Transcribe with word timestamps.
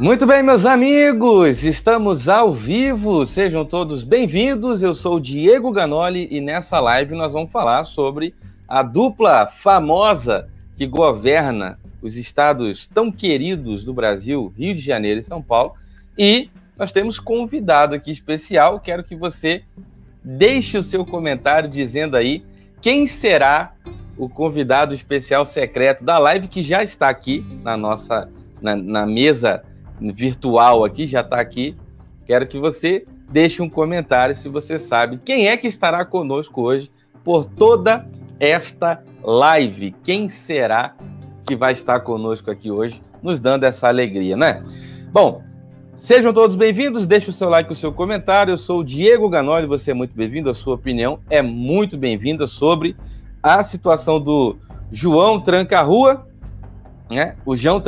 Muito 0.00 0.26
bem, 0.26 0.42
meus 0.42 0.64
amigos, 0.64 1.62
estamos 1.62 2.26
ao 2.26 2.54
vivo, 2.54 3.26
sejam 3.26 3.66
todos 3.66 4.02
bem-vindos. 4.02 4.80
Eu 4.80 4.94
sou 4.94 5.16
o 5.16 5.20
Diego 5.20 5.70
Ganoli 5.70 6.26
e 6.30 6.40
nessa 6.40 6.80
live 6.80 7.14
nós 7.14 7.34
vamos 7.34 7.52
falar 7.52 7.84
sobre 7.84 8.34
a 8.66 8.82
dupla 8.82 9.46
famosa 9.46 10.48
que 10.74 10.86
governa 10.86 11.78
os 12.00 12.16
estados 12.16 12.86
tão 12.86 13.12
queridos 13.12 13.84
do 13.84 13.92
Brasil, 13.92 14.50
Rio 14.56 14.74
de 14.74 14.80
Janeiro 14.80 15.20
e 15.20 15.22
São 15.22 15.42
Paulo. 15.42 15.74
E 16.16 16.48
nós 16.78 16.90
temos 16.92 17.18
convidado 17.20 17.94
aqui 17.94 18.10
especial. 18.10 18.80
Quero 18.80 19.04
que 19.04 19.14
você 19.14 19.64
deixe 20.24 20.78
o 20.78 20.82
seu 20.82 21.04
comentário 21.04 21.68
dizendo 21.68 22.16
aí 22.16 22.42
quem 22.80 23.06
será 23.06 23.74
o 24.16 24.30
convidado 24.30 24.94
especial 24.94 25.44
secreto 25.44 26.02
da 26.02 26.16
live 26.16 26.48
que 26.48 26.62
já 26.62 26.82
está 26.82 27.10
aqui 27.10 27.44
na 27.62 27.76
nossa 27.76 28.30
na, 28.62 28.74
na 28.74 29.06
mesa 29.06 29.62
virtual 30.00 30.84
aqui, 30.84 31.06
já 31.06 31.20
está 31.20 31.40
aqui. 31.40 31.76
Quero 32.26 32.46
que 32.46 32.58
você 32.58 33.06
deixe 33.28 33.62
um 33.62 33.68
comentário 33.68 34.34
se 34.34 34.48
você 34.48 34.78
sabe 34.78 35.20
quem 35.24 35.48
é 35.48 35.56
que 35.56 35.66
estará 35.66 36.04
conosco 36.04 36.62
hoje 36.62 36.90
por 37.22 37.44
toda 37.44 38.06
esta 38.38 39.02
live. 39.22 39.94
Quem 40.02 40.28
será 40.28 40.94
que 41.46 41.54
vai 41.54 41.72
estar 41.72 42.00
conosco 42.00 42.50
aqui 42.50 42.70
hoje, 42.70 43.00
nos 43.22 43.40
dando 43.40 43.64
essa 43.64 43.88
alegria, 43.88 44.36
né? 44.36 44.64
Bom, 45.12 45.42
sejam 45.94 46.32
todos 46.32 46.56
bem-vindos. 46.56 47.06
Deixe 47.06 47.28
o 47.28 47.32
seu 47.32 47.48
like, 47.48 47.72
o 47.72 47.76
seu 47.76 47.92
comentário. 47.92 48.52
Eu 48.52 48.58
sou 48.58 48.80
o 48.80 48.84
Diego 48.84 49.28
Ganoli, 49.28 49.66
você 49.66 49.90
é 49.90 49.94
muito 49.94 50.14
bem-vindo. 50.14 50.48
A 50.48 50.54
sua 50.54 50.74
opinião 50.74 51.18
é 51.28 51.42
muito 51.42 51.98
bem-vinda 51.98 52.46
sobre 52.46 52.96
a 53.42 53.62
situação 53.62 54.20
do 54.20 54.56
João 54.92 55.40
Tranca-Rua, 55.40 56.26
né? 57.10 57.36
O 57.44 57.56
João 57.56 57.80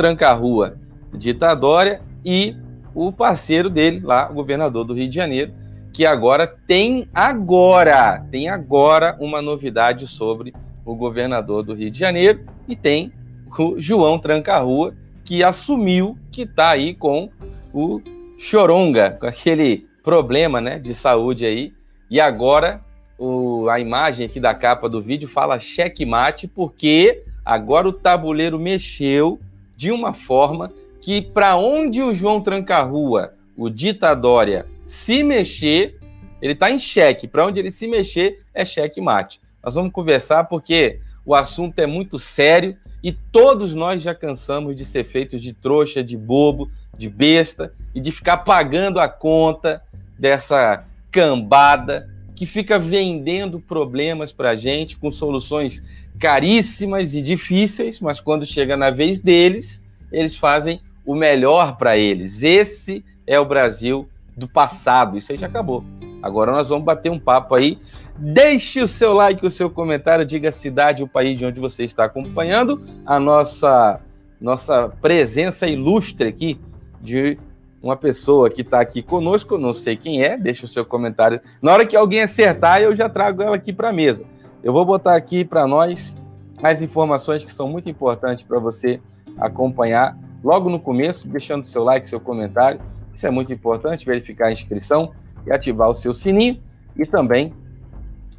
Ditadória 1.13 2.01
e 2.25 2.55
o 2.93 3.11
parceiro 3.11 3.69
dele 3.69 4.01
lá, 4.03 4.29
o 4.29 4.33
governador 4.33 4.83
do 4.83 4.93
Rio 4.93 5.09
de 5.09 5.15
Janeiro, 5.15 5.53
que 5.91 6.05
agora 6.05 6.47
tem 6.47 7.07
agora, 7.13 8.25
tem 8.31 8.49
agora 8.49 9.15
uma 9.19 9.41
novidade 9.41 10.07
sobre 10.07 10.53
o 10.85 10.95
governador 10.95 11.63
do 11.63 11.73
Rio 11.73 11.91
de 11.91 11.99
Janeiro 11.99 12.41
e 12.67 12.75
tem 12.75 13.11
o 13.57 13.79
João 13.79 14.19
Tranca-Rua, 14.19 14.95
que 15.23 15.43
assumiu 15.43 16.17
que 16.31 16.41
está 16.41 16.69
aí 16.69 16.93
com 16.93 17.29
o 17.73 18.01
Choronga, 18.37 19.11
com 19.11 19.27
aquele 19.27 19.87
problema 20.03 20.59
né, 20.59 20.79
de 20.79 20.93
saúde 20.93 21.45
aí. 21.45 21.71
E 22.09 22.19
agora 22.19 22.81
o, 23.17 23.69
a 23.69 23.79
imagem 23.79 24.25
aqui 24.25 24.39
da 24.39 24.53
capa 24.53 24.89
do 24.89 25.01
vídeo 25.01 25.29
fala 25.29 25.59
checkmate, 25.59 26.47
porque 26.47 27.23
agora 27.45 27.87
o 27.87 27.93
tabuleiro 27.93 28.59
mexeu 28.59 29.39
de 29.77 29.91
uma 29.91 30.13
forma 30.13 30.71
que 31.03 31.21
para 31.21 31.57
onde 31.57 32.01
o 32.01 32.15
João 32.15 32.39
Tranca-Rua, 32.39 33.33
o 33.57 33.69
ditadória, 33.69 34.65
se 34.85 35.21
mexer, 35.21 35.99
ele 36.41 36.53
está 36.53 36.71
em 36.71 36.79
xeque. 36.79 37.27
Para 37.27 37.45
onde 37.45 37.59
ele 37.59 37.71
se 37.71 37.89
mexer 37.89 38.41
é 38.53 38.63
xeque 38.63 39.01
mate. 39.01 39.41
Nós 39.61 39.75
vamos 39.75 39.91
conversar 39.91 40.45
porque 40.45 41.01
o 41.25 41.35
assunto 41.35 41.77
é 41.79 41.85
muito 41.85 42.17
sério 42.17 42.77
e 43.03 43.11
todos 43.11 43.75
nós 43.75 44.01
já 44.01 44.15
cansamos 44.15 44.77
de 44.77 44.85
ser 44.85 45.03
feitos 45.03 45.41
de 45.41 45.51
trouxa, 45.51 46.01
de 46.01 46.15
bobo, 46.15 46.71
de 46.97 47.09
besta 47.09 47.73
e 47.93 47.99
de 47.99 48.09
ficar 48.09 48.37
pagando 48.37 48.97
a 48.97 49.09
conta 49.09 49.83
dessa 50.17 50.85
cambada 51.11 52.09
que 52.33 52.45
fica 52.45 52.79
vendendo 52.79 53.59
problemas 53.59 54.31
para 54.31 54.51
a 54.51 54.55
gente 54.55 54.95
com 54.95 55.11
soluções 55.11 55.83
caríssimas 56.17 57.13
e 57.13 57.21
difíceis, 57.21 57.99
mas 57.99 58.21
quando 58.21 58.45
chega 58.45 58.77
na 58.77 58.89
vez 58.89 59.19
deles, 59.19 59.83
eles 60.13 60.37
fazem 60.37 60.79
o 61.05 61.15
melhor 61.15 61.77
para 61.77 61.97
eles. 61.97 62.43
Esse 62.43 63.03
é 63.25 63.39
o 63.39 63.45
Brasil 63.45 64.07
do 64.35 64.47
passado. 64.47 65.17
Isso 65.17 65.31
aí 65.31 65.37
já 65.37 65.47
acabou. 65.47 65.83
Agora 66.21 66.51
nós 66.51 66.69
vamos 66.69 66.85
bater 66.85 67.11
um 67.11 67.19
papo 67.19 67.55
aí. 67.55 67.77
Deixe 68.17 68.81
o 68.81 68.87
seu 68.87 69.13
like, 69.13 69.45
o 69.45 69.51
seu 69.51 69.69
comentário, 69.69 70.25
diga 70.25 70.49
a 70.49 70.51
cidade, 70.51 71.03
o 71.03 71.07
país 71.07 71.37
de 71.37 71.45
onde 71.45 71.59
você 71.59 71.83
está 71.83 72.05
acompanhando 72.05 72.81
a 73.05 73.19
nossa 73.19 73.99
nossa 74.39 74.89
presença 75.01 75.65
ilustre 75.65 76.27
aqui 76.27 76.59
de 77.01 77.37
uma 77.81 77.95
pessoa 77.95 78.49
que 78.49 78.61
está 78.61 78.79
aqui 78.79 79.01
conosco, 79.01 79.57
não 79.57 79.73
sei 79.73 79.95
quem 79.95 80.21
é, 80.21 80.37
deixe 80.37 80.65
o 80.65 80.67
seu 80.67 80.85
comentário. 80.85 81.39
Na 81.61 81.71
hora 81.71 81.85
que 81.85 81.95
alguém 81.95 82.21
acertar, 82.21 82.81
eu 82.81 82.95
já 82.95 83.07
trago 83.09 83.41
ela 83.41 83.55
aqui 83.55 83.71
para 83.71 83.89
a 83.89 83.93
mesa. 83.93 84.25
Eu 84.61 84.71
vou 84.71 84.85
botar 84.85 85.15
aqui 85.15 85.43
para 85.43 85.65
nós 85.65 86.15
as 86.61 86.81
informações 86.81 87.43
que 87.43 87.51
são 87.51 87.67
muito 87.67 87.89
importantes 87.89 88.45
para 88.45 88.59
você 88.59 89.01
acompanhar 89.37 90.17
logo 90.43 90.69
no 90.69 90.79
começo, 90.79 91.27
deixando 91.27 91.65
seu 91.65 91.83
like, 91.83 92.09
seu 92.09 92.19
comentário. 92.19 92.81
Isso 93.13 93.25
é 93.25 93.31
muito 93.31 93.53
importante, 93.53 94.05
verificar 94.05 94.47
a 94.47 94.51
inscrição 94.51 95.11
e 95.45 95.51
ativar 95.51 95.89
o 95.89 95.95
seu 95.95 96.13
sininho. 96.13 96.59
E 96.95 97.05
também, 97.05 97.53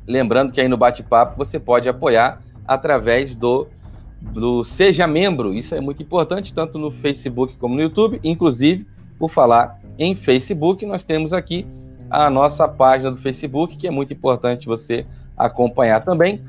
lembrando 0.07 0.53
que 0.53 0.61
aí 0.61 0.69
no 0.69 0.77
bate-papo 0.77 1.37
você 1.37 1.59
pode 1.59 1.89
apoiar 1.89 2.41
através 2.67 3.35
do, 3.35 3.67
do 4.21 4.63
Seja 4.65 5.07
Membro. 5.07 5.55
Isso 5.55 5.75
é 5.75 5.81
muito 5.81 6.03
importante, 6.03 6.53
tanto 6.53 6.79
no 6.79 6.91
Facebook 6.91 7.57
como 7.57 7.75
no 7.75 7.83
YouTube. 7.83 8.21
Inclusive, 8.23 8.87
por 9.19 9.31
falar 9.31 9.81
em 9.99 10.15
Facebook, 10.15 10.85
nós 10.85 11.05
temos 11.05 11.33
aqui 11.33 11.67
a 12.11 12.29
nossa 12.29 12.69
página 12.69 13.11
do 13.11 13.17
Facebook, 13.17 13.77
que 13.77 13.87
é 13.87 13.91
muito 13.91 14.13
importante 14.13 14.67
você 14.67 15.07
acompanhar 15.37 16.05
também. 16.05 16.43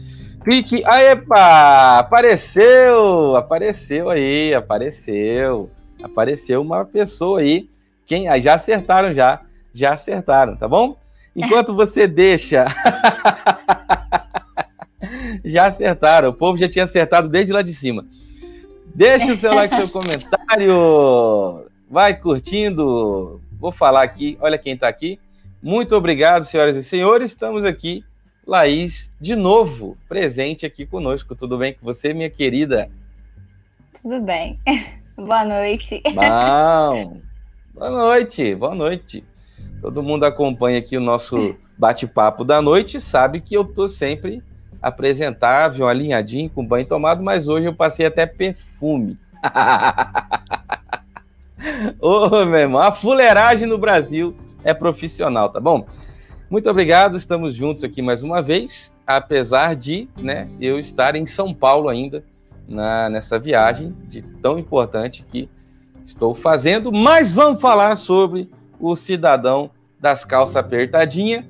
Clique. 0.45 0.83
Aí, 0.85 1.07
epa! 1.07 1.97
Apareceu! 1.97 3.35
Apareceu 3.35 4.11
aí, 4.11 4.53
apareceu. 4.53 5.71
Apareceu 6.03 6.61
uma 6.61 6.85
pessoa 6.85 7.39
aí. 7.39 7.67
Quem 8.05 8.27
já 8.39 8.53
acertaram 8.53 9.11
já, 9.11 9.41
já 9.73 9.95
acertaram, 9.95 10.55
tá 10.55 10.67
bom? 10.67 10.95
Enquanto 11.35 11.73
você 11.73 12.07
deixa 12.07 12.65
Já 15.43 15.65
acertaram, 15.65 16.29
o 16.29 16.33
povo 16.33 16.57
já 16.57 16.69
tinha 16.69 16.85
acertado 16.85 17.27
desde 17.27 17.51
lá 17.51 17.63
de 17.63 17.73
cima. 17.73 18.05
Deixa 18.93 19.33
o 19.33 19.37
seu 19.37 19.53
like, 19.53 19.75
seu 19.75 19.89
comentário. 19.89 21.65
Vai 21.89 22.15
curtindo. 22.15 23.41
Vou 23.59 23.71
falar 23.71 24.03
aqui, 24.03 24.37
olha 24.39 24.59
quem 24.59 24.73
está 24.73 24.87
aqui. 24.87 25.19
Muito 25.61 25.95
obrigado, 25.95 26.45
senhoras 26.45 26.75
e 26.75 26.83
senhores. 26.83 27.31
Estamos 27.31 27.65
aqui 27.65 28.03
Laís, 28.45 29.11
de 29.19 29.35
novo, 29.35 29.97
presente 30.07 30.65
aqui 30.65 30.85
conosco. 30.85 31.35
Tudo 31.35 31.57
bem 31.57 31.73
com 31.73 31.83
você, 31.83 32.13
minha 32.13 32.29
querida? 32.29 32.89
Tudo 34.01 34.21
bem. 34.21 34.59
Boa 35.17 35.43
noite. 35.43 36.01
Bom. 36.13 37.17
Boa 37.73 37.89
noite, 37.89 38.55
boa 38.55 38.73
noite. 38.73 39.21
Todo 39.81 40.01
mundo 40.01 40.23
acompanha 40.23 40.79
aqui 40.79 40.95
o 40.95 41.01
nosso 41.01 41.57
bate-papo 41.77 42.45
da 42.45 42.61
noite, 42.61 43.01
sabe 43.01 43.41
que 43.41 43.53
eu 43.53 43.65
tô 43.65 43.89
sempre 43.89 44.41
apresentável, 44.81 45.85
alinhadinho, 45.85 46.49
com 46.49 46.65
banho 46.65 46.85
tomado, 46.85 47.21
mas 47.21 47.49
hoje 47.49 47.65
eu 47.65 47.75
passei 47.75 48.05
até 48.05 48.25
perfume. 48.25 49.19
Ô, 51.99 52.45
meu 52.45 52.59
irmão, 52.59 52.81
a 52.81 52.93
fuleiragem 52.93 53.67
no 53.67 53.77
Brasil 53.77 54.33
é 54.63 54.73
profissional, 54.73 55.49
tá 55.49 55.59
bom? 55.59 55.85
Muito 56.55 56.69
obrigado, 56.69 57.17
estamos 57.17 57.53
juntos 57.53 57.83
aqui 57.83 58.01
mais 58.01 58.23
uma 58.23 58.41
vez, 58.41 58.95
apesar 59.05 59.75
de 59.75 60.07
né, 60.15 60.47
eu 60.57 60.79
estar 60.79 61.13
em 61.17 61.25
São 61.25 61.53
Paulo 61.53 61.89
ainda, 61.89 62.23
na, 62.65 63.09
nessa 63.09 63.37
viagem 63.37 63.93
de 64.07 64.21
tão 64.21 64.57
importante 64.57 65.25
que 65.29 65.49
estou 66.05 66.33
fazendo, 66.33 66.93
mas 66.93 67.29
vamos 67.29 67.59
falar 67.59 67.97
sobre 67.97 68.49
o 68.79 68.95
cidadão 68.95 69.69
das 69.99 70.23
calças 70.23 70.55
apertadinhas 70.55 71.43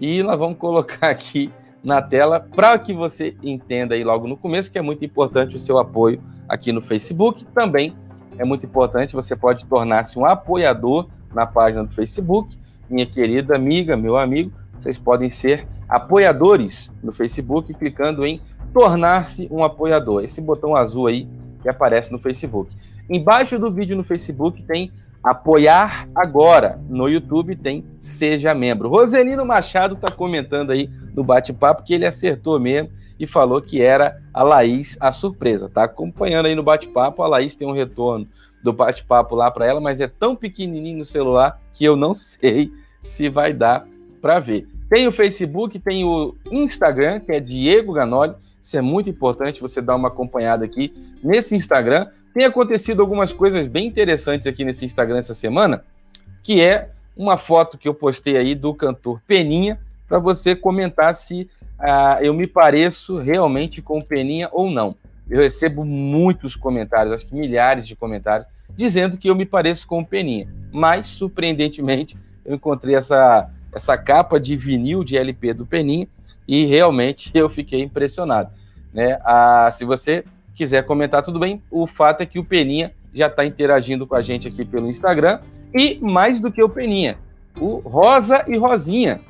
e 0.00 0.22
nós 0.22 0.38
vamos 0.38 0.56
colocar 0.56 1.10
aqui 1.10 1.52
na 1.84 2.00
tela 2.00 2.40
para 2.40 2.78
que 2.78 2.94
você 2.94 3.36
entenda 3.42 3.94
aí 3.94 4.02
logo 4.02 4.26
no 4.26 4.38
começo 4.38 4.72
que 4.72 4.78
é 4.78 4.82
muito 4.82 5.04
importante 5.04 5.54
o 5.54 5.58
seu 5.58 5.76
apoio 5.76 6.18
aqui 6.48 6.72
no 6.72 6.80
Facebook. 6.80 7.44
Também 7.44 7.94
é 8.38 8.44
muito 8.44 8.64
importante, 8.64 9.12
você 9.12 9.36
pode 9.36 9.66
tornar-se 9.66 10.18
um 10.18 10.24
apoiador 10.24 11.08
na 11.34 11.46
página 11.46 11.84
do 11.84 11.92
Facebook 11.92 12.56
minha 12.88 13.06
querida 13.06 13.54
amiga, 13.54 13.96
meu 13.96 14.16
amigo, 14.16 14.52
vocês 14.78 14.98
podem 14.98 15.28
ser 15.28 15.66
apoiadores 15.88 16.90
no 17.02 17.12
Facebook 17.12 17.72
clicando 17.74 18.24
em 18.26 18.40
tornar-se 18.72 19.48
um 19.50 19.64
apoiador. 19.64 20.24
Esse 20.24 20.40
botão 20.40 20.76
azul 20.76 21.06
aí 21.06 21.28
que 21.62 21.68
aparece 21.68 22.12
no 22.12 22.18
Facebook. 22.18 22.70
Embaixo 23.08 23.58
do 23.58 23.70
vídeo 23.70 23.96
no 23.96 24.04
Facebook 24.04 24.62
tem 24.62 24.90
apoiar 25.22 26.08
agora. 26.14 26.78
No 26.88 27.08
YouTube 27.08 27.56
tem 27.56 27.84
seja 27.98 28.54
membro. 28.54 28.88
Roselino 28.88 29.44
Machado 29.44 29.94
está 29.94 30.10
comentando 30.10 30.70
aí 30.70 30.90
no 31.14 31.24
bate-papo 31.24 31.82
que 31.82 31.94
ele 31.94 32.06
acertou 32.06 32.60
mesmo 32.60 32.90
e 33.18 33.26
falou 33.26 33.60
que 33.60 33.80
era 33.80 34.20
a 34.32 34.42
Laís 34.42 34.96
a 35.00 35.10
surpresa. 35.10 35.68
Tá 35.68 35.84
acompanhando 35.84 36.46
aí 36.46 36.54
no 36.54 36.62
bate-papo, 36.62 37.22
a 37.22 37.26
Laís 37.26 37.56
tem 37.56 37.66
um 37.66 37.72
retorno 37.72 38.28
do 38.66 38.72
bate-papo 38.72 39.36
lá 39.36 39.48
para 39.48 39.64
ela, 39.64 39.80
mas 39.80 40.00
é 40.00 40.08
tão 40.08 40.34
pequenininho 40.34 40.98
no 40.98 41.04
celular 41.04 41.62
que 41.72 41.84
eu 41.84 41.94
não 41.94 42.12
sei 42.12 42.72
se 43.00 43.28
vai 43.28 43.52
dar 43.52 43.86
para 44.20 44.40
ver. 44.40 44.66
Tem 44.90 45.06
o 45.06 45.12
Facebook, 45.12 45.78
tem 45.78 46.04
o 46.04 46.34
Instagram, 46.50 47.20
que 47.20 47.30
é 47.30 47.38
Diego 47.38 47.92
Ganoli. 47.92 48.34
Isso 48.60 48.76
é 48.76 48.80
muito 48.82 49.08
importante 49.08 49.60
você 49.60 49.80
dar 49.80 49.94
uma 49.94 50.08
acompanhada 50.08 50.64
aqui 50.64 50.92
nesse 51.22 51.54
Instagram, 51.54 52.08
tem 52.34 52.44
acontecido 52.44 53.00
algumas 53.00 53.32
coisas 53.32 53.68
bem 53.68 53.86
interessantes 53.86 54.48
aqui 54.48 54.64
nesse 54.64 54.84
Instagram 54.84 55.18
essa 55.18 55.32
semana, 55.32 55.84
que 56.42 56.60
é 56.60 56.90
uma 57.16 57.36
foto 57.36 57.78
que 57.78 57.86
eu 57.86 57.94
postei 57.94 58.36
aí 58.36 58.54
do 58.56 58.74
cantor 58.74 59.22
Peninha, 59.28 59.80
para 60.08 60.18
você 60.18 60.56
comentar 60.56 61.14
se 61.16 61.48
ah, 61.78 62.18
eu 62.20 62.34
me 62.34 62.48
pareço 62.48 63.16
realmente 63.18 63.80
com 63.80 64.02
Peninha 64.02 64.48
ou 64.50 64.68
não. 64.68 64.96
Eu 65.30 65.40
recebo 65.40 65.84
muitos 65.84 66.56
comentários, 66.56 67.14
acho 67.14 67.26
que 67.26 67.34
milhares 67.34 67.86
de 67.86 67.94
comentários, 67.94 68.48
dizendo 68.76 69.16
que 69.16 69.28
eu 69.28 69.34
me 69.34 69.46
pareço 69.46 69.86
com 69.86 70.04
Peninha. 70.04 70.48
Mas, 70.72 71.06
surpreendentemente, 71.06 72.16
eu 72.44 72.54
encontrei 72.54 72.94
essa, 72.94 73.50
essa 73.72 73.96
capa 73.96 74.38
de 74.38 74.56
vinil 74.56 75.02
de 75.02 75.16
LP 75.16 75.54
do 75.54 75.66
Peninha 75.66 76.06
e 76.46 76.64
realmente 76.64 77.30
eu 77.34 77.48
fiquei 77.48 77.82
impressionado. 77.82 78.50
Né? 78.92 79.18
Ah, 79.24 79.68
se 79.70 79.84
você 79.84 80.24
quiser 80.54 80.84
comentar, 80.84 81.22
tudo 81.22 81.38
bem. 81.38 81.62
O 81.70 81.86
fato 81.86 82.22
é 82.22 82.26
que 82.26 82.38
o 82.38 82.44
Peninha 82.44 82.92
já 83.12 83.26
está 83.26 83.44
interagindo 83.44 84.06
com 84.06 84.14
a 84.14 84.22
gente 84.22 84.46
aqui 84.48 84.64
pelo 84.64 84.90
Instagram. 84.90 85.40
E 85.74 85.98
mais 86.00 86.40
do 86.40 86.50
que 86.50 86.62
o 86.62 86.68
Peninha, 86.68 87.18
o 87.58 87.78
Rosa 87.78 88.44
e 88.46 88.56
Rosinha, 88.56 89.20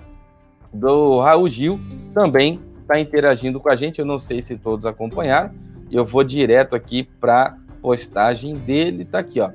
do 0.72 1.20
Raul 1.20 1.48
Gil, 1.48 1.80
também 2.12 2.60
está 2.80 3.00
interagindo 3.00 3.58
com 3.58 3.68
a 3.68 3.76
gente. 3.76 3.98
Eu 3.98 4.04
não 4.04 4.18
sei 4.18 4.42
se 4.42 4.56
todos 4.56 4.86
acompanharam. 4.86 5.50
Eu 5.90 6.04
vou 6.04 6.22
direto 6.22 6.74
aqui 6.76 7.04
para 7.20 7.56
postagem 7.86 8.56
dele. 8.56 9.04
Tá 9.04 9.20
aqui, 9.20 9.40
ó. 9.40 9.52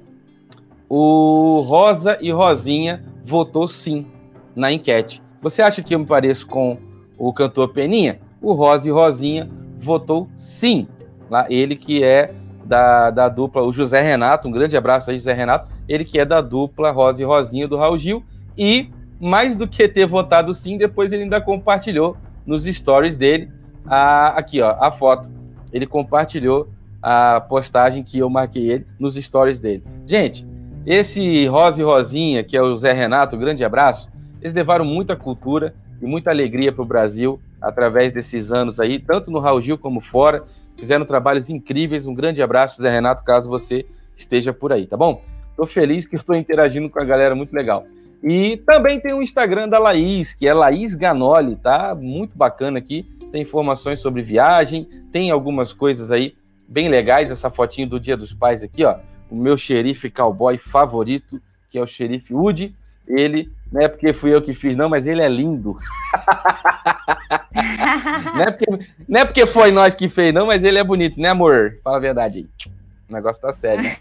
O 0.88 1.66
Rosa 1.68 2.18
e 2.22 2.32
Rosinha 2.32 3.04
votou 3.26 3.68
sim 3.68 4.08
na 4.56 4.72
enquete. 4.72 5.22
Você 5.42 5.62
acha 5.62 5.84
que 5.84 5.94
eu 5.94 6.00
me 6.00 6.06
pareço 6.06 6.48
com 6.48 6.78
o 7.18 7.34
cantor 7.34 7.74
Peninha? 7.74 8.22
O 8.42 8.54
Rosa 8.54 8.88
e 8.88 8.92
Rosinha 8.92 9.50
votou 9.78 10.30
sim. 10.38 10.88
Lá, 11.30 11.46
ele 11.50 11.76
que 11.76 12.06
é 12.06 12.34
da, 12.64 13.10
da 13.10 13.28
dupla, 13.28 13.64
o 13.64 13.74
José 13.74 14.02
Renato, 14.02 14.48
um 14.48 14.52
grande 14.52 14.78
abraço 14.78 15.12
aí, 15.12 15.18
José 15.18 15.34
Renato, 15.34 15.70
ele 15.86 16.06
que 16.06 16.18
é 16.18 16.24
da 16.24 16.40
dupla 16.40 16.90
Rosa 16.90 17.22
e 17.22 17.26
Rosinha 17.26 17.68
do 17.68 17.76
Raul 17.76 17.98
Gil, 17.98 18.24
e 18.58 18.90
mais 19.20 19.58
do 19.58 19.68
que 19.68 19.90
ter 19.90 20.06
votado 20.06 20.54
sim, 20.54 20.78
depois 20.78 21.12
ele 21.12 21.24
ainda 21.24 21.42
compartilhou 21.42 22.16
nos 22.46 22.64
stories 22.64 23.18
dele, 23.18 23.52
a, 23.86 24.28
aqui 24.30 24.62
ó, 24.62 24.78
a 24.80 24.90
foto, 24.90 25.30
ele 25.74 25.86
compartilhou 25.86 26.70
a 27.02 27.42
postagem 27.42 28.04
que 28.04 28.20
eu 28.20 28.30
marquei 28.30 28.72
ele 28.72 28.88
nos 29.00 29.16
stories 29.16 29.60
dele. 29.60 29.84
Gente, 30.06 30.46
esse 30.86 31.46
Rosa 31.48 31.82
e 31.82 31.86
Rosinha, 31.86 32.44
que 32.44 32.56
é 32.56 32.62
o 32.62 32.76
Zé 32.76 32.94
Renato, 32.94 33.38
grande 33.38 33.64
abraço, 33.64 34.10
eles 34.40 34.54
levaram 34.54 34.86
muita 34.86 35.16
cultura 35.16 35.74
e 36.02 36.06
muita 36.06 36.30
alegria 36.32 36.72
para 36.72 36.82
o 36.82 36.86
Brasil 36.86 37.40
através 37.62 38.12
desses 38.12 38.52
anos 38.52 38.80
aí, 38.80 38.98
tanto 38.98 39.30
no 39.30 39.40
Raul 39.40 39.62
Gil 39.62 39.78
como 39.78 40.00
fora 40.00 40.44
fizeram 40.82 41.06
trabalhos 41.06 41.50
incríveis. 41.50 42.08
Um 42.08 42.14
grande 42.16 42.42
abraço, 42.42 42.82
Zé 42.82 42.90
Renato, 42.90 43.24
caso 43.24 43.48
você 43.48 43.86
esteja 44.16 44.52
por 44.52 44.74
aí, 44.74 44.88
tá 44.88 44.98
bom? 44.98 45.22
Estou 45.52 45.68
feliz 45.68 46.08
que 46.08 46.16
estou 46.16 46.36
interagindo 46.36 46.90
com 46.90 47.00
a 47.00 47.04
galera, 47.04 47.36
muito 47.36 47.54
legal. 47.54 47.86
E 48.24 48.58
também 48.58 49.00
tem 49.00 49.14
o 49.14 49.22
Instagram 49.22 49.70
da 49.70 49.78
Laís, 49.78 50.34
que 50.34 50.48
é 50.48 50.54
Laís 50.54 50.96
Ganoli, 50.96 51.56
tá? 51.56 51.96
Muito 51.96 52.38
bacana 52.38 52.80
aqui. 52.80 53.04
Tem 53.32 53.44
informações 53.44 54.00
sobre 54.00 54.22
viagem, 54.22 54.88
tem 55.12 55.32
algumas 55.32 55.72
coisas 55.72 56.12
aí 56.12 56.36
bem 56.72 56.90
legais. 56.90 57.32
Essa 57.32 57.50
fotinho 57.50 57.90
do 57.90 58.00
Dia 58.00 58.16
dos 58.16 58.34
Pais 58.34 58.64
aqui, 58.64 58.86
ó. 58.86 58.98
O 59.30 59.36
meu 59.36 59.58
xerife 59.58 60.10
cowboy 60.10 60.58
favorito, 60.58 61.42
que 61.70 61.78
é 61.78 61.82
o 61.82 61.88
xerife 61.88 62.34
Woody. 62.34 62.76
Ele, 63.08 63.52
não 63.72 63.82
é 63.82 63.88
porque 63.88 64.14
fui 64.14 64.34
eu 64.34 64.42
que 64.42 64.54
fiz, 64.54 64.76
não, 64.76 64.88
mas 64.88 65.06
ele 65.06 65.22
é 65.22 65.28
lindo. 65.28 65.78
não, 68.34 68.42
é 68.42 68.52
porque, 68.52 68.86
não 69.08 69.20
é 69.20 69.26
porque 69.26 69.46
foi 69.46 69.72
nós 69.72 69.94
que 69.94 70.08
fez, 70.08 70.34
não, 70.34 70.46
mas 70.46 70.64
ele 70.64 70.78
é 70.78 70.84
bonito, 70.84 71.20
né, 71.20 71.30
amor? 71.30 71.78
Fala 71.84 71.98
a 71.98 72.00
verdade 72.00 72.40
aí. 72.40 72.72
O 73.10 73.14
negócio 73.14 73.42
tá 73.42 73.52
sério. 73.52 73.84
Né? 73.84 73.98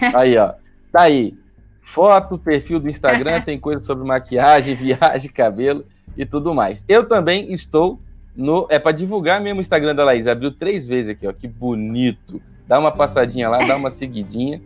Aí, 0.14 0.36
ó. 0.36 0.52
Tá 0.92 1.02
aí. 1.02 1.34
Foto, 1.80 2.36
perfil 2.36 2.78
do 2.78 2.90
Instagram, 2.90 3.40
tem 3.46 3.58
coisa 3.58 3.82
sobre 3.82 4.06
maquiagem, 4.06 4.74
viagem, 4.74 5.30
cabelo 5.30 5.86
e 6.16 6.26
tudo 6.26 6.54
mais. 6.54 6.84
Eu 6.86 7.08
também 7.08 7.52
estou 7.52 7.98
no. 8.36 8.66
É 8.70 8.78
para 8.78 8.92
divulgar 8.92 9.40
mesmo 9.40 9.58
o 9.58 9.60
Instagram 9.60 9.94
da 9.94 10.04
Laís. 10.04 10.26
Abriu 10.26 10.52
três 10.52 10.86
vezes 10.86 11.10
aqui, 11.10 11.26
ó. 11.26 11.32
Que 11.32 11.48
bonito. 11.48 12.40
Dá 12.66 12.78
uma 12.78 12.90
passadinha 12.90 13.48
lá, 13.48 13.58
dá 13.58 13.76
uma 13.76 13.90
seguidinha. 13.90 14.60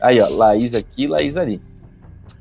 Aí, 0.00 0.20
ó. 0.20 0.28
Laís 0.28 0.74
aqui, 0.74 1.06
Laís 1.06 1.36
ali. 1.36 1.60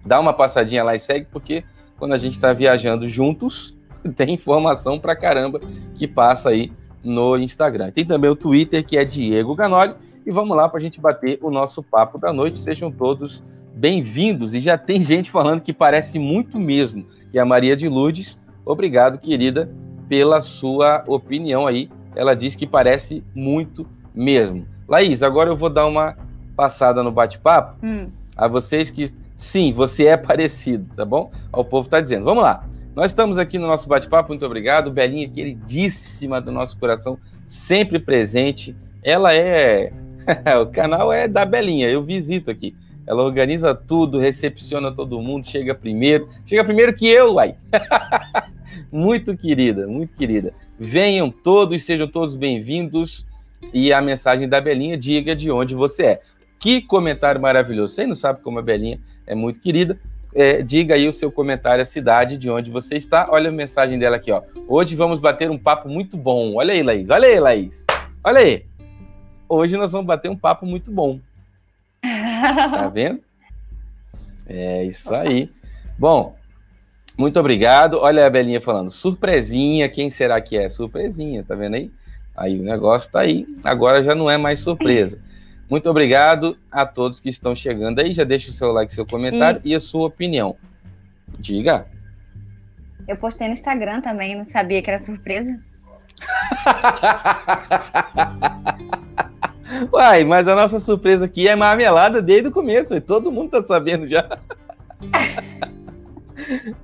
Dá 0.05 0.19
uma 0.19 0.33
passadinha 0.33 0.83
lá 0.83 0.95
e 0.95 0.99
segue, 0.99 1.27
porque 1.31 1.63
quando 1.97 2.13
a 2.13 2.17
gente 2.17 2.33
está 2.33 2.53
viajando 2.53 3.07
juntos, 3.07 3.75
tem 4.15 4.33
informação 4.33 4.99
pra 4.99 5.15
caramba 5.15 5.61
que 5.93 6.07
passa 6.07 6.49
aí 6.49 6.71
no 7.03 7.37
Instagram. 7.37 7.91
Tem 7.91 8.05
também 8.05 8.29
o 8.29 8.35
Twitter, 8.35 8.83
que 8.83 8.97
é 8.97 9.05
Diego 9.05 9.55
Ganoli. 9.55 9.95
E 10.25 10.31
vamos 10.31 10.57
lá 10.57 10.67
para 10.67 10.79
a 10.79 10.81
gente 10.81 10.99
bater 10.99 11.37
o 11.41 11.51
nosso 11.51 11.83
papo 11.83 12.17
da 12.17 12.33
noite. 12.33 12.59
Sejam 12.59 12.91
todos 12.91 13.43
bem-vindos. 13.75 14.53
E 14.53 14.59
já 14.59 14.77
tem 14.77 15.01
gente 15.03 15.29
falando 15.29 15.61
que 15.61 15.73
parece 15.73 16.17
muito 16.17 16.59
mesmo. 16.59 17.05
que 17.31 17.37
é 17.37 17.41
a 17.41 17.45
Maria 17.45 17.75
de 17.75 17.87
Lourdes, 17.87 18.39
obrigado, 18.65 19.19
querida, 19.19 19.69
pela 20.07 20.41
sua 20.41 21.03
opinião 21.07 21.67
aí. 21.67 21.89
Ela 22.15 22.35
diz 22.35 22.55
que 22.55 22.65
parece 22.65 23.23
muito 23.33 23.85
mesmo. 24.13 24.65
Laís, 24.87 25.21
agora 25.23 25.49
eu 25.49 25.57
vou 25.57 25.69
dar 25.69 25.85
uma 25.85 26.15
passada 26.55 27.03
no 27.03 27.11
bate-papo 27.11 27.85
hum. 27.85 28.09
a 28.35 28.47
vocês 28.47 28.89
que 28.89 29.11
sim, 29.35 29.73
você 29.73 30.05
é 30.05 30.15
parecido, 30.17 30.85
tá 30.95 31.03
bom? 31.03 31.31
O 31.51 31.63
povo 31.63 31.87
está 31.87 31.99
dizendo. 31.99 32.25
Vamos 32.25 32.43
lá. 32.43 32.65
Nós 32.95 33.11
estamos 33.11 33.37
aqui 33.37 33.57
no 33.57 33.67
nosso 33.67 33.89
bate-papo, 33.89 34.29
muito 34.29 34.45
obrigado. 34.45 34.89
Belinha, 34.89 35.27
queridíssima 35.27 36.39
do 36.39 36.51
nosso 36.51 36.77
coração, 36.77 37.19
sempre 37.45 37.99
presente. 37.99 38.75
Ela 39.03 39.33
é. 39.33 39.91
o 40.61 40.67
canal 40.67 41.11
é 41.11 41.27
da 41.27 41.45
Belinha, 41.45 41.89
eu 41.89 42.01
visito 42.01 42.49
aqui. 42.49 42.73
Ela 43.05 43.21
organiza 43.21 43.75
tudo, 43.75 44.17
recepciona 44.17 44.91
todo 44.91 45.21
mundo, 45.21 45.45
chega 45.45 45.75
primeiro. 45.75 46.29
Chega 46.45 46.63
primeiro 46.63 46.93
que 46.95 47.07
eu, 47.07 47.33
uai. 47.33 47.55
muito 48.91 49.35
querida, 49.35 49.87
muito 49.87 50.15
querida. 50.15 50.53
Venham 50.79 51.29
todos, 51.31 51.83
sejam 51.83 52.07
todos 52.07 52.35
bem-vindos. 52.35 53.25
E 53.73 53.91
a 53.91 54.01
mensagem 54.01 54.47
da 54.47 54.61
Belinha, 54.61 54.97
diga 54.97 55.35
de 55.35 55.49
onde 55.49 55.73
você 55.73 56.05
é. 56.05 56.21
Que 56.59 56.81
comentário 56.81 57.41
maravilhoso. 57.41 57.93
Você 57.93 58.05
não 58.05 58.15
sabe 58.15 58.41
como 58.41 58.59
a 58.59 58.61
Belinha 58.61 58.99
é 59.25 59.33
muito 59.33 59.59
querida 59.59 59.99
é, 60.35 60.61
diga 60.61 60.95
aí 60.95 61.07
o 61.07 61.13
seu 61.13 61.31
comentário, 61.31 61.81
a 61.81 61.85
cidade 61.85 62.37
de 62.37 62.49
onde 62.49 62.69
você 62.69 62.97
está. 62.97 63.29
Olha 63.31 63.49
a 63.49 63.53
mensagem 63.53 63.97
dela 63.97 64.17
aqui, 64.17 64.33
ó. 64.33 64.43
Hoje 64.67 64.93
vamos 64.93 65.17
bater 65.17 65.49
um 65.49 65.57
papo 65.57 65.87
muito 65.87 66.17
bom. 66.17 66.55
Olha 66.55 66.73
aí, 66.73 66.83
Laís. 66.83 67.09
Olha 67.09 67.27
aí, 67.29 67.39
Laís. 67.39 67.85
Olha 68.21 68.39
aí. 68.39 68.65
Hoje 69.47 69.77
nós 69.77 69.93
vamos 69.93 70.05
bater 70.05 70.29
um 70.29 70.35
papo 70.35 70.65
muito 70.65 70.91
bom. 70.91 71.21
Tá 72.05 72.89
vendo? 72.89 73.21
É 74.45 74.83
isso 74.83 75.15
aí. 75.15 75.49
Bom, 75.97 76.35
muito 77.17 77.39
obrigado. 77.39 77.97
Olha 77.99 78.25
a 78.25 78.29
Belinha 78.29 78.59
falando, 78.59 78.91
surpresinha, 78.91 79.87
quem 79.87 80.09
será 80.09 80.39
que 80.41 80.57
é? 80.57 80.67
Surpresinha, 80.67 81.43
tá 81.43 81.55
vendo 81.55 81.75
aí? 81.75 81.91
Aí 82.35 82.59
o 82.59 82.63
negócio 82.63 83.11
tá 83.11 83.21
aí. 83.21 83.47
Agora 83.63 84.03
já 84.03 84.13
não 84.13 84.29
é 84.29 84.37
mais 84.37 84.59
surpresa. 84.59 85.21
Muito 85.69 85.89
obrigado 85.89 86.57
a 86.69 86.85
todos 86.85 87.19
que 87.19 87.29
estão 87.29 87.55
chegando 87.55 87.99
aí. 87.99 88.13
Já 88.13 88.23
deixa 88.23 88.49
o 88.49 88.53
seu 88.53 88.71
like, 88.71 88.93
seu 88.93 89.05
comentário 89.05 89.61
e, 89.63 89.71
e 89.71 89.75
a 89.75 89.79
sua 89.79 90.07
opinião. 90.07 90.55
Diga. 91.39 91.87
Eu 93.07 93.15
postei 93.15 93.47
no 93.47 93.53
Instagram 93.53 94.01
também, 94.01 94.35
não 94.35 94.43
sabia 94.43 94.81
que 94.81 94.89
era 94.89 94.97
surpresa. 94.97 95.57
Uai, 99.91 100.23
mas 100.23 100.47
a 100.47 100.55
nossa 100.55 100.79
surpresa 100.79 101.25
aqui 101.25 101.47
é 101.47 101.55
marmelada 101.55 102.21
desde 102.21 102.49
o 102.49 102.51
começo, 102.51 102.99
todo 103.01 103.31
mundo 103.31 103.51
tá 103.51 103.61
sabendo 103.61 104.07
já. 104.07 104.37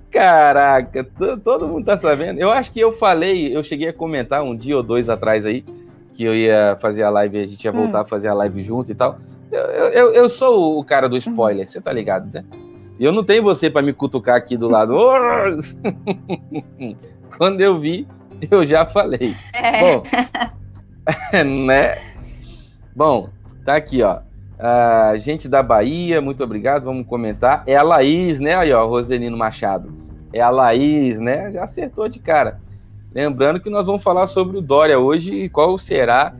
Caraca, 0.09 1.03
todo 1.43 1.67
mundo 1.67 1.85
tá 1.85 1.97
sabendo. 1.97 2.39
Eu 2.39 2.51
acho 2.51 2.71
que 2.71 2.79
eu 2.79 2.91
falei, 2.91 3.55
eu 3.55 3.63
cheguei 3.63 3.89
a 3.89 3.93
comentar 3.93 4.43
um 4.43 4.55
dia 4.55 4.75
ou 4.75 4.83
dois 4.83 5.09
atrás 5.09 5.45
aí, 5.45 5.63
que 6.13 6.23
eu 6.23 6.35
ia 6.35 6.77
fazer 6.81 7.03
a 7.03 7.09
live, 7.09 7.39
a 7.39 7.45
gente 7.45 7.63
ia 7.63 7.71
voltar 7.71 7.99
hum. 7.99 8.01
a 8.01 8.05
fazer 8.05 8.27
a 8.27 8.33
live 8.33 8.61
junto 8.61 8.91
e 8.91 8.95
tal. 8.95 9.17
Eu, 9.51 9.89
eu, 9.89 10.13
eu 10.13 10.29
sou 10.29 10.79
o 10.79 10.83
cara 10.83 11.09
do 11.09 11.17
spoiler, 11.17 11.67
você 11.67 11.81
tá 11.81 11.91
ligado, 11.91 12.31
né? 12.33 12.43
E 12.99 13.03
eu 13.03 13.11
não 13.11 13.23
tenho 13.23 13.43
você 13.43 13.69
para 13.69 13.81
me 13.81 13.93
cutucar 13.93 14.35
aqui 14.35 14.55
do 14.55 14.69
lado. 14.69 14.95
Quando 17.37 17.61
eu 17.61 17.79
vi, 17.79 18.07
eu 18.49 18.65
já 18.65 18.85
falei. 18.85 19.35
É. 19.53 19.81
Bom, 19.81 20.03
né? 21.65 21.97
Bom, 22.95 23.29
tá 23.65 23.75
aqui, 23.75 24.01
ó. 24.03 24.19
A 24.63 25.17
gente 25.17 25.49
da 25.49 25.63
Bahia, 25.63 26.21
muito 26.21 26.43
obrigado, 26.43 26.83
vamos 26.83 27.07
comentar. 27.07 27.63
É 27.65 27.75
a 27.75 27.81
Laís, 27.81 28.39
né? 28.39 28.53
Aí, 28.53 28.71
ó, 28.71 28.85
Roselino 28.85 29.35
Machado. 29.35 29.91
É 30.31 30.39
a 30.39 30.51
Laís, 30.51 31.19
né? 31.19 31.51
Já 31.51 31.63
acertou 31.63 32.07
de 32.07 32.19
cara. 32.19 32.61
Lembrando 33.11 33.59
que 33.59 33.71
nós 33.71 33.87
vamos 33.87 34.03
falar 34.03 34.27
sobre 34.27 34.57
o 34.57 34.61
Dória 34.61 34.99
hoje 34.99 35.33
e 35.33 35.49
qual 35.49 35.75
será. 35.79 36.35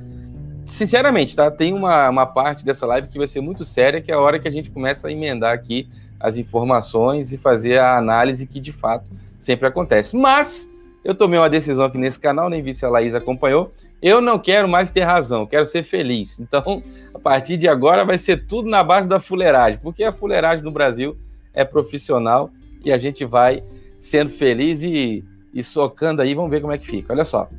Sinceramente, 0.67 1.35
tá? 1.35 1.49
Tem 1.49 1.73
uma, 1.73 2.07
uma 2.09 2.27
parte 2.27 2.63
dessa 2.63 2.85
live 2.85 3.07
que 3.07 3.17
vai 3.17 3.25
ser 3.25 3.41
muito 3.41 3.65
séria, 3.65 3.99
que 3.99 4.11
é 4.11 4.13
a 4.13 4.19
hora 4.19 4.37
que 4.37 4.47
a 4.47 4.51
gente 4.51 4.69
começa 4.69 5.07
a 5.07 5.11
emendar 5.11 5.51
aqui 5.51 5.89
as 6.19 6.37
informações 6.37 7.33
e 7.33 7.39
fazer 7.39 7.79
a 7.79 7.97
análise 7.97 8.45
que 8.45 8.59
de 8.59 8.71
fato 8.71 9.05
sempre 9.39 9.67
acontece. 9.67 10.15
Mas 10.15 10.70
Eu 11.03 11.15
tomei 11.15 11.39
uma 11.39 11.50
decisão 11.50 11.86
aqui 11.86 11.98
nesse 11.98 12.20
canal, 12.20 12.50
nem 12.50 12.62
vi 12.62 12.74
se 12.74 12.86
a 12.86 12.89
Laís 12.89 13.15
acompanhou. 13.15 13.74
Eu 14.01 14.22
não 14.22 14.38
quero 14.38 14.67
mais 14.67 14.91
ter 14.91 15.01
razão, 15.01 15.48
quero 15.48 15.65
ser 15.65 15.84
feliz. 15.84 16.39
Então, 16.39 16.84
a 17.13 17.20
partir 17.20 17.58
de 17.58 17.67
agora 17.67 18.05
vai 18.05 18.17
ser 18.17 18.46
tudo 18.46 18.70
na 18.70 18.84
base 18.84 19.10
da 19.10 19.20
fuleiragem, 19.20 19.79
porque 19.81 20.03
a 20.03 20.12
fuleiragem 20.12 20.63
no 20.63 20.72
Brasil 20.72 21.17
é 21.53 21.65
profissional 21.65 22.51
e 22.84 22.91
a 22.91 22.98
gente 22.98 23.25
vai 23.25 23.63
sendo 23.98 24.31
feliz 24.31 24.84
e, 24.84 25.24
e 25.53 25.63
socando 25.63 26.22
aí, 26.22 26.34
vamos 26.36 26.51
ver 26.51 26.62
como 26.62 26.74
é 26.74 26.77
que 26.77 26.88
fica. 26.88 27.13
Olha 27.13 27.25
só. 27.25 27.50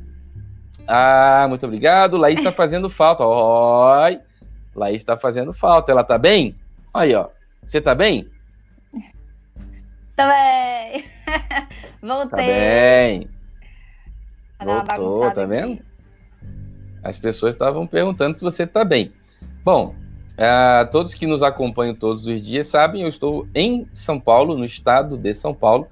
Ah, 0.87 1.45
muito 1.47 1.65
obrigado. 1.65 2.17
Laís 2.17 2.37
está 2.37 2.51
fazendo 2.51 2.89
falta. 2.89 3.23
Oi. 3.25 4.19
Laís 4.75 4.97
está 4.97 5.17
fazendo 5.17 5.53
falta. 5.53 5.91
Ela 5.91 6.03
tá 6.03 6.17
bem? 6.17 6.55
Aí, 6.93 7.13
ó. 7.15 7.27
Você 7.65 7.81
tá 7.81 7.95
bem? 7.95 8.27
Tá 10.15 10.29
bem. 10.29 11.05
Voltei. 11.99 12.29
Tá 12.29 12.37
bem. 12.37 13.32
Voltou, 14.65 15.31
tá 15.31 15.45
vendo? 15.45 15.73
Aqui. 15.73 15.83
As 17.03 17.19
pessoas 17.19 17.53
estavam 17.53 17.85
perguntando 17.85 18.33
se 18.33 18.41
você 18.41 18.65
tá 18.65 18.85
bem. 18.85 19.11
Bom, 19.63 19.93
uh, 20.33 20.89
todos 20.91 21.13
que 21.13 21.27
nos 21.27 21.43
acompanham 21.43 21.93
todos 21.93 22.25
os 22.25 22.41
dias 22.41 22.67
sabem, 22.67 23.01
eu 23.01 23.09
estou 23.09 23.47
em 23.53 23.87
São 23.93 24.19
Paulo, 24.19 24.57
no 24.57 24.63
estado 24.63 25.17
de 25.17 25.33
São 25.33 25.53
Paulo, 25.53 25.87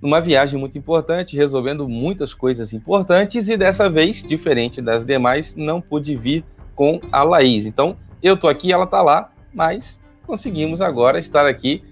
numa 0.00 0.20
viagem 0.20 0.58
muito 0.58 0.78
importante, 0.78 1.36
resolvendo 1.36 1.88
muitas 1.88 2.32
coisas 2.32 2.72
importantes 2.72 3.48
e 3.48 3.56
dessa 3.56 3.90
vez, 3.90 4.22
diferente 4.22 4.80
das 4.80 5.04
demais, 5.04 5.54
não 5.54 5.80
pude 5.80 6.16
vir 6.16 6.44
com 6.74 7.00
a 7.10 7.22
Laís. 7.22 7.66
Então, 7.66 7.96
eu 8.22 8.36
tô 8.36 8.48
aqui, 8.48 8.72
ela 8.72 8.86
tá 8.86 9.02
lá, 9.02 9.30
mas 9.52 10.02
conseguimos 10.26 10.80
agora 10.80 11.18
estar 11.18 11.46
aqui 11.46 11.82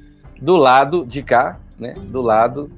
do 0.41 0.57
lado 0.57 1.05
de 1.05 1.23
cá, 1.23 1.59
né? 1.79 1.95
Do 1.95 2.23
lado 2.23 2.71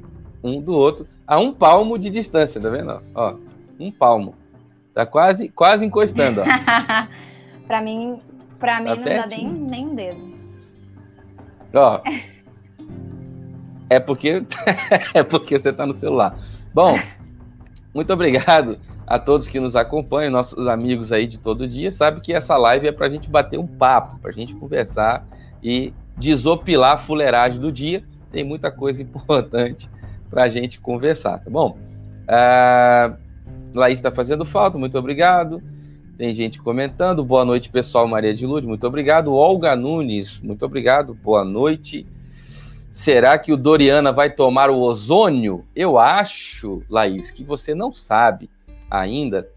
um 0.42 0.60
do 0.60 0.72
outro, 0.72 1.06
a 1.26 1.38
um 1.38 1.52
palmo 1.52 1.98
de 1.98 2.10
distância, 2.10 2.60
tá 2.60 2.68
vendo? 2.68 3.02
Ó, 3.14 3.34
um 3.78 3.90
palmo. 3.90 4.34
Tá 4.94 5.06
quase, 5.06 5.48
quase 5.48 5.84
encostando, 5.84 6.40
ó. 6.40 6.44
para 7.66 7.80
mim, 7.82 8.20
para 8.58 8.80
mim 8.80 8.86
tá 8.86 8.96
não 8.96 9.04
pertinho. 9.04 9.20
dá 9.20 9.36
nem, 9.36 9.52
nem 9.52 9.86
um 9.86 9.94
dedo. 9.94 10.38
Ó. 11.74 12.00
É 13.90 14.00
porque 14.00 14.42
é 15.14 15.22
porque 15.22 15.58
você 15.58 15.70
está 15.70 15.86
no 15.86 15.94
celular. 15.94 16.36
Bom, 16.74 16.98
muito 17.94 18.12
obrigado 18.12 18.78
a 19.06 19.18
todos 19.18 19.48
que 19.48 19.58
nos 19.58 19.74
acompanham, 19.74 20.30
nossos 20.30 20.66
amigos 20.66 21.12
aí 21.12 21.26
de 21.26 21.38
todo 21.38 21.66
dia. 21.66 21.90
Sabe 21.90 22.20
que 22.20 22.32
essa 22.32 22.56
live 22.56 22.88
é 22.88 22.92
para 22.92 23.06
a 23.06 23.10
gente 23.10 23.28
bater 23.30 23.58
um 23.58 23.66
papo, 23.66 24.18
para 24.18 24.30
a 24.30 24.34
gente 24.34 24.54
conversar 24.54 25.26
e 25.62 25.92
desopilar 26.16 26.92
a 26.92 26.98
fuleiragem 26.98 27.60
do 27.60 27.72
dia. 27.72 28.02
Tem 28.30 28.44
muita 28.44 28.70
coisa 28.70 29.00
importante 29.02 29.88
para 30.30 30.44
a 30.44 30.48
gente 30.48 30.80
conversar, 30.80 31.38
tá 31.38 31.50
bom? 31.50 31.78
Uh, 32.28 33.16
Laís 33.74 33.98
está 33.98 34.10
fazendo 34.10 34.44
falta, 34.44 34.78
muito 34.78 34.98
obrigado. 34.98 35.62
Tem 36.16 36.34
gente 36.34 36.60
comentando. 36.60 37.24
Boa 37.24 37.44
noite, 37.44 37.70
pessoal. 37.70 38.08
Maria 38.08 38.34
de 38.34 38.44
Luz, 38.44 38.64
muito 38.64 38.84
obrigado. 38.86 39.32
Olga 39.32 39.76
Nunes, 39.76 40.40
muito 40.40 40.64
obrigado. 40.64 41.14
Boa 41.14 41.44
noite. 41.44 42.06
Será 42.90 43.38
que 43.38 43.52
o 43.52 43.56
Doriana 43.56 44.10
vai 44.10 44.28
tomar 44.28 44.70
o 44.70 44.80
ozônio? 44.80 45.64
Eu 45.76 45.96
acho, 45.96 46.82
Laís, 46.90 47.30
que 47.30 47.44
você 47.44 47.74
não 47.74 47.92
sabe 47.92 48.50
ainda 48.90 49.48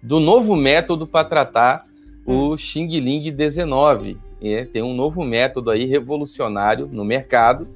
do 0.00 0.20
novo 0.20 0.54
método 0.54 1.06
para 1.06 1.24
tratar 1.24 1.86
o 2.24 2.56
Xing 2.56 3.00
Ling 3.00 3.32
19. 3.32 4.16
É, 4.40 4.64
tem 4.64 4.82
um 4.82 4.94
novo 4.94 5.24
método 5.24 5.70
aí 5.70 5.84
revolucionário 5.86 6.86
no 6.86 7.04
mercado 7.04 7.66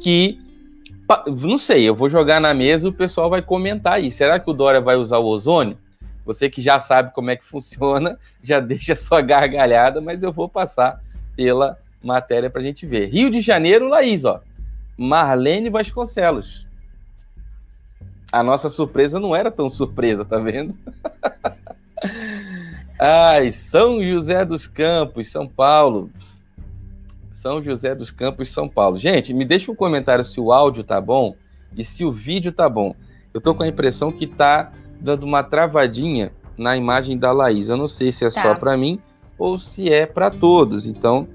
que 0.00 0.40
não 1.26 1.58
sei, 1.58 1.84
eu 1.84 1.94
vou 1.94 2.08
jogar 2.08 2.40
na 2.40 2.52
mesa 2.54 2.88
o 2.88 2.92
pessoal 2.92 3.30
vai 3.30 3.42
comentar 3.42 3.94
aí. 3.94 4.10
Será 4.10 4.38
que 4.38 4.50
o 4.50 4.52
Dória 4.52 4.80
vai 4.80 4.96
usar 4.96 5.18
o 5.18 5.26
ozônio? 5.26 5.78
Você 6.24 6.48
que 6.48 6.62
já 6.62 6.78
sabe 6.78 7.12
como 7.12 7.30
é 7.30 7.36
que 7.36 7.44
funciona, 7.44 8.18
já 8.42 8.60
deixa 8.60 8.94
sua 8.94 9.20
gargalhada, 9.20 10.00
mas 10.00 10.22
eu 10.22 10.32
vou 10.32 10.48
passar 10.48 11.02
pela 11.34 11.78
matéria 12.02 12.50
para 12.50 12.60
a 12.60 12.64
gente 12.64 12.86
ver. 12.86 13.06
Rio 13.06 13.30
de 13.30 13.40
Janeiro, 13.40 13.88
Laís, 13.88 14.24
ó. 14.24 14.40
Marlene 14.96 15.70
Vasconcelos. 15.70 16.66
A 18.30 18.42
nossa 18.42 18.70
surpresa 18.70 19.20
não 19.20 19.34
era 19.34 19.50
tão 19.50 19.68
surpresa, 19.68 20.24
tá 20.24 20.38
vendo? 20.38 20.78
Ai, 22.98 23.50
São 23.52 24.02
José 24.02 24.44
dos 24.44 24.66
Campos, 24.66 25.28
São 25.28 25.46
Paulo. 25.46 26.10
São 27.42 27.60
José 27.60 27.92
dos 27.92 28.12
Campos, 28.12 28.50
São 28.50 28.68
Paulo. 28.68 29.00
Gente, 29.00 29.34
me 29.34 29.44
deixa 29.44 29.72
um 29.72 29.74
comentário 29.74 30.24
se 30.24 30.40
o 30.40 30.52
áudio 30.52 30.84
tá 30.84 31.00
bom 31.00 31.34
e 31.76 31.82
se 31.82 32.04
o 32.04 32.12
vídeo 32.12 32.52
tá 32.52 32.68
bom. 32.68 32.94
Eu 33.34 33.40
tô 33.40 33.52
com 33.52 33.64
a 33.64 33.66
impressão 33.66 34.12
que 34.12 34.28
tá 34.28 34.70
dando 35.00 35.24
uma 35.24 35.42
travadinha 35.42 36.30
na 36.56 36.76
imagem 36.76 37.18
da 37.18 37.32
Laís. 37.32 37.68
Eu 37.68 37.76
não 37.76 37.88
sei 37.88 38.12
se 38.12 38.24
é 38.24 38.30
tá. 38.30 38.40
só 38.40 38.54
para 38.54 38.76
mim 38.76 39.00
ou 39.36 39.58
se 39.58 39.92
é 39.92 40.06
para 40.06 40.30
todos. 40.30 40.86
Então, 40.86 41.26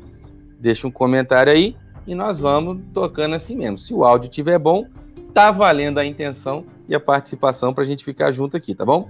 deixa 0.58 0.88
um 0.88 0.92
comentário 0.92 1.52
aí 1.52 1.76
e 2.08 2.16
nós 2.16 2.40
vamos 2.40 2.80
tocando 2.94 3.36
assim 3.36 3.58
mesmo. 3.58 3.78
Se 3.78 3.94
o 3.94 4.06
áudio 4.06 4.30
estiver 4.30 4.58
bom, 4.58 4.86
tá 5.34 5.52
valendo 5.52 5.98
a 5.98 6.06
intenção 6.06 6.64
e 6.88 6.96
a 6.96 7.02
participação 7.02 7.74
para 7.74 7.84
a 7.84 7.86
gente 7.86 8.06
ficar 8.06 8.32
junto 8.32 8.56
aqui, 8.56 8.74
tá 8.74 8.86
bom? 8.86 9.10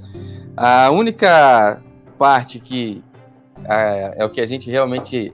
A 0.56 0.90
única 0.90 1.80
parte 2.18 2.60
que 2.60 3.04
é, 3.66 4.16
é, 4.18 4.26
o 4.26 4.32
que 4.32 4.42
a 4.42 4.48
gente 4.48 4.72
realmente 4.72 5.32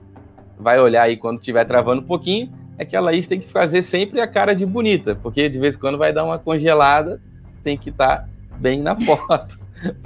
vai 0.58 0.80
olhar 0.80 1.02
aí 1.02 1.16
quando 1.16 1.38
estiver 1.38 1.64
travando 1.64 2.02
um 2.02 2.06
pouquinho 2.06 2.52
é 2.78 2.84
que 2.84 2.96
a 2.96 3.00
Laís 3.00 3.26
tem 3.26 3.40
que 3.40 3.48
fazer 3.48 3.82
sempre 3.82 4.20
a 4.20 4.26
cara 4.26 4.54
de 4.54 4.66
bonita, 4.66 5.14
porque 5.14 5.48
de 5.48 5.58
vez 5.58 5.76
em 5.76 5.78
quando 5.78 5.98
vai 5.98 6.12
dar 6.12 6.24
uma 6.24 6.38
congelada, 6.38 7.20
tem 7.62 7.76
que 7.76 7.90
estar 7.90 8.18
tá 8.18 8.28
bem 8.56 8.80
na 8.80 8.96
foto 9.00 9.58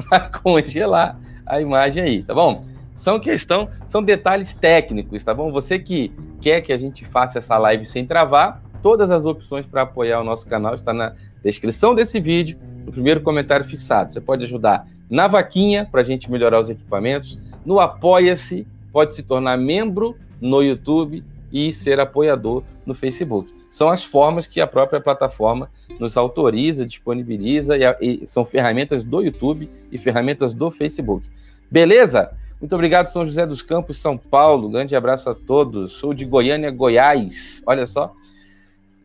para 0.08 0.20
congelar 0.28 1.18
a 1.46 1.60
imagem 1.60 2.02
aí, 2.04 2.22
tá 2.22 2.34
bom? 2.34 2.64
São 2.94 3.18
questão, 3.18 3.70
são 3.86 4.02
detalhes 4.02 4.54
técnicos, 4.54 5.22
tá 5.22 5.32
bom? 5.32 5.52
Você 5.52 5.78
que 5.78 6.12
quer 6.40 6.60
que 6.60 6.72
a 6.72 6.76
gente 6.76 7.04
faça 7.06 7.38
essa 7.38 7.56
live 7.56 7.86
sem 7.86 8.04
travar, 8.04 8.60
todas 8.82 9.10
as 9.10 9.24
opções 9.24 9.64
para 9.64 9.82
apoiar 9.82 10.20
o 10.20 10.24
nosso 10.24 10.46
canal 10.48 10.74
está 10.74 10.92
na 10.92 11.14
descrição 11.42 11.94
desse 11.94 12.20
vídeo, 12.20 12.58
no 12.84 12.92
primeiro 12.92 13.20
comentário 13.20 13.64
fixado. 13.64 14.12
Você 14.12 14.20
pode 14.20 14.44
ajudar 14.44 14.86
na 15.08 15.26
vaquinha 15.26 15.88
para 15.90 16.00
a 16.00 16.04
gente 16.04 16.30
melhorar 16.30 16.60
os 16.60 16.68
equipamentos, 16.68 17.38
no 17.64 17.80
Apoia-se, 17.80 18.66
pode 18.92 19.14
se 19.14 19.22
tornar 19.22 19.56
membro 19.56 20.16
no 20.40 20.62
YouTube 20.62 21.24
e 21.52 21.72
ser 21.72 21.98
apoiador 22.00 22.62
no 22.84 22.94
Facebook. 22.94 23.54
São 23.70 23.88
as 23.88 24.02
formas 24.02 24.46
que 24.46 24.60
a 24.60 24.66
própria 24.66 25.00
plataforma 25.00 25.70
nos 25.98 26.16
autoriza, 26.16 26.86
disponibiliza 26.86 27.76
e, 27.76 27.84
e 28.00 28.28
são 28.28 28.44
ferramentas 28.44 29.04
do 29.04 29.22
YouTube 29.22 29.68
e 29.90 29.98
ferramentas 29.98 30.54
do 30.54 30.70
Facebook. 30.70 31.26
Beleza? 31.70 32.30
Muito 32.60 32.74
obrigado, 32.74 33.08
São 33.08 33.24
José 33.24 33.46
dos 33.46 33.62
Campos, 33.62 33.98
São 33.98 34.16
Paulo. 34.16 34.68
Grande 34.68 34.96
abraço 34.96 35.30
a 35.30 35.34
todos. 35.34 35.92
Sou 35.92 36.12
de 36.12 36.24
Goiânia, 36.24 36.70
Goiás. 36.70 37.62
Olha 37.66 37.86
só. 37.86 38.12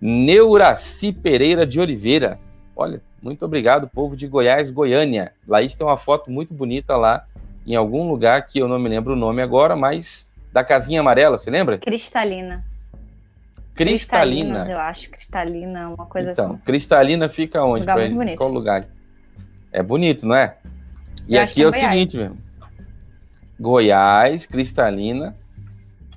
Neuraci 0.02 1.14
Pereira 1.14 1.66
de 1.66 1.80
Oliveira. 1.80 2.40
Olha, 2.76 3.02
muito 3.22 3.46
obrigado, 3.46 3.88
povo 3.88 4.16
de 4.16 4.28
Goiás, 4.28 4.72
Goiânia. 4.72 5.34
Laís 5.48 5.76
tem 5.76 5.86
uma 5.86 5.98
foto 5.98 6.32
muito 6.32 6.54
bonita 6.54 6.98
lá, 6.98 7.26
em 7.66 7.76
algum 7.76 8.10
lugar 8.10 8.46
que 8.48 8.60
eu 8.60 8.68
não 8.68 8.80
me 8.80 8.90
lembro 8.90 9.14
o 9.14 9.16
nome 9.16 9.42
agora, 9.42 9.76
mas 9.76 10.28
da 10.54 10.64
casinha 10.64 11.00
amarela, 11.00 11.38
você 11.38 11.50
lembra? 11.50 11.80
Cristalina. 11.80 12.64
Cristalina. 13.74 14.70
eu 14.70 14.78
acho. 14.78 15.10
Cristalina, 15.10 15.90
uma 15.90 16.06
coisa 16.06 16.32
então, 16.32 16.46
assim. 16.46 16.54
Então, 16.54 16.64
Cristalina 16.64 17.28
fica 17.28 17.64
onde? 17.64 17.82
Lugar 17.82 17.98
muito 17.98 18.16
bonito. 18.16 18.38
Qual 18.38 18.52
lugar? 18.52 18.86
É 19.72 19.82
bonito, 19.82 20.28
não 20.28 20.36
é? 20.36 20.58
E 21.28 21.36
eu 21.36 21.42
aqui 21.42 21.62
é, 21.62 21.64
é 21.64 21.68
o 21.68 21.74
seguinte, 21.74 22.18
mesmo. 22.18 22.38
Goiás, 23.60 24.46
Cristalina. 24.46 25.36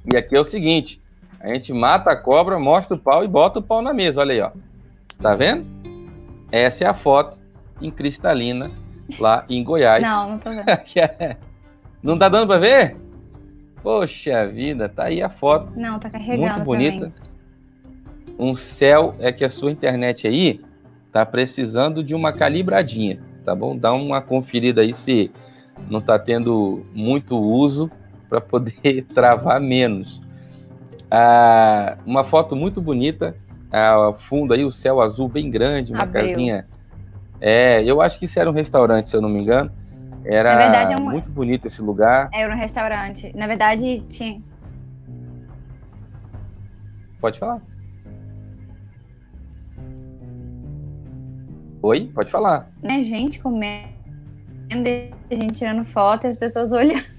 E 0.04 0.14
aqui 0.14 0.36
é 0.36 0.40
o 0.40 0.44
seguinte: 0.44 1.00
a 1.40 1.48
gente 1.48 1.72
mata 1.72 2.10
a 2.10 2.16
cobra, 2.16 2.58
mostra 2.58 2.94
o 2.94 2.98
pau 2.98 3.24
e 3.24 3.28
bota 3.28 3.60
o 3.60 3.62
pau 3.62 3.80
na 3.80 3.94
mesa. 3.94 4.20
Olha 4.20 4.34
aí, 4.34 4.40
ó. 4.42 4.50
Tá 5.20 5.34
vendo? 5.34 5.66
Essa 6.52 6.84
é 6.84 6.86
a 6.86 6.94
foto 6.94 7.40
em 7.80 7.90
Cristalina, 7.90 8.70
lá 9.18 9.46
em 9.48 9.64
Goiás. 9.64 10.02
Não, 10.02 10.30
não 10.30 10.38
tô 10.38 10.50
vendo. 10.50 10.66
É. 10.94 11.36
não 12.02 12.18
tá 12.18 12.28
dando 12.28 12.46
para 12.46 12.60
ver? 12.60 13.05
Poxa 13.86 14.48
vida, 14.48 14.88
tá 14.88 15.04
aí 15.04 15.22
a 15.22 15.30
foto. 15.30 15.72
Não, 15.78 15.96
tá 16.00 16.10
carregando. 16.10 16.54
Muito 16.54 16.64
bonita. 16.64 17.12
Também. 17.12 18.36
Um 18.36 18.52
céu 18.56 19.14
é 19.20 19.30
que 19.30 19.44
a 19.44 19.48
sua 19.48 19.70
internet 19.70 20.26
aí 20.26 20.60
tá 21.12 21.24
precisando 21.24 22.02
de 22.02 22.12
uma 22.12 22.32
calibradinha, 22.32 23.20
tá 23.44 23.54
bom? 23.54 23.76
Dá 23.78 23.92
uma 23.92 24.20
conferida 24.20 24.80
aí 24.80 24.92
se 24.92 25.30
não 25.88 26.00
está 26.00 26.18
tendo 26.18 26.84
muito 26.92 27.38
uso 27.38 27.88
para 28.28 28.40
poder 28.40 29.06
travar 29.14 29.60
menos. 29.60 30.20
Ah, 31.08 31.96
uma 32.04 32.24
foto 32.24 32.56
muito 32.56 32.82
bonita, 32.82 33.36
ao 33.70 34.18
fundo 34.18 34.52
aí 34.52 34.64
o 34.64 34.72
céu 34.72 35.00
azul 35.00 35.28
bem 35.28 35.48
grande, 35.48 35.92
uma 35.92 36.02
Abril. 36.02 36.24
casinha. 36.24 36.66
É, 37.40 37.84
eu 37.84 38.02
acho 38.02 38.18
que 38.18 38.24
isso 38.24 38.40
era 38.40 38.50
um 38.50 38.52
restaurante, 38.52 39.10
se 39.10 39.16
eu 39.16 39.20
não 39.20 39.28
me 39.28 39.40
engano. 39.40 39.70
Era 40.28 40.56
verdade, 40.56 40.92
é 40.92 40.96
um... 40.96 41.04
muito 41.04 41.30
bonito 41.30 41.66
esse 41.66 41.80
lugar. 41.80 42.28
Era 42.32 42.52
um 42.52 42.58
restaurante. 42.58 43.32
Na 43.34 43.46
verdade, 43.46 44.00
tinha. 44.08 44.42
Pode 47.20 47.38
falar. 47.38 47.62
Oi, 51.82 52.10
pode 52.12 52.30
falar. 52.30 52.68
Né, 52.82 53.02
gente 53.02 53.38
comendo, 53.38 53.86
gente 55.30 55.52
tirando 55.52 55.84
foto 55.84 56.24
e 56.24 56.28
as 56.28 56.36
pessoas 56.36 56.72
olhando. 56.72 57.16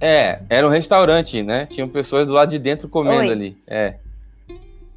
É, 0.00 0.42
era 0.48 0.66
um 0.66 0.70
restaurante, 0.70 1.42
né? 1.42 1.66
Tinham 1.66 1.88
pessoas 1.88 2.26
do 2.26 2.32
lado 2.32 2.50
de 2.50 2.58
dentro 2.58 2.88
comendo 2.88 3.22
Oi. 3.22 3.32
ali. 3.32 3.62
É. 3.66 3.94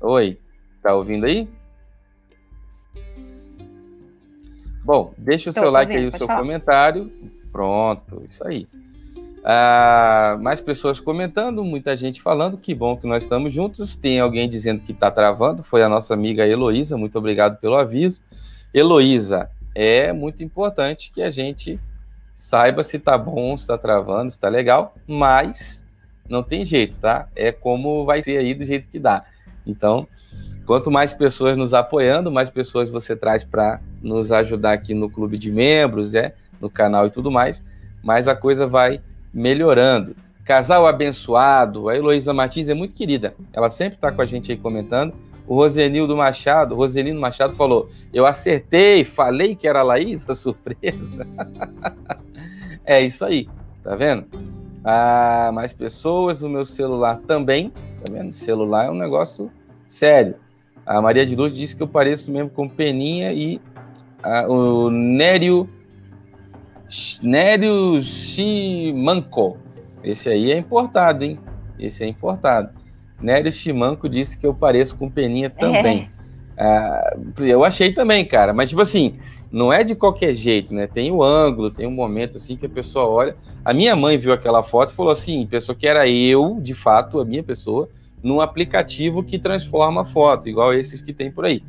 Oi, 0.02 0.38
tá 0.84 0.94
ouvindo 0.94 1.26
aí? 1.26 1.48
Bom, 4.90 5.14
deixa 5.20 5.52
o 5.52 5.54
tô, 5.54 5.60
seu 5.60 5.70
like 5.70 5.96
aí, 5.96 6.08
o 6.08 6.10
seu 6.10 6.26
falar. 6.26 6.40
comentário. 6.40 7.12
Pronto, 7.52 8.24
isso 8.28 8.44
aí. 8.44 8.68
Ah, 9.44 10.36
mais 10.42 10.60
pessoas 10.62 11.00
comentando, 11.00 11.64
muita 11.64 11.96
gente 11.96 12.20
falando, 12.20 12.58
que 12.58 12.74
bom 12.74 12.98
que 12.98 13.06
nós 13.06 13.22
estamos 13.22 13.54
juntos. 13.54 13.96
Tem 13.96 14.20
alguém 14.20 14.50
dizendo 14.50 14.82
que 14.82 14.92
está 14.92 15.12
travando, 15.12 15.62
foi 15.62 15.84
a 15.84 15.90
nossa 15.90 16.16
amiga 16.16 16.48
Heloísa, 16.48 16.98
muito 16.98 17.20
obrigado 17.20 17.60
pelo 17.60 17.76
aviso. 17.76 18.20
Heloísa, 18.74 19.52
é 19.76 20.12
muito 20.12 20.44
importante 20.44 21.12
que 21.14 21.22
a 21.22 21.30
gente 21.30 21.80
saiba 22.36 22.82
se 22.82 22.98
está 22.98 23.16
bom, 23.16 23.56
se 23.56 23.66
está 23.66 23.78
travando, 23.78 24.32
se 24.32 24.38
está 24.38 24.50
legal, 24.50 24.96
mas 25.06 25.86
não 26.28 26.42
tem 26.42 26.66
jeito, 26.66 26.98
tá? 26.98 27.28
É 27.36 27.52
como 27.52 28.06
vai 28.06 28.24
ser 28.24 28.40
aí 28.40 28.56
do 28.56 28.66
jeito 28.66 28.88
que 28.88 28.98
dá. 28.98 29.24
Então, 29.68 30.08
quanto 30.66 30.90
mais 30.90 31.14
pessoas 31.14 31.56
nos 31.56 31.76
apoiando, 31.76 32.32
mais 32.32 32.50
pessoas 32.50 32.90
você 32.90 33.16
traz 33.16 33.44
para 33.44 33.80
nos 34.02 34.32
ajudar 34.32 34.74
aqui 34.74 34.94
no 34.94 35.10
clube 35.10 35.38
de 35.38 35.52
membros, 35.52 36.14
é, 36.14 36.34
no 36.60 36.70
canal 36.70 37.08
e 37.08 37.10
tudo 37.10 37.32
mais, 37.32 37.64
mais 38.04 38.28
a 38.28 38.36
coisa 38.36 38.68
vai 38.68 39.02
melhorando. 39.34 40.16
Casal 40.46 40.88
abençoado, 40.88 41.90
a 41.90 41.96
Heloísa 41.96 42.34
Martins 42.34 42.70
é 42.70 42.74
muito 42.74 42.96
querida, 42.96 43.36
ela 43.54 43.70
sempre 43.70 43.96
está 43.96 44.12
com 44.12 44.22
a 44.22 44.26
gente 44.26 44.52
aí 44.52 44.58
comentando. 44.58 45.14
O 45.48 45.56
Rosenildo 45.56 46.16
Machado, 46.16 46.76
Roselino 46.76 47.20
Machado 47.20 47.56
falou: 47.56 47.90
Eu 48.14 48.28
acertei, 48.28 49.04
falei 49.04 49.56
que 49.56 49.68
era 49.68 49.80
a 49.80 49.84
Laís, 49.84 50.30
a 50.30 50.36
surpresa. 50.36 51.26
é 52.86 53.02
isso 53.02 53.26
aí, 53.26 53.50
tá 53.84 53.96
vendo? 53.96 54.26
Ah, 54.84 55.50
mais 55.52 55.74
pessoas, 55.74 56.44
o 56.44 56.50
meu 56.50 56.66
celular 56.66 57.20
também, 57.28 57.70
tá 57.70 58.12
vendo? 58.12 58.32
Celular 58.32 58.86
é 58.86 58.92
um 58.92 58.96
negócio 58.96 59.52
sério. 59.88 60.36
A 60.86 61.02
Maria 61.02 61.26
de 61.26 61.36
Lourdes 61.36 61.58
disse 61.58 61.76
que 61.76 61.84
eu 61.84 61.88
pareço 61.88 62.32
mesmo 62.32 62.50
com 62.50 62.70
Peninha 62.70 63.34
e 63.34 63.60
o 64.48 64.90
Nério 64.90 65.70
Nério 67.22 68.02
Chimanco. 68.02 69.58
Esse 70.04 70.30
aí 70.30 70.52
é 70.52 70.58
importado, 70.58 71.24
hein? 71.24 71.40
Esse 71.78 72.04
é 72.04 72.08
importado. 72.08 72.70
Nério 73.22 73.52
Chimanco 73.52 74.10
disse 74.10 74.38
que 74.38 74.46
eu 74.46 74.54
pareço 74.54 74.98
com 74.98 75.10
Peninha 75.10 75.50
também. 75.50 76.10
É. 76.16 76.20
Ah, 76.62 77.16
eu 77.38 77.64
achei 77.64 77.94
também, 77.94 78.26
cara. 78.26 78.52
Mas, 78.52 78.68
tipo 78.68 78.82
assim, 78.82 79.18
não 79.50 79.72
é 79.72 79.82
de 79.82 79.96
qualquer 79.96 80.36
jeito, 80.36 80.74
né? 80.74 80.88
Tem 80.88 81.10
o 81.10 81.24
ângulo, 81.24 81.72
tem 81.72 81.88
um 81.88 81.92
momento 81.92 82.36
assim 82.36 82.58
que 82.58 82.66
a 82.66 82.70
pessoa 82.70 83.08
olha. 83.08 83.38
A 83.64 83.74
minha 83.74 83.96
mãe 83.96 84.18
viu 84.18 84.34
aquela 84.34 84.62
foto 84.62 84.92
e 84.92 84.96
falou 84.96 85.12
assim: 85.12 85.48
pensou 85.48 85.74
que 85.74 85.88
era 85.88 86.06
eu, 86.08 86.60
de 86.62 86.76
fato, 86.76 87.22
a 87.22 87.24
minha 87.24 87.42
pessoa, 87.42 87.90
num 88.22 88.42
aplicativo 88.42 89.24
que 89.24 89.40
transforma 89.40 90.02
a 90.02 90.06
foto, 90.06 90.50
igual 90.50 90.74
esses 90.74 91.02
que 91.02 91.14
tem 91.14 91.32
por 91.32 91.46
aí. 91.46 91.64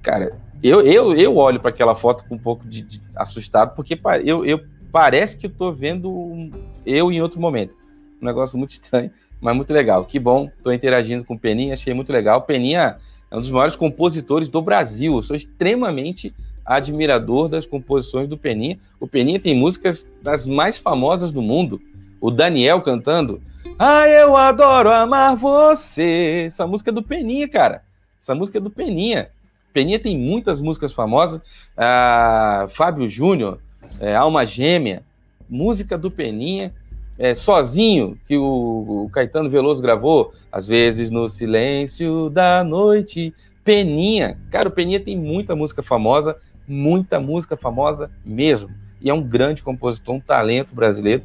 Cara, 0.00 0.38
eu, 0.62 0.80
eu, 0.80 1.14
eu 1.16 1.36
olho 1.36 1.58
para 1.58 1.70
aquela 1.70 1.94
foto 1.94 2.24
com 2.28 2.36
um 2.36 2.38
pouco 2.38 2.66
de, 2.68 2.82
de 2.82 3.00
assustado, 3.16 3.74
porque 3.74 3.98
eu, 4.24 4.44
eu 4.44 4.60
parece 4.92 5.36
que 5.36 5.46
eu 5.46 5.50
tô 5.50 5.72
vendo 5.72 6.50
eu 6.86 7.10
em 7.10 7.20
outro 7.20 7.40
momento. 7.40 7.74
Um 8.20 8.26
negócio 8.26 8.56
muito 8.56 8.70
estranho, 8.70 9.10
mas 9.40 9.56
muito 9.56 9.72
legal. 9.72 10.04
Que 10.04 10.18
bom, 10.18 10.50
estou 10.56 10.72
interagindo 10.72 11.24
com 11.24 11.34
o 11.34 11.38
Peninha, 11.38 11.74
achei 11.74 11.92
muito 11.92 12.12
legal. 12.12 12.42
Peninha 12.42 12.98
é 13.30 13.36
um 13.36 13.40
dos 13.40 13.50
maiores 13.50 13.74
compositores 13.74 14.48
do 14.48 14.62
Brasil. 14.62 15.16
Eu 15.16 15.22
sou 15.22 15.34
extremamente 15.34 16.32
admirador 16.64 17.48
das 17.48 17.66
composições 17.66 18.28
do 18.28 18.38
Peninha. 18.38 18.78
O 19.00 19.08
Peninha 19.08 19.40
tem 19.40 19.56
músicas 19.56 20.06
das 20.22 20.46
mais 20.46 20.78
famosas 20.78 21.32
do 21.32 21.42
mundo. 21.42 21.80
O 22.20 22.30
Daniel 22.30 22.80
cantando 22.82 23.42
Ah, 23.76 24.06
eu 24.06 24.36
adoro 24.36 24.92
amar 24.92 25.34
você. 25.34 26.44
Essa 26.46 26.66
música 26.66 26.90
é 26.90 26.94
do 26.94 27.02
Peninha, 27.02 27.48
cara. 27.48 27.82
Essa 28.20 28.34
música 28.34 28.58
é 28.58 28.60
do 28.60 28.70
Peninha. 28.70 29.30
Peninha 29.72 29.98
tem 29.98 30.18
muitas 30.18 30.60
músicas 30.60 30.92
famosas. 30.92 31.40
Ah, 31.76 32.66
Fábio 32.70 33.08
Júnior, 33.08 33.58
é, 34.00 34.14
Alma 34.14 34.44
Gêmea, 34.44 35.02
música 35.48 35.96
do 35.96 36.10
Peninha, 36.10 36.72
é, 37.18 37.34
Sozinho, 37.34 38.18
que 38.26 38.36
o, 38.36 39.04
o, 39.04 39.10
Caetano 39.12 39.50
Veloso 39.50 39.82
gravou, 39.82 40.32
às 40.50 40.66
vezes 40.66 41.10
no 41.10 41.28
silêncio 41.28 42.30
da 42.30 42.64
noite. 42.64 43.34
Peninha, 43.64 44.38
cara, 44.50 44.68
o 44.68 44.72
Peninha 44.72 44.98
tem 44.98 45.16
muita 45.16 45.54
música 45.54 45.82
famosa, 45.82 46.36
muita 46.66 47.20
música 47.20 47.56
famosa 47.56 48.10
mesmo. 48.24 48.70
E 49.00 49.08
é 49.08 49.14
um 49.14 49.22
grande 49.22 49.62
compositor, 49.62 50.14
um 50.14 50.20
talento 50.20 50.74
brasileiro 50.74 51.22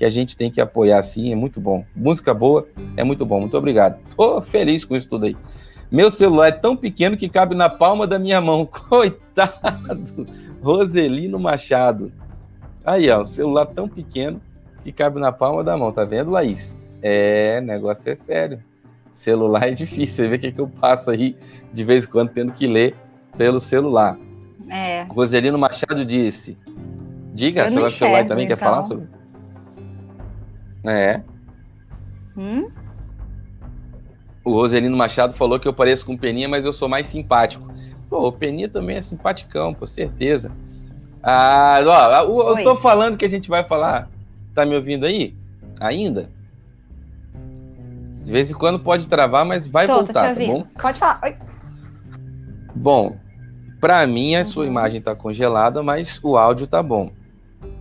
que 0.00 0.04
a 0.04 0.10
gente 0.10 0.36
tem 0.36 0.50
que 0.50 0.60
apoiar 0.60 1.02
sim, 1.02 1.30
é 1.30 1.36
muito 1.36 1.60
bom. 1.60 1.84
Música 1.94 2.32
boa 2.32 2.66
é 2.96 3.04
muito 3.04 3.26
bom. 3.26 3.40
Muito 3.40 3.56
obrigado. 3.56 4.00
Tô 4.16 4.40
feliz 4.40 4.84
com 4.84 4.96
isso 4.96 5.08
tudo 5.08 5.26
aí. 5.26 5.36
Meu 5.90 6.10
celular 6.10 6.48
é 6.48 6.52
tão 6.52 6.76
pequeno 6.76 7.16
que 7.16 7.28
cabe 7.28 7.54
na 7.54 7.68
palma 7.68 8.06
da 8.06 8.18
minha 8.18 8.40
mão. 8.40 8.64
Coitado! 8.88 10.26
Roselino 10.62 11.38
Machado. 11.38 12.12
Aí, 12.84 13.10
ó, 13.10 13.22
o 13.22 13.24
celular 13.24 13.66
tão 13.66 13.88
pequeno 13.88 14.40
que 14.84 14.92
cabe 14.92 15.18
na 15.20 15.32
palma 15.32 15.64
da 15.64 15.76
mão. 15.76 15.92
Tá 15.92 16.04
vendo, 16.04 16.30
Laís? 16.30 16.76
É, 17.02 17.60
negócio 17.60 18.10
é 18.10 18.14
sério. 18.14 18.62
Celular 19.12 19.66
é 19.68 19.72
difícil. 19.72 20.24
Você 20.24 20.28
vê 20.28 20.36
o 20.36 20.38
que, 20.38 20.52
que 20.52 20.60
eu 20.60 20.68
passo 20.68 21.10
aí 21.10 21.36
de 21.72 21.84
vez 21.84 22.04
em 22.04 22.08
quando 22.08 22.30
tendo 22.30 22.52
que 22.52 22.66
ler 22.66 22.94
pelo 23.36 23.60
celular. 23.60 24.16
É. 24.68 25.02
Roselino 25.04 25.58
Machado 25.58 26.04
disse. 26.04 26.56
Diga, 27.34 27.68
seu 27.68 27.88
celular 27.90 28.26
também 28.26 28.44
então. 28.44 28.56
quer 28.56 28.62
falar 28.62 28.82
sobre. 28.82 29.08
É. 30.84 31.20
Hum? 32.36 32.68
O 34.44 34.52
Roselino 34.52 34.96
Machado 34.96 35.34
falou 35.34 35.60
que 35.60 35.68
eu 35.68 35.72
pareço 35.72 36.06
com 36.06 36.14
o 36.14 36.18
Peninha, 36.18 36.48
mas 36.48 36.64
eu 36.64 36.72
sou 36.72 36.88
mais 36.88 37.06
simpático. 37.06 37.70
Pô, 38.08 38.26
o 38.28 38.32
Peninha 38.32 38.68
também 38.68 38.96
é 38.96 39.02
simpaticão, 39.02 39.74
com 39.74 39.86
certeza. 39.86 40.50
Ah, 41.22 41.78
ó, 42.26 42.58
eu 42.58 42.64
tô 42.64 42.76
falando 42.76 43.16
que 43.16 43.24
a 43.24 43.28
gente 43.28 43.48
vai 43.48 43.62
falar. 43.62 44.08
Tá 44.54 44.64
me 44.64 44.74
ouvindo 44.74 45.04
aí? 45.04 45.34
Ainda? 45.78 46.30
De 48.24 48.32
vez 48.32 48.50
em 48.50 48.54
quando 48.54 48.80
pode 48.80 49.06
travar, 49.08 49.44
mas 49.44 49.66
vai 49.66 49.86
tô, 49.86 49.94
voltar, 49.94 50.34
tô 50.34 50.40
tá 50.40 50.46
bom? 50.46 50.66
Pode 50.80 50.98
falar. 50.98 51.20
Oi. 51.24 51.36
Bom, 52.74 53.16
para 53.80 54.06
mim 54.06 54.34
a 54.34 54.44
sua 54.44 54.66
imagem 54.66 55.00
tá 55.00 55.14
congelada, 55.14 55.82
mas 55.82 56.20
o 56.22 56.36
áudio 56.36 56.66
tá 56.66 56.82
bom. 56.82 57.12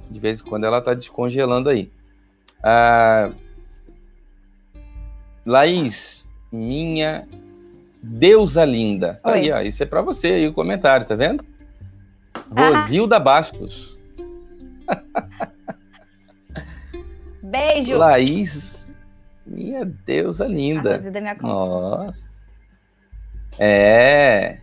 De 0.09 0.19
vez 0.19 0.41
em 0.41 0.43
quando 0.43 0.65
ela 0.65 0.81
tá 0.81 0.93
descongelando 0.93 1.69
aí. 1.69 1.91
Ah, 2.63 3.31
Laís, 5.45 6.27
minha 6.51 7.27
deusa 8.01 8.65
linda. 8.65 9.19
Oi. 9.23 9.33
Aí, 9.33 9.51
ó, 9.51 9.61
isso 9.61 9.83
é 9.83 9.85
para 9.85 10.01
você 10.01 10.27
aí 10.27 10.47
o 10.47 10.53
comentário, 10.53 11.05
tá 11.05 11.15
vendo? 11.15 11.45
Ah. 12.55 12.81
Rosilda 12.81 13.19
Bastos. 13.19 13.97
Beijo. 17.41 17.97
Laís, 17.97 18.87
minha 19.45 19.83
deusa 19.85 20.45
linda. 20.45 20.95
A 20.95 20.99
minha 20.99 21.35
Nossa. 21.41 22.29
É. 23.57 24.59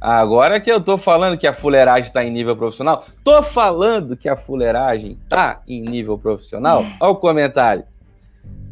Agora 0.00 0.60
que 0.60 0.70
eu 0.70 0.80
tô 0.80 0.96
falando 0.96 1.36
que 1.36 1.46
a 1.46 1.52
fuleiragem 1.52 2.12
tá 2.12 2.22
em 2.22 2.30
nível 2.30 2.56
profissional, 2.56 3.04
tô 3.24 3.42
falando 3.42 4.16
que 4.16 4.28
a 4.28 4.36
fuleiragem 4.36 5.18
tá 5.28 5.60
em 5.66 5.80
nível 5.82 6.16
profissional. 6.16 6.84
Olha 7.00 7.10
o 7.10 7.16
comentário. 7.16 7.84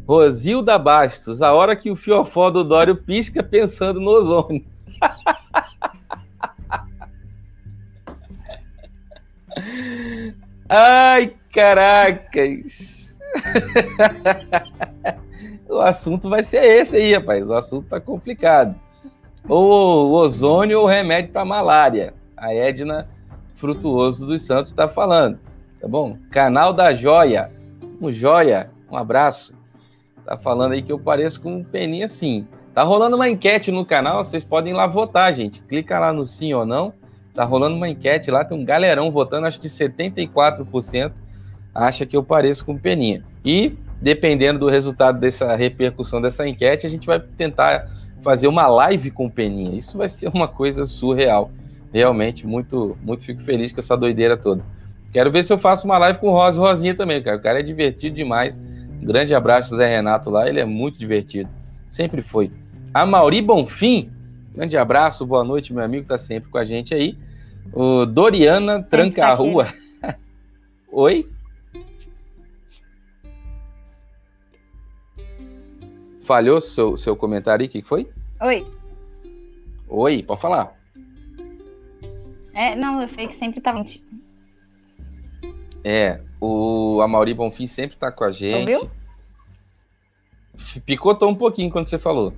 Rosilda 0.07 0.79
Bastos, 0.79 1.41
a 1.41 1.51
hora 1.51 1.75
que 1.75 1.91
o 1.91 1.95
fiofó 1.97 2.49
do 2.49 2.63
Dório 2.63 2.95
pisca 2.95 3.43
pensando 3.43 3.99
no 3.99 4.09
ozônio. 4.09 4.63
Ai, 10.69 11.35
caracas! 11.53 13.17
o 15.67 15.79
assunto 15.79 16.29
vai 16.29 16.43
ser 16.43 16.63
esse 16.63 16.95
aí, 16.95 17.13
rapaz. 17.13 17.49
O 17.49 17.53
assunto 17.53 17.89
tá 17.89 17.99
complicado. 17.99 18.79
Ou 19.47 20.13
ozônio 20.13 20.79
ou 20.79 20.85
remédio 20.85 21.33
para 21.33 21.43
malária. 21.43 22.13
A 22.35 22.53
Edna 22.53 23.07
Frutuoso 23.57 24.25
dos 24.25 24.43
Santos 24.43 24.71
está 24.71 24.87
falando. 24.87 25.37
Tá 25.81 25.87
bom? 25.87 26.17
Canal 26.31 26.71
da 26.71 26.93
Joia. 26.93 27.51
Um 27.99 28.11
joia. 28.11 28.69
Um 28.89 28.95
abraço 28.95 29.56
tá 30.27 30.37
falando 30.37 30.73
aí 30.73 30.81
que 30.81 30.91
eu 30.91 30.99
pareço 30.99 31.41
com 31.41 31.55
um 31.55 31.63
peninha 31.63 32.07
sim. 32.07 32.45
Tá 32.73 32.83
rolando 32.83 33.15
uma 33.15 33.29
enquete 33.29 33.71
no 33.71 33.85
canal, 33.85 34.23
vocês 34.23 34.43
podem 34.43 34.73
ir 34.73 34.75
lá 34.75 34.85
votar, 34.85 35.33
gente. 35.33 35.61
Clica 35.63 35.97
lá 35.97 36.13
no 36.13 36.25
sim 36.25 36.53
ou 36.53 36.65
não. 36.65 36.93
Tá 37.33 37.43
rolando 37.43 37.75
uma 37.75 37.87
enquete 37.87 38.29
lá, 38.29 38.43
tem 38.43 38.57
um 38.57 38.65
galerão 38.65 39.09
votando, 39.09 39.47
acho 39.47 39.59
que 39.59 39.67
74% 39.67 41.11
acha 41.73 42.05
que 42.05 42.17
eu 42.17 42.23
pareço 42.23 42.65
com 42.65 42.77
peninha. 42.77 43.23
E 43.45 43.77
dependendo 44.01 44.59
do 44.59 44.69
resultado 44.69 45.19
dessa 45.19 45.55
repercussão 45.55 46.21
dessa 46.21 46.47
enquete, 46.47 46.85
a 46.85 46.89
gente 46.89 47.07
vai 47.07 47.19
tentar 47.19 47.87
fazer 48.21 48.47
uma 48.47 48.67
live 48.67 49.11
com 49.11 49.29
Peninha. 49.29 49.77
Isso 49.77 49.97
vai 49.97 50.09
ser 50.09 50.27
uma 50.27 50.47
coisa 50.47 50.85
surreal. 50.85 51.51
Realmente, 51.93 52.45
muito, 52.45 52.97
muito 53.01 53.23
fico 53.23 53.41
feliz 53.41 53.71
com 53.71 53.79
essa 53.79 53.95
doideira 53.95 54.35
toda. 54.35 54.63
Quero 55.11 55.31
ver 55.31 55.43
se 55.43 55.53
eu 55.53 55.57
faço 55.57 55.85
uma 55.85 55.97
live 55.97 56.19
com 56.19 56.27
o 56.27 56.31
Rosa 56.31 56.61
Rosinha 56.61 56.93
também, 56.93 57.21
cara. 57.21 57.37
O 57.37 57.41
cara 57.41 57.59
é 57.59 57.63
divertido 57.63 58.15
demais. 58.15 58.59
Grande 59.01 59.33
abraço, 59.33 59.75
Zé 59.75 59.87
Renato 59.87 60.29
lá. 60.29 60.47
Ele 60.47 60.59
é 60.59 60.65
muito 60.65 60.99
divertido. 60.99 61.49
Sempre 61.87 62.21
foi. 62.21 62.51
A 62.93 63.05
Mauri 63.05 63.41
Bonfim, 63.41 64.11
grande 64.53 64.77
abraço, 64.77 65.25
boa 65.25 65.43
noite, 65.43 65.73
meu 65.73 65.83
amigo, 65.83 66.07
tá 66.07 66.17
sempre 66.17 66.49
com 66.49 66.57
a 66.57 66.65
gente 66.65 66.93
aí. 66.93 67.17
O 67.73 68.05
Doriana 68.05 68.81
Tranca 68.81 69.21
tá 69.21 69.29
a 69.29 69.33
Rua. 69.33 69.73
Oi? 70.91 71.29
Falhou 76.25 76.59
seu, 76.59 76.97
seu 76.97 77.15
comentário 77.15 77.63
aí? 77.63 77.67
O 77.67 77.71
que 77.71 77.81
foi? 77.81 78.09
Oi. 78.41 78.65
Oi, 79.87 80.23
pode 80.23 80.41
falar. 80.41 80.75
É, 82.53 82.75
não, 82.75 83.01
eu 83.01 83.07
falei 83.07 83.27
que 83.27 83.35
sempre 83.35 83.61
tava. 83.61 83.83
É, 85.83 86.19
o 86.39 87.01
Amauri 87.01 87.33
Bonfim 87.33 87.67
sempre 87.67 87.97
tá 87.97 88.11
com 88.11 88.23
a 88.23 88.31
gente. 88.31 88.73
Ouviu? 88.73 88.91
Picotou 90.85 91.29
um 91.29 91.35
pouquinho 91.35 91.71
quando 91.71 91.87
você 91.87 91.99
falou. 91.99 92.33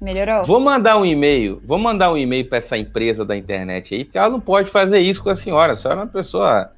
Melhorou? 0.00 0.44
Vou 0.44 0.60
mandar 0.60 0.96
um 0.96 1.04
e-mail. 1.04 1.60
Vou 1.64 1.78
mandar 1.78 2.12
um 2.12 2.16
e-mail 2.16 2.48
para 2.48 2.58
essa 2.58 2.78
empresa 2.78 3.24
da 3.24 3.36
internet 3.36 3.94
aí, 3.94 4.04
porque 4.04 4.18
ela 4.18 4.30
não 4.30 4.40
pode 4.40 4.70
fazer 4.70 5.00
isso 5.00 5.22
com 5.22 5.30
a 5.30 5.34
senhora. 5.34 5.72
A 5.72 5.76
senhora 5.76 6.00
é 6.00 6.04
uma 6.04 6.10
pessoa 6.10 6.72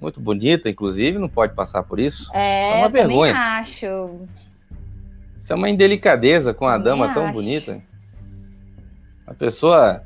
muito 0.00 0.20
bonita, 0.20 0.68
inclusive, 0.68 1.18
não 1.18 1.28
pode 1.28 1.54
passar 1.54 1.82
por 1.82 1.98
isso. 1.98 2.30
É, 2.34 2.72
é 2.72 2.76
uma 2.76 2.88
vergonha. 2.88 3.34
acho. 3.34 4.20
Isso 5.36 5.52
é 5.52 5.56
uma 5.56 5.70
indelicadeza 5.70 6.52
com 6.52 6.66
a 6.66 6.76
dama 6.76 7.14
tão 7.14 7.32
bonita. 7.32 7.80
A 9.26 9.32
pessoa 9.32 10.02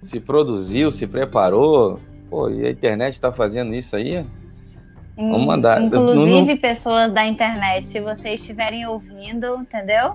se 0.00 0.20
produziu, 0.20 0.90
se 0.92 1.06
preparou. 1.06 2.00
Pô, 2.30 2.48
e 2.48 2.66
a 2.66 2.70
internet 2.70 3.14
está 3.14 3.32
fazendo 3.32 3.74
isso 3.74 3.96
aí? 3.96 4.24
Vamos 5.16 5.46
mandar. 5.46 5.82
Inclusive, 5.82 6.30
não, 6.30 6.46
não... 6.46 6.56
pessoas 6.56 7.12
da 7.12 7.26
internet, 7.26 7.88
se 7.88 8.00
vocês 8.00 8.40
estiverem 8.40 8.86
ouvindo, 8.86 9.56
entendeu? 9.56 10.14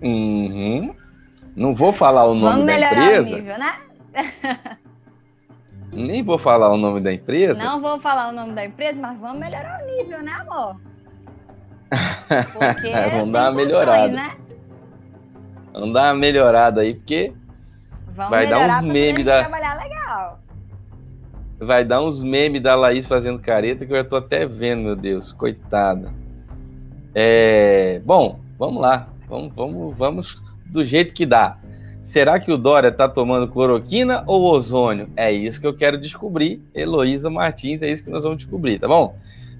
uhum. 0.00 0.94
Não 1.54 1.74
vou 1.74 1.92
falar 1.92 2.24
o 2.24 2.34
nome 2.34 2.64
Vamos 2.64 2.66
da 2.66 2.92
empresa. 2.92 3.34
O 3.34 3.38
nível, 3.38 3.58
né? 3.58 3.72
Nem 5.92 6.22
vou 6.22 6.38
falar 6.38 6.72
o 6.72 6.76
nome 6.76 7.00
da 7.00 7.12
empresa. 7.12 7.62
Não 7.62 7.80
vou 7.80 7.98
falar 7.98 8.28
o 8.28 8.32
nome 8.32 8.52
da 8.52 8.64
empresa, 8.64 8.98
mas 9.00 9.18
vamos 9.18 9.38
melhorar 9.38 9.82
o 9.82 9.86
nível, 9.86 10.22
né, 10.22 10.32
amor? 10.38 10.80
Porque 12.52 12.92
vamos 13.10 13.32
dar 13.32 13.50
uma 13.50 13.52
melhorada. 13.52 14.08
Né? 14.08 14.36
Vamos 15.72 15.92
dar 15.92 16.12
uma 16.12 16.14
melhorada 16.14 16.80
aí, 16.82 16.94
porque 16.94 17.32
vamos 18.18 18.30
vai 18.30 18.48
dar 18.48 18.82
uns 18.82 18.82
memes 18.82 19.24
da. 19.24 19.38
Trabalhar 19.38 19.74
legal. 19.76 20.40
Vai 21.60 21.84
dar 21.84 22.02
uns 22.02 22.22
memes 22.22 22.60
da 22.60 22.74
Laís 22.74 23.06
fazendo 23.06 23.38
careta 23.38 23.86
que 23.86 23.92
eu 23.92 23.96
já 23.96 24.04
tô 24.04 24.16
até 24.16 24.44
vendo, 24.44 24.82
meu 24.82 24.96
Deus, 24.96 25.32
coitada. 25.32 26.12
É... 27.14 28.00
Bom, 28.04 28.38
vamos 28.58 28.82
lá. 28.82 29.08
Vamos, 29.28 29.52
vamos, 29.54 29.96
vamos 29.96 30.42
do 30.66 30.84
jeito 30.84 31.14
que 31.14 31.24
dá. 31.24 31.58
Será 32.02 32.40
que 32.40 32.50
o 32.50 32.56
Dória 32.56 32.88
está 32.88 33.08
tomando 33.08 33.48
cloroquina 33.48 34.24
ou 34.26 34.44
ozônio? 34.44 35.10
É 35.14 35.30
isso 35.30 35.60
que 35.60 35.66
eu 35.66 35.74
quero 35.74 36.00
descobrir. 36.00 36.62
Heloísa 36.74 37.28
Martins, 37.28 37.82
é 37.82 37.90
isso 37.90 38.02
que 38.02 38.10
nós 38.10 38.22
vamos 38.22 38.38
descobrir, 38.38 38.78
tá 38.78 38.88
bom? 38.88 39.14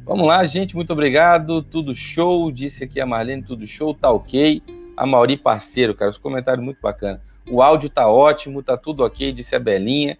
Vamos 0.06 0.26
lá, 0.26 0.44
gente, 0.46 0.74
muito 0.74 0.92
obrigado. 0.92 1.62
Tudo 1.62 1.94
show, 1.94 2.50
disse 2.50 2.84
aqui 2.84 3.00
a 3.00 3.06
Marlene, 3.06 3.42
tudo 3.42 3.66
show, 3.66 3.92
tá 3.92 4.10
ok. 4.10 4.62
A 4.96 5.04
Mauri 5.04 5.36
parceiro, 5.36 5.94
cara, 5.94 6.10
os 6.10 6.16
comentários 6.16 6.64
muito 6.64 6.80
bacana. 6.80 7.20
O 7.50 7.62
áudio 7.62 7.88
tá 7.88 8.08
ótimo, 8.08 8.62
tá 8.62 8.76
tudo 8.76 9.04
ok, 9.04 9.32
disse 9.32 9.56
a 9.56 9.58
Belinha. 9.58 10.18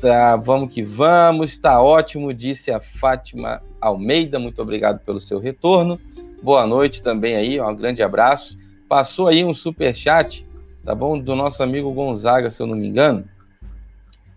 Tá, 0.00 0.36
vamos 0.36 0.72
que 0.72 0.82
vamos, 0.82 1.56
tá 1.56 1.80
ótimo, 1.80 2.34
disse 2.34 2.70
a 2.70 2.80
Fátima 2.80 3.62
Almeida. 3.80 4.38
Muito 4.38 4.60
obrigado 4.60 5.00
pelo 5.00 5.20
seu 5.20 5.38
retorno. 5.38 6.00
Boa 6.42 6.66
noite 6.66 7.02
também 7.02 7.36
aí, 7.36 7.60
um 7.60 7.74
grande 7.74 8.02
abraço. 8.02 8.58
Passou 8.88 9.28
aí 9.28 9.44
um 9.44 9.54
super 9.54 9.94
chat 9.94 10.46
tá 10.84 10.94
bom? 10.94 11.18
Do 11.18 11.34
nosso 11.34 11.62
amigo 11.62 11.92
Gonzaga, 11.92 12.50
se 12.50 12.62
eu 12.62 12.66
não 12.66 12.76
me 12.76 12.86
engano. 12.86 13.24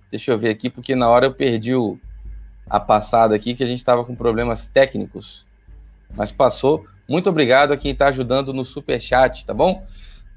Deixa 0.10 0.32
eu 0.32 0.40
ver 0.40 0.50
aqui, 0.50 0.70
porque 0.70 0.96
na 0.96 1.10
hora 1.10 1.26
eu 1.26 1.34
perdi 1.34 1.76
o, 1.76 2.00
a 2.70 2.80
passada 2.80 3.36
aqui, 3.36 3.54
que 3.54 3.64
a 3.64 3.68
gente 3.68 3.80
estava 3.80 4.06
com 4.06 4.16
problemas 4.16 4.66
técnicos. 4.66 5.46
Mas 6.16 6.32
passou. 6.32 6.86
Muito 7.08 7.30
obrigado 7.30 7.74
a 7.74 7.78
quem 7.78 7.92
está 7.92 8.08
ajudando 8.08 8.54
no 8.54 8.64
super 8.64 9.02
chat, 9.02 9.46
tá 9.46 9.54
bom? 9.54 9.86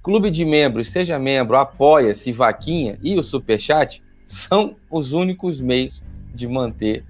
Clube 0.02 0.30
de 0.30 0.44
membros, 0.46 0.88
seja 0.88 1.18
membro, 1.18 1.56
apoia-se, 1.56 2.32
vaquinha 2.32 2.98
e 3.02 3.18
o 3.18 3.22
super 3.22 3.60
chat 3.60 4.02
são 4.24 4.76
os 4.90 5.12
únicos 5.12 5.60
meios 5.60 6.02
de 6.34 6.48
manter 6.48 7.04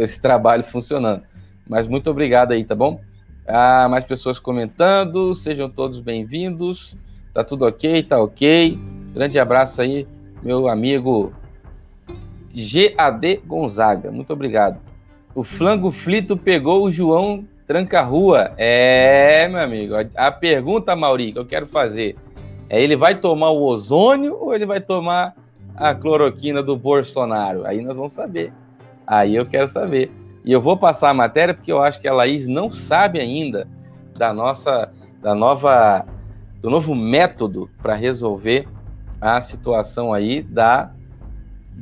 esse 0.00 0.20
trabalho 0.20 0.64
funcionando. 0.64 1.22
Mas 1.68 1.86
muito 1.86 2.10
obrigado 2.10 2.52
aí, 2.52 2.64
tá 2.64 2.74
bom? 2.74 3.00
Ah, 3.46 3.86
mais 3.88 4.04
pessoas 4.04 4.38
comentando, 4.38 5.34
sejam 5.34 5.70
todos 5.70 6.00
bem-vindos. 6.00 6.96
Tá 7.32 7.44
tudo 7.44 7.66
ok? 7.66 8.02
Tá 8.02 8.20
ok. 8.20 8.78
Grande 9.12 9.38
abraço 9.38 9.80
aí, 9.80 10.06
meu 10.42 10.68
amigo 10.68 11.32
GAD 12.52 13.42
Gonzaga. 13.46 14.10
Muito 14.10 14.32
obrigado. 14.32 14.78
O 15.34 15.44
flango 15.44 15.90
flito 15.90 16.36
pegou 16.36 16.84
o 16.84 16.90
João 16.90 17.44
Tranca-Rua. 17.66 18.52
É, 18.56 19.48
meu 19.48 19.60
amigo. 19.60 19.94
A 20.14 20.30
pergunta, 20.30 20.94
Mauri, 20.94 21.32
que 21.32 21.38
eu 21.38 21.46
quero 21.46 21.66
fazer 21.66 22.16
é: 22.68 22.82
ele 22.82 22.96
vai 22.96 23.14
tomar 23.14 23.50
o 23.50 23.62
ozônio 23.62 24.36
ou 24.40 24.54
ele 24.54 24.66
vai 24.66 24.80
tomar 24.80 25.34
a 25.76 25.94
cloroquina 25.94 26.62
do 26.62 26.76
Bolsonaro? 26.76 27.66
Aí 27.66 27.82
nós 27.82 27.96
vamos 27.96 28.12
saber. 28.12 28.52
Aí 29.06 29.34
eu 29.34 29.46
quero 29.46 29.68
saber. 29.68 30.10
E 30.44 30.52
eu 30.52 30.60
vou 30.60 30.76
passar 30.76 31.10
a 31.10 31.14
matéria 31.14 31.54
porque 31.54 31.72
eu 31.72 31.80
acho 31.80 32.00
que 32.00 32.08
a 32.08 32.12
Laís 32.12 32.46
não 32.46 32.70
sabe 32.70 33.18
ainda 33.18 33.66
da 34.16 34.32
nossa, 34.32 34.90
da 35.22 35.34
nova 35.34 36.04
do 36.60 36.70
novo 36.70 36.94
método 36.94 37.68
para 37.82 37.94
resolver 37.94 38.66
a 39.20 39.40
situação 39.40 40.12
aí 40.12 40.42
da 40.42 40.90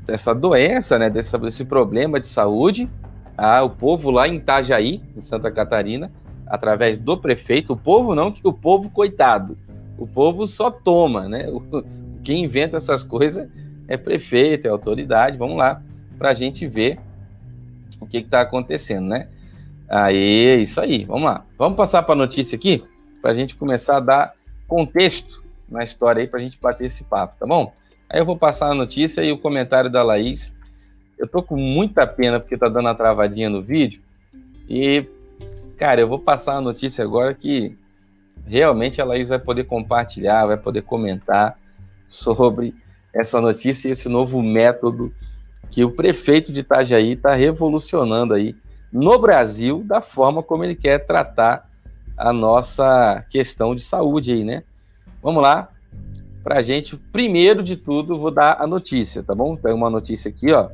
dessa 0.07 0.35
doença, 0.35 0.99
né, 0.99 1.11
desse, 1.11 1.65
problema 1.65 2.19
de 2.19 2.27
saúde. 2.27 2.91
Ah, 3.37 3.63
o 3.63 3.71
povo 3.71 4.11
lá 4.11 4.27
em 4.27 4.37
Itajaí, 4.37 5.03
em 5.17 5.21
Santa 5.21 5.51
Catarina, 5.51 6.11
através 6.47 6.99
do 6.99 7.17
prefeito, 7.17 7.75
o 7.75 7.77
povo 7.77 8.15
não 8.15 8.33
que 8.33 8.47
o 8.47 8.53
povo 8.53 8.91
coitado, 8.91 9.57
o 9.99 10.07
povo 10.07 10.47
só 10.47 10.71
toma, 10.71 11.29
né? 11.29 11.49
O, 11.53 11.85
quem 12.23 12.45
inventa 12.45 12.77
essas 12.77 13.03
coisas 13.03 13.49
é 13.89 13.97
prefeito, 13.97 14.67
é 14.67 14.71
autoridade. 14.71 15.37
Vamos 15.37 15.57
lá 15.57 15.83
para 16.17 16.31
a 16.31 16.35
gente 16.35 16.69
ver 16.69 17.01
o 18.01 18.07
que 18.07 18.19
está 18.19 18.43
acontecendo, 18.43 19.09
né? 19.09 19.29
Aí, 19.89 20.63
isso 20.63 20.81
aí, 20.81 21.05
vamos 21.05 21.25
lá. 21.25 21.45
Vamos 21.59 21.77
passar 21.77 22.03
para 22.05 22.15
a 22.15 22.17
notícia 22.17 22.57
aqui, 22.57 22.85
para 23.21 23.33
a 23.33 23.35
gente 23.35 23.57
começar 23.57 23.97
a 23.97 24.01
dar 24.01 24.35
contexto 24.69 25.43
na 25.69 25.83
história 25.83 26.21
aí 26.21 26.29
para 26.29 26.39
a 26.39 26.43
gente 26.43 26.59
bater 26.61 26.87
esse 26.87 27.03
papo, 27.05 27.37
tá 27.39 27.47
bom? 27.47 27.75
Aí 28.09 28.21
eu 28.21 28.27
vou 28.27 28.37
passar 28.37 28.71
a 28.71 28.75
notícia 28.75 29.23
e 29.23 29.33
o 29.33 29.39
comentário 29.39 29.91
da 29.91 30.03
Laís. 30.03 30.53
Eu 31.19 31.27
tô 31.27 31.43
com 31.43 31.57
muita 31.57 32.07
pena 32.07 32.39
porque 32.39 32.57
tá 32.57 32.69
dando 32.69 32.89
a 32.89 32.95
travadinha 32.95 33.49
no 33.49 33.63
vídeo. 33.63 34.03
E, 34.69 35.07
cara, 35.79 36.01
eu 36.01 36.09
vou 36.09 36.19
passar 36.19 36.57
a 36.57 36.61
notícia 36.61 37.03
agora 37.03 37.35
que 37.35 37.77
realmente 38.47 39.01
a 39.01 39.05
Laís 39.05 39.29
vai 39.29 39.39
poder 39.39 39.65
compartilhar, 39.65 40.47
vai 40.47 40.57
poder 40.57 40.83
comentar 40.83 41.59
sobre 42.07 42.75
essa 43.15 43.41
notícia 43.41 43.89
e 43.89 43.93
esse 43.93 44.09
novo 44.09 44.43
método 44.43 45.13
que 45.71 45.85
o 45.85 45.91
prefeito 45.91 46.53
de 46.53 46.61
Itajaí 46.61 47.13
está 47.13 47.35
revolucionando 47.35 48.35
aí 48.35 48.55
no 48.93 49.19
Brasil 49.19 49.83
da 49.85 50.01
forma 50.01 50.43
como 50.43 50.65
ele 50.65 50.75
quer 50.75 51.07
tratar 51.07 51.71
a 52.17 52.33
nossa 52.33 53.25
questão 53.31 53.75
de 53.75 53.83
saúde 53.83 54.33
aí, 54.33 54.45
né? 54.45 54.65
Vamos 55.23 55.43
lá, 55.43 55.71
para 56.43 56.59
a 56.59 56.63
gente, 56.63 56.97
primeiro 56.97 57.63
de 57.63 57.77
tudo, 57.77 58.19
vou 58.19 58.31
dar 58.31 58.61
a 58.61 58.67
notícia, 58.67 59.23
tá 59.23 59.35
bom? 59.35 59.57
Tem 59.57 59.73
uma 59.73 59.89
notícia 59.89 60.29
aqui, 60.29 60.53
ó. 60.53 60.71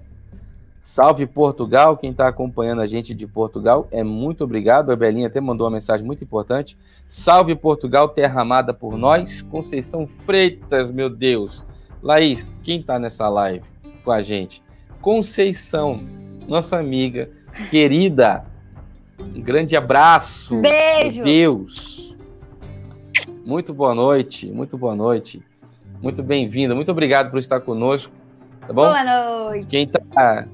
Salve 0.81 1.27
Portugal, 1.27 1.97
quem 1.97 2.11
está 2.12 2.29
acompanhando 2.29 2.81
a 2.81 2.87
gente 2.87 3.12
de 3.12 3.27
Portugal, 3.27 3.88
é 3.91 4.05
muito 4.05 4.45
obrigado. 4.45 4.93
A 4.93 4.97
Belinha 4.97 5.27
até 5.27 5.41
mandou 5.41 5.67
uma 5.67 5.73
mensagem 5.73 6.07
muito 6.07 6.23
importante. 6.23 6.79
Salve 7.07 7.57
Portugal, 7.57 8.09
terra 8.09 8.43
amada 8.43 8.73
por 8.73 8.97
nós. 8.97 9.43
Conceição 9.43 10.07
Freitas, 10.07 10.91
meu 10.91 11.11
Deus. 11.11 11.64
Laís, 12.01 12.47
quem 12.62 12.81
está 12.81 12.99
nessa 12.99 13.29
live 13.29 13.64
com 14.05 14.12
a 14.12 14.23
gente? 14.23 14.62
Conceição, 15.01 16.01
nossa 16.47 16.79
amiga 16.79 17.29
querida, 17.71 18.45
um 19.21 19.41
grande 19.41 19.77
abraço. 19.77 20.61
Beijo. 20.61 21.25
Deus. 21.25 22.17
Muito 23.45 23.75
boa 23.75 23.95
noite, 23.95 24.47
muito 24.47 24.79
boa 24.79 24.95
noite. 24.95 25.43
Muito 26.01 26.23
bem-vinda, 26.23 26.75
muito 26.75 26.91
obrigado 26.93 27.31
por 27.31 27.38
estar 27.38 27.61
conosco. 27.61 28.12
Tá 28.61 28.73
bom? 28.73 28.83
Boa 28.83 29.49
noite. 29.49 29.67
Quem 29.67 29.85
está 29.85 30.47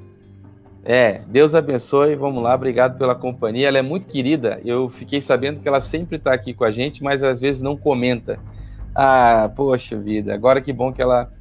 É, 0.87 1.23
Deus 1.27 1.55
abençoe, 1.55 2.15
vamos 2.15 2.43
lá, 2.43 2.55
obrigado 2.55 2.99
pela 2.99 3.15
companhia. 3.15 3.69
Ela 3.69 3.79
é 3.79 3.83
muito 3.83 4.07
querida, 4.07 4.61
eu 4.65 4.91
fiquei 4.91 5.21
sabendo 5.21 5.61
que 5.61 5.67
ela 5.67 5.81
sempre 5.81 6.17
está 6.17 6.35
aqui 6.35 6.53
com 6.53 6.65
a 6.65 6.71
gente, 6.71 7.03
mas 7.03 7.25
às 7.25 7.41
vezes 7.41 7.63
não 7.63 7.77
comenta. 7.77 8.39
Ah, 8.95 9.51
poxa 9.57 9.99
vida, 9.99 10.35
agora 10.35 10.61
que 10.61 10.73
bom 10.73 10.93
que 10.93 11.01
ela 11.01 11.33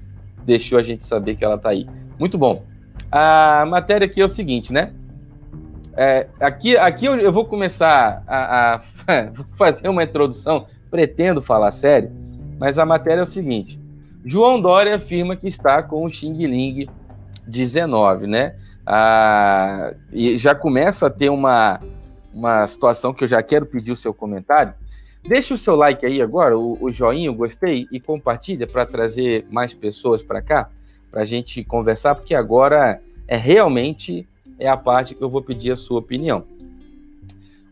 deixou 0.46 0.80
a 0.80 0.82
gente 0.82 1.06
saber 1.06 1.36
que 1.36 1.44
ela 1.44 1.56
está 1.56 1.70
aí. 1.70 1.86
Muito 2.18 2.38
bom. 2.38 2.64
A 3.12 3.66
matéria 3.68 4.06
aqui 4.06 4.22
é 4.22 4.26
o 4.26 4.30
seguinte, 4.30 4.72
né? 4.72 4.94
É, 5.96 6.28
aqui, 6.40 6.76
aqui 6.78 7.06
eu, 7.06 7.32
vou 7.32 7.46
começar 7.46 8.24
a, 8.26 8.76
a 8.76 8.82
fazer 9.56 9.90
uma 9.90 10.04
introdução, 10.04 10.66
pretendo 10.90 11.42
falar 11.42 11.72
sério, 11.72 12.12
mas 12.58 12.80
a 12.80 12.86
matéria 12.86 13.20
é 13.20 13.24
o 13.24 13.28
seguinte: 13.28 13.80
João 14.26 14.60
Dória 14.60 14.96
afirma 14.96 15.36
que 15.36 15.48
está 15.48 15.84
com 15.84 16.06
o 16.06 16.12
Xing 16.12 16.34
Ling 16.34 16.88
19, 17.46 18.26
né? 18.26 18.56
Ah, 18.86 19.94
e 20.12 20.38
já 20.38 20.54
começo 20.54 21.06
a 21.06 21.10
ter 21.10 21.30
uma, 21.30 21.80
uma 22.34 22.68
situação 22.68 23.14
que 23.14 23.24
eu 23.24 23.28
já 23.28 23.42
quero 23.42 23.66
pedir 23.66 23.92
o 23.92 23.96
seu 23.96 24.14
comentário. 24.14 24.74
Deixe 25.26 25.54
o 25.54 25.58
seu 25.58 25.76
like 25.76 26.06
aí 26.06 26.22
agora, 26.22 26.58
o, 26.58 26.78
o 26.82 26.92
joinha, 26.92 27.32
o 27.32 27.36
gostei, 27.36 27.88
e 27.92 28.00
compartilha 28.00 28.68
para 28.68 28.86
trazer 28.86 29.46
mais 29.50 29.74
pessoas 29.74 30.22
para 30.22 30.42
cá, 30.42 30.70
para 31.10 31.22
a 31.22 31.26
gente 31.26 31.64
conversar, 31.64 32.16
porque 32.16 32.36
agora 32.36 33.02
é 33.28 33.38
realmente 33.38 34.28
é 34.60 34.68
a 34.68 34.76
parte 34.76 35.16
que 35.16 35.24
eu 35.24 35.30
vou 35.30 35.42
pedir 35.42 35.72
a 35.72 35.76
sua 35.76 36.00
opinião. 36.00 36.46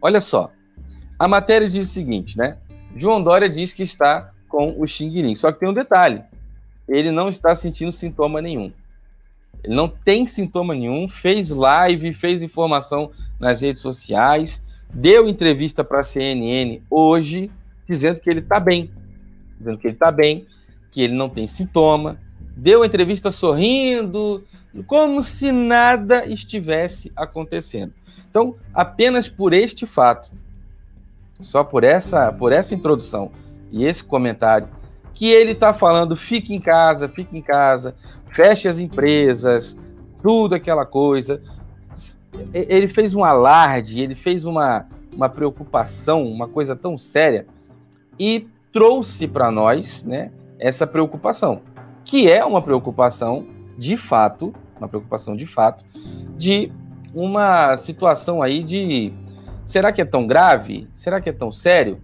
Olha 0.02 0.22
só, 0.22 0.52
a 1.20 1.28
matéria 1.28 1.70
diz 1.70 1.90
o 1.90 1.94
seguinte, 1.94 2.38
né? 2.38 2.58
João 2.96 3.22
Dória 3.22 3.50
diz 3.50 3.74
que 3.74 3.84
está 3.84 4.32
com 4.48 4.76
o 4.80 4.88
Xing 4.88 5.10
Ling, 5.10 5.36
só 5.38 5.52
que 5.52 5.60
tem 5.60 5.70
um 5.70 5.74
detalhe, 5.74 6.24
ele 6.88 7.12
não 7.12 7.30
está 7.30 7.56
sentindo 7.56 7.92
sintoma 7.92 8.42
nenhum. 8.42 8.72
Ele 9.64 9.76
não 9.76 9.88
tem 9.88 10.26
sintoma 10.26 10.74
nenhum, 10.74 11.08
fez 11.08 11.50
live, 11.50 12.14
fez 12.14 12.42
informação 12.42 13.12
nas 13.40 13.62
redes 13.62 13.82
sociais, 13.82 14.64
deu 14.94 15.28
entrevista 15.28 15.84
para 15.84 16.00
a 16.00 16.04
CNN 16.04 16.82
hoje, 16.90 17.52
dizendo 17.86 18.20
que 18.20 18.30
ele 18.30 18.40
está 18.40 18.60
bem. 18.60 18.90
Dizendo 19.58 19.78
que 19.78 19.88
ele 19.88 19.96
está 19.96 20.12
bem, 20.12 20.46
que 20.92 21.02
ele 21.02 21.14
não 21.14 21.30
tem 21.30 21.48
sintoma. 21.48 22.20
Deu 22.56 22.84
entrevista 22.84 23.32
sorrindo, 23.32 24.44
como 24.88 25.22
se 25.24 25.52
nada 25.52 26.26
estivesse 26.26 27.12
acontecendo. 27.16 27.94
Então, 28.30 28.56
apenas 28.74 29.28
por 29.28 29.54
este 29.54 29.86
fato, 29.86 30.32
só 31.42 31.64
por 31.64 31.84
essa, 31.84 32.32
por 32.32 32.52
essa 32.52 32.74
introdução 32.74 33.32
e 33.72 33.84
esse 33.84 34.04
comentário, 34.04 34.70
que 35.14 35.28
ele 35.28 35.52
está 35.52 35.74
falando, 35.74 36.16
fique 36.16 36.54
em 36.54 36.60
casa, 36.60 37.10
fique 37.10 37.38
em 37.38 37.42
casa, 37.42 37.96
feche 38.32 38.68
as 38.68 38.80
empresas, 38.80 39.78
tudo 40.22 40.56
aquela 40.56 40.86
coisa. 40.86 41.42
Ele 42.54 42.88
fez 42.88 43.14
um 43.14 43.24
alarde, 43.24 44.02
ele 44.02 44.16
fez 44.16 44.46
uma, 44.46 44.88
uma 45.14 45.30
preocupação, 45.30 46.24
uma 46.24 46.48
coisa 46.48 46.76
tão 46.76 46.98
séria, 46.98 47.46
e 48.20 48.48
trouxe 48.72 49.28
para 49.28 49.52
nós 49.52 50.04
né, 50.04 50.32
essa 50.58 50.88
preocupação, 50.88 51.62
que 52.06 52.32
é 52.32 52.44
uma 52.44 52.62
preocupação 52.62 53.46
de 53.78 53.98
fato, 53.98 54.54
uma 54.78 54.88
preocupação 54.88 55.36
de 55.36 55.46
fato, 55.46 55.84
de 56.38 56.72
uma 57.14 57.76
situação 57.78 58.42
aí 58.42 58.64
de 58.64 59.12
será 59.66 59.92
que 59.92 60.02
é 60.02 60.06
tão 60.06 60.26
grave? 60.26 60.88
Será 60.94 61.20
que 61.20 61.30
é 61.30 61.34
tão 61.34 61.52
sério? 61.52 62.00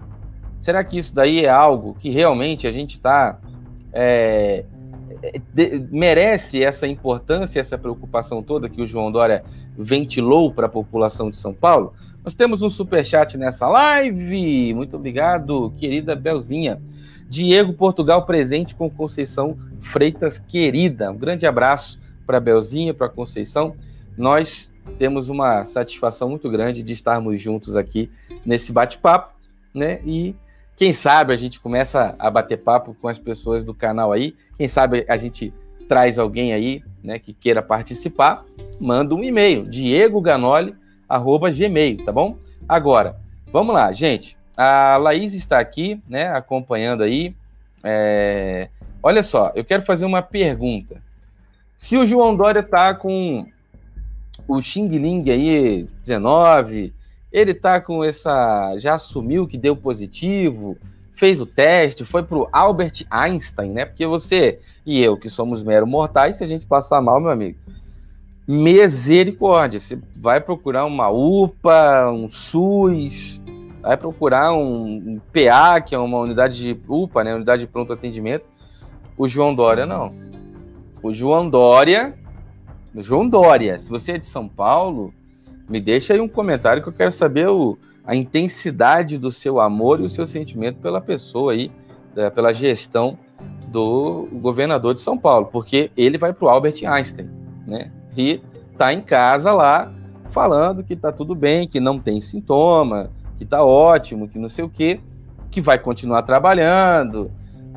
Será 0.59 0.83
que 0.83 0.97
isso 0.97 1.13
daí 1.13 1.45
é 1.45 1.49
algo 1.49 1.95
que 1.99 2.09
realmente 2.09 2.67
a 2.67 2.71
gente 2.71 2.95
está 2.95 3.39
é, 3.93 4.65
de, 5.53 5.87
merece 5.91 6.63
essa 6.63 6.87
importância, 6.87 7.59
essa 7.59 7.77
preocupação 7.77 8.41
toda 8.41 8.69
que 8.69 8.81
o 8.81 8.87
João 8.87 9.11
Dória 9.11 9.43
ventilou 9.77 10.51
para 10.51 10.67
a 10.67 10.69
população 10.69 11.29
de 11.29 11.37
São 11.37 11.53
Paulo? 11.53 11.93
Nós 12.23 12.33
temos 12.33 12.61
um 12.61 12.69
super 12.69 13.05
chat 13.05 13.37
nessa 13.37 13.67
live. 13.67 14.73
Muito 14.73 14.95
obrigado, 14.97 15.73
querida 15.77 16.15
Belzinha. 16.15 16.81
Diego 17.29 17.73
Portugal 17.73 18.25
presente 18.25 18.75
com 18.75 18.89
Conceição 18.89 19.57
Freitas 19.81 20.37
querida. 20.37 21.11
Um 21.11 21.17
grande 21.17 21.45
abraço 21.45 21.99
para 22.25 22.39
Belzinha, 22.39 22.93
para 22.93 23.09
Conceição. 23.09 23.75
Nós 24.17 24.71
temos 24.97 25.29
uma 25.29 25.65
satisfação 25.65 26.29
muito 26.29 26.49
grande 26.49 26.81
de 26.81 26.93
estarmos 26.93 27.41
juntos 27.41 27.75
aqui 27.75 28.09
nesse 28.45 28.71
bate-papo, 28.71 29.33
né? 29.73 29.99
E 30.05 30.35
quem 30.75 30.93
sabe 30.93 31.33
a 31.33 31.37
gente 31.37 31.59
começa 31.59 32.15
a 32.19 32.29
bater 32.29 32.57
papo 32.57 32.95
com 33.01 33.07
as 33.07 33.17
pessoas 33.17 33.63
do 33.63 33.73
canal 33.73 34.11
aí. 34.11 34.35
Quem 34.57 34.67
sabe 34.67 35.05
a 35.07 35.15
gente 35.17 35.53
traz 35.87 36.19
alguém 36.19 36.53
aí, 36.53 36.83
né, 37.03 37.19
que 37.19 37.33
queira 37.33 37.61
participar, 37.61 38.43
manda 38.79 39.13
um 39.15 39.23
e-mail, 39.23 39.65
diegoganoli@gmail, 39.69 42.03
tá 42.03 42.11
bom? 42.11 42.37
Agora, 42.67 43.15
vamos 43.51 43.73
lá, 43.73 43.93
gente. 43.93 44.35
A 44.55 44.97
Laís 44.97 45.33
está 45.33 45.59
aqui, 45.59 46.01
né, 46.09 46.27
acompanhando 46.29 47.03
aí. 47.03 47.33
É... 47.83 48.69
Olha 49.01 49.23
só, 49.23 49.51
eu 49.55 49.63
quero 49.63 49.83
fazer 49.83 50.05
uma 50.05 50.21
pergunta. 50.21 51.01
Se 51.77 51.95
o 51.95 52.05
João 52.05 52.35
Dória 52.35 52.63
tá 52.63 52.93
com 52.93 53.45
o 54.47 54.61
Xing 54.61 54.87
Ling 54.87 55.29
aí, 55.29 55.87
19, 56.01 56.93
ele 57.31 57.53
tá 57.53 57.79
com 57.79 58.03
essa. 58.03 58.75
Já 58.79 58.95
assumiu 58.95 59.47
que 59.47 59.57
deu 59.57 59.75
positivo, 59.75 60.77
fez 61.17 61.41
o 61.41 61.45
teste, 61.45 62.05
foi 62.05 62.21
pro 62.21 62.47
Albert 62.53 63.05
Einstein, 63.09 63.71
né? 63.71 63.85
Porque 63.85 64.05
você 64.05 64.59
e 64.85 65.03
eu, 65.03 65.17
que 65.17 65.29
somos 65.29 65.63
mero 65.63 65.85
mortais, 65.85 66.37
se 66.37 66.43
a 66.43 66.47
gente 66.47 66.65
passar 66.65 67.01
mal, 67.01 67.19
meu 67.19 67.31
amigo, 67.31 67.57
misericórdia. 68.47 69.79
Você 69.79 69.99
vai 70.15 70.39
procurar 70.39 70.85
uma 70.85 71.09
UPA, 71.09 72.09
um 72.11 72.29
SUS, 72.29 73.41
vai 73.81 73.97
procurar 73.97 74.53
um 74.53 75.19
PA, 75.33 75.81
que 75.81 75.95
é 75.95 75.97
uma 75.97 76.19
unidade 76.19 76.59
de 76.59 76.79
UPA, 76.87 77.23
né? 77.23 77.35
Unidade 77.35 77.63
de 77.63 77.67
pronto 77.67 77.91
atendimento. 77.91 78.45
O 79.17 79.27
João 79.27 79.55
Dória, 79.55 79.85
não. 79.87 80.13
O 81.01 81.11
João 81.13 81.49
Dória. 81.49 82.13
João 82.95 83.27
Dória, 83.27 83.77
se 83.77 83.89
você 83.89 84.13
é 84.13 84.17
de 84.17 84.25
São 84.25 84.47
Paulo, 84.47 85.13
me 85.69 85.79
deixa 85.79 86.13
aí 86.13 86.19
um 86.19 86.27
comentário 86.27 86.81
que 86.81 86.89
eu 86.89 86.93
quero 86.93 87.11
saber 87.11 87.47
o, 87.47 87.77
a 88.07 88.15
intensidade 88.15 89.17
do 89.17 89.29
seu 89.29 89.59
amor 89.59 89.99
e 89.99 90.03
o 90.03 90.09
seu 90.09 90.25
sentimento 90.25 90.79
pela 90.79 91.01
pessoa 91.01 91.51
aí, 91.51 91.69
da, 92.15 92.31
pela 92.31 92.53
gestão 92.53 93.17
do 93.67 94.29
governador 94.31 94.93
de 94.93 95.01
São 95.01 95.17
Paulo, 95.17 95.47
porque 95.51 95.91
ele 95.97 96.17
vai 96.17 96.31
para 96.31 96.45
o 96.45 96.49
Albert 96.49 96.81
Einstein, 96.85 97.29
né? 97.67 97.91
E 98.15 98.41
tá 98.77 98.93
em 98.93 99.01
casa 99.01 99.51
lá 99.51 99.93
falando 100.29 100.83
que 100.83 100.95
tá 100.95 101.11
tudo 101.11 101.35
bem, 101.35 101.67
que 101.67 101.81
não 101.81 101.99
tem 101.99 102.21
sintoma, 102.21 103.11
que 103.37 103.45
tá 103.45 103.63
ótimo, 103.63 104.27
que 104.27 104.39
não 104.39 104.47
sei 104.47 104.63
o 104.63 104.69
quê, 104.69 105.01
que 105.51 105.59
vai 105.59 105.77
continuar 105.77 106.21
trabalhando, 106.23 107.29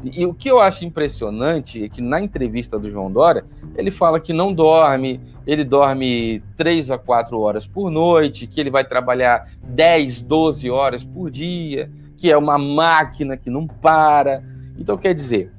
e 0.02 0.24
o 0.24 0.32
que 0.32 0.50
eu 0.50 0.60
acho 0.60 0.84
impressionante 0.84 1.84
é 1.84 1.88
que 1.88 2.00
na 2.00 2.20
entrevista 2.20 2.78
do 2.78 2.88
João 2.88 3.12
Dória, 3.12 3.44
ele 3.76 3.90
fala 3.90 4.20
que 4.20 4.32
não 4.32 4.52
dorme, 4.52 5.20
ele 5.46 5.64
dorme 5.64 6.42
3 6.56 6.90
a 6.90 6.98
4 6.98 7.38
horas 7.38 7.66
por 7.66 7.90
noite, 7.90 8.46
que 8.46 8.60
ele 8.60 8.70
vai 8.70 8.84
trabalhar 8.84 9.48
10, 9.62 10.22
12 10.22 10.70
horas 10.70 11.04
por 11.04 11.30
dia, 11.30 11.90
que 12.16 12.30
é 12.30 12.36
uma 12.36 12.58
máquina 12.58 13.36
que 13.36 13.50
não 13.50 13.66
para. 13.66 14.42
Então, 14.78 14.96
quer 14.96 15.14
dizer, 15.14 15.50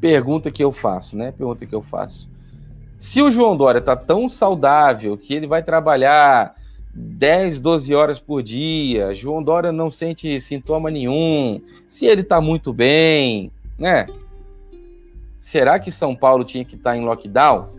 pergunta 0.00 0.50
que 0.50 0.62
eu 0.62 0.72
faço, 0.72 1.16
né? 1.16 1.32
Pergunta 1.32 1.66
que 1.66 1.74
eu 1.74 1.82
faço. 1.82 2.28
Se 2.98 3.22
o 3.22 3.30
João 3.30 3.56
Dória 3.56 3.78
está 3.78 3.94
tão 3.94 4.28
saudável 4.28 5.16
que 5.16 5.32
ele 5.34 5.46
vai 5.46 5.62
trabalhar 5.62 6.56
10, 6.92 7.60
12 7.60 7.94
horas 7.94 8.18
por 8.18 8.42
dia, 8.42 9.14
João 9.14 9.42
Dória 9.42 9.70
não 9.70 9.90
sente 9.90 10.40
sintoma 10.40 10.90
nenhum, 10.90 11.60
se 11.86 12.06
ele 12.06 12.22
está 12.22 12.40
muito 12.40 12.72
bem, 12.72 13.52
né? 13.78 14.06
Será 15.38 15.78
que 15.78 15.90
São 15.90 16.16
Paulo 16.16 16.44
tinha 16.44 16.64
que 16.64 16.76
estar 16.76 16.96
em 16.96 17.04
lockdown? 17.04 17.70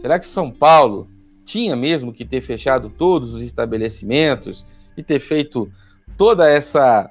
Será 0.00 0.18
que 0.18 0.26
São 0.26 0.50
Paulo 0.50 1.08
tinha 1.44 1.76
mesmo 1.76 2.12
que 2.12 2.24
ter 2.24 2.40
fechado 2.40 2.90
todos 2.90 3.32
os 3.34 3.42
estabelecimentos 3.42 4.66
e 4.96 5.02
ter 5.02 5.20
feito 5.20 5.70
toda 6.16 6.48
essa 6.48 7.10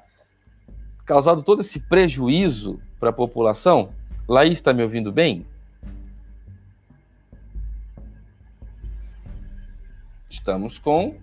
causado 1.04 1.42
todo 1.42 1.60
esse 1.60 1.80
prejuízo 1.80 2.80
para 2.98 3.10
a 3.10 3.12
população? 3.12 3.90
Laís 4.28 4.54
está 4.54 4.72
me 4.72 4.82
ouvindo 4.82 5.12
bem? 5.12 5.46
Estamos 10.28 10.78
com. 10.78 11.16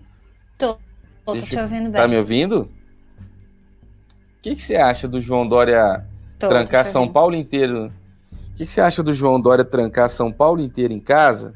Tô, 0.56 0.78
tô 1.24 1.40
te 1.40 1.56
ouvindo 1.56 1.84
bem. 1.84 1.92
Tá 1.92 2.08
me 2.08 2.16
ouvindo? 2.16 2.62
O 2.62 4.42
que, 4.42 4.54
que 4.54 4.62
você 4.62 4.76
acha 4.76 5.06
do 5.06 5.20
João 5.20 5.46
Dória 5.46 6.04
Tô, 6.38 6.48
trancar 6.48 6.84
São 6.84 7.08
Paulo 7.08 7.36
inteiro. 7.36 7.92
O 8.52 8.54
que, 8.54 8.66
que, 8.66 8.72
você 8.72 8.80
acha 8.80 9.02
do 9.02 9.12
João 9.12 9.40
Dória 9.40 9.64
trancar 9.64 10.08
São 10.08 10.30
Paulo 10.30 10.60
inteiro 10.60 10.92
em 10.92 11.00
casa 11.00 11.54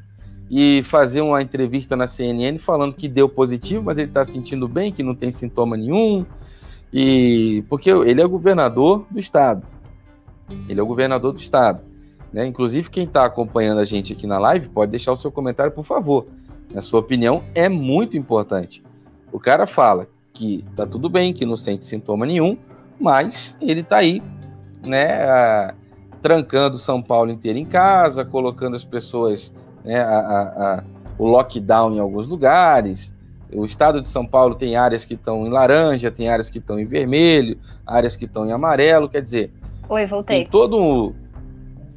e 0.50 0.82
fazer 0.84 1.20
uma 1.20 1.42
entrevista 1.42 1.94
na 1.94 2.06
CNN 2.06 2.58
falando 2.58 2.94
que 2.94 3.08
deu 3.08 3.28
positivo, 3.28 3.84
mas 3.84 3.98
ele 3.98 4.08
está 4.08 4.24
sentindo 4.24 4.66
bem, 4.66 4.90
que 4.90 5.02
não 5.02 5.14
tem 5.14 5.30
sintoma 5.30 5.76
nenhum? 5.76 6.24
E 6.92 7.64
porque 7.68 7.90
ele 7.90 8.22
é 8.22 8.26
governador 8.26 9.04
do 9.10 9.18
estado. 9.18 9.66
Ele 10.68 10.80
é 10.80 10.82
o 10.82 10.86
governador 10.86 11.32
do 11.32 11.38
estado. 11.38 11.82
Né? 12.32 12.46
Inclusive, 12.46 12.88
quem 12.88 13.04
está 13.04 13.24
acompanhando 13.24 13.80
a 13.80 13.84
gente 13.84 14.12
aqui 14.12 14.26
na 14.26 14.38
live 14.38 14.68
pode 14.68 14.90
deixar 14.90 15.12
o 15.12 15.16
seu 15.16 15.30
comentário, 15.30 15.72
por 15.72 15.84
favor. 15.84 16.26
na 16.72 16.80
sua 16.80 17.00
opinião, 17.00 17.44
é 17.54 17.68
muito 17.68 18.16
importante. 18.16 18.82
O 19.32 19.38
cara 19.38 19.66
fala 19.66 20.08
que 20.32 20.64
tá 20.74 20.86
tudo 20.86 21.08
bem, 21.08 21.32
que 21.32 21.46
não 21.46 21.56
sente 21.56 21.86
sintoma 21.86 22.26
nenhum, 22.26 22.58
mas 23.00 23.56
ele 23.60 23.82
tá 23.82 23.98
aí, 23.98 24.22
né, 24.82 25.24
a, 25.24 25.74
trancando 26.26 26.76
São 26.76 27.00
Paulo 27.00 27.30
inteiro 27.30 27.56
em 27.56 27.64
casa, 27.64 28.24
colocando 28.24 28.74
as 28.74 28.84
pessoas, 28.84 29.54
né, 29.84 30.00
a, 30.00 30.18
a, 30.18 30.84
o 31.16 31.24
lockdown 31.24 31.94
em 31.94 32.00
alguns 32.00 32.26
lugares. 32.26 33.14
O 33.52 33.64
estado 33.64 34.02
de 34.02 34.08
São 34.08 34.26
Paulo 34.26 34.56
tem 34.56 34.74
áreas 34.74 35.04
que 35.04 35.14
estão 35.14 35.46
em 35.46 35.50
laranja, 35.50 36.10
tem 36.10 36.28
áreas 36.28 36.50
que 36.50 36.58
estão 36.58 36.80
em 36.80 36.84
vermelho, 36.84 37.56
áreas 37.86 38.16
que 38.16 38.24
estão 38.24 38.44
em 38.44 38.50
amarelo, 38.50 39.08
quer 39.08 39.22
dizer. 39.22 39.52
Oi, 39.88 40.04
voltei. 40.04 40.38
Tem 40.40 40.50
todo 40.50 41.14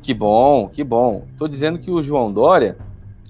Que 0.03 0.13
bom, 0.13 0.69
que 0.69 0.83
bom. 0.83 1.23
Estou 1.31 1.47
dizendo 1.47 1.79
que 1.79 1.89
o 1.89 2.03
João 2.03 2.31
Dória 2.31 2.77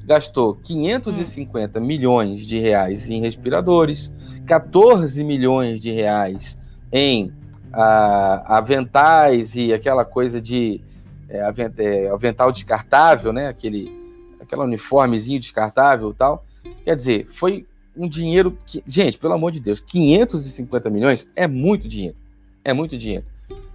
gastou 0.03 0.53
550 0.53 1.79
hum. 1.79 1.81
milhões 1.81 2.41
de 2.41 2.59
reais 2.59 3.09
em 3.09 3.21
respiradores, 3.21 4.11
14 4.45 5.23
milhões 5.23 5.79
de 5.79 5.93
reais 5.93 6.59
em 6.91 7.31
a, 7.71 8.57
aventais 8.57 9.55
e 9.55 9.71
aquela 9.71 10.03
coisa 10.03 10.41
de 10.41 10.81
é, 11.29 11.39
é, 11.77 12.09
avental 12.09 12.51
descartável, 12.51 13.31
né? 13.31 13.47
Aquele, 13.47 13.91
aquela 14.41 14.65
uniformezinho 14.65 15.39
descartável 15.39 16.09
e 16.09 16.13
tal. 16.13 16.45
Quer 16.83 16.95
dizer, 16.95 17.27
foi 17.29 17.65
um 17.95 18.07
dinheiro 18.07 18.57
que, 18.65 18.83
gente, 18.87 19.17
pelo 19.17 19.33
amor 19.33 19.51
de 19.51 19.59
Deus, 19.59 19.79
550 19.79 20.89
milhões 20.89 21.29
é 21.35 21.47
muito 21.47 21.87
dinheiro. 21.87 22.15
É 22.63 22.73
muito 22.73 22.97
dinheiro. 22.97 23.25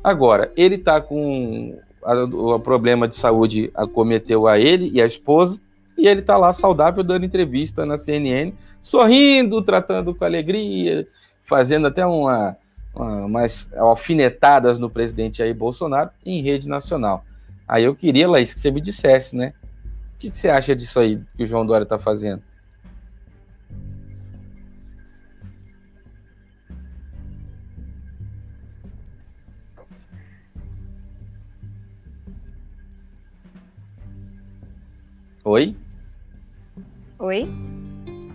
Agora, 0.02 0.52
ele 0.56 0.74
está 0.74 1.00
com 1.00 1.78
o 2.02 2.58
problema 2.60 3.08
de 3.08 3.16
saúde 3.16 3.70
acometeu 3.74 4.46
a 4.46 4.58
ele 4.58 4.90
e 4.92 5.00
a 5.00 5.06
esposa, 5.06 5.60
e 5.96 6.06
ele 6.06 6.20
está 6.20 6.36
lá 6.36 6.52
saudável 6.52 7.02
dando 7.02 7.24
entrevista 7.24 7.86
na 7.86 7.96
CNN, 7.96 8.52
sorrindo, 8.80 9.62
tratando 9.62 10.14
com 10.14 10.24
alegria, 10.24 11.06
fazendo 11.44 11.86
até 11.86 12.04
uma, 12.04 12.56
uma, 12.94 13.24
umas 13.24 13.72
alfinetadas 13.74 14.78
no 14.78 14.90
presidente 14.90 15.38
Jair 15.38 15.54
Bolsonaro 15.54 16.10
em 16.24 16.42
rede 16.42 16.68
nacional. 16.68 17.24
Aí 17.66 17.84
eu 17.84 17.94
queria, 17.94 18.28
Laís, 18.28 18.52
que 18.52 18.60
você 18.60 18.70
me 18.70 18.80
dissesse, 18.80 19.34
né? 19.36 19.54
O 20.14 20.18
que, 20.18 20.30
que 20.30 20.38
você 20.38 20.48
acha 20.48 20.76
disso 20.76 21.00
aí 21.00 21.20
que 21.36 21.42
o 21.42 21.46
João 21.46 21.64
Dória 21.64 21.84
está 21.84 21.98
fazendo? 21.98 22.42
Oi? 35.42 35.76
Oi? 37.18 37.48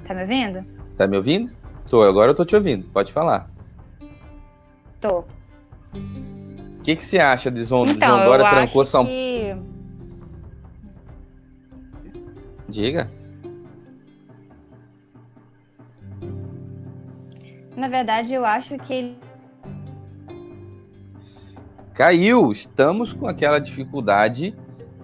Tá 0.05 0.13
me 0.13 0.21
ouvindo? 0.21 0.65
Tá 0.95 1.07
me 1.07 1.17
ouvindo? 1.17 1.51
Tô, 1.89 2.03
agora 2.03 2.31
eu 2.31 2.35
tô 2.35 2.45
te 2.45 2.55
ouvindo. 2.55 2.87
Pode 2.91 3.11
falar. 3.11 3.49
Tô. 5.01 5.25
O 6.89 6.91
que, 6.91 6.95
que 6.95 7.05
você 7.05 7.19
acha 7.19 7.51
de 7.51 7.65
João, 7.65 7.85
então, 7.85 8.15
João 8.15 8.25
Dória 8.25 8.49
trancou 8.49 8.83
São 8.83 9.05
que... 9.05 9.55
Diga. 12.67 13.11
Na 17.77 17.87
verdade, 17.87 18.33
eu 18.33 18.43
acho 18.43 18.75
que 18.79 18.91
ele. 18.91 19.17
Caiu! 21.93 22.51
Estamos 22.51 23.13
com 23.13 23.27
aquela 23.27 23.59
dificuldade 23.59 24.55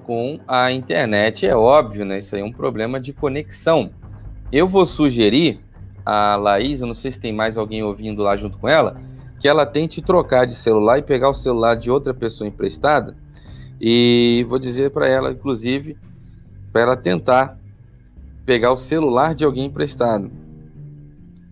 com 0.06 0.40
a 0.48 0.72
internet, 0.72 1.46
é 1.46 1.56
óbvio, 1.56 2.04
né? 2.04 2.18
Isso 2.18 2.36
aí 2.36 2.42
é 2.42 2.44
um 2.46 2.52
problema 2.52 3.00
de 3.00 3.14
conexão. 3.14 3.92
Eu 4.52 4.68
vou 4.68 4.88
sugerir 4.88 5.60
a 6.04 6.36
Laís, 6.36 6.82
eu 6.82 6.88
não 6.88 6.96
sei 6.96 7.12
se 7.12 7.20
tem 7.20 7.32
mais 7.32 7.60
alguém 7.60 7.84
ouvindo 7.84 8.24
lá 8.24 8.36
junto 8.36 8.58
com 8.58 8.68
ela, 8.68 9.00
que 9.40 9.48
ela 9.48 9.66
tente 9.66 10.02
trocar 10.02 10.46
de 10.46 10.54
celular 10.54 10.98
e 10.98 11.04
pegar 11.04 11.30
o 11.30 11.34
celular 11.34 11.76
de 11.76 11.92
outra 11.92 12.14
pessoa 12.14 12.48
emprestada. 12.48 13.16
E 13.80 14.46
vou 14.48 14.58
dizer 14.58 14.92
para 14.92 15.08
ela, 15.08 15.32
inclusive, 15.32 15.98
para 16.72 16.82
ela 16.82 16.98
tentar 16.98 17.58
pegar 18.46 18.72
o 18.72 18.78
celular 18.78 19.36
de 19.36 19.44
alguém 19.44 19.66
emprestado. 19.66 20.32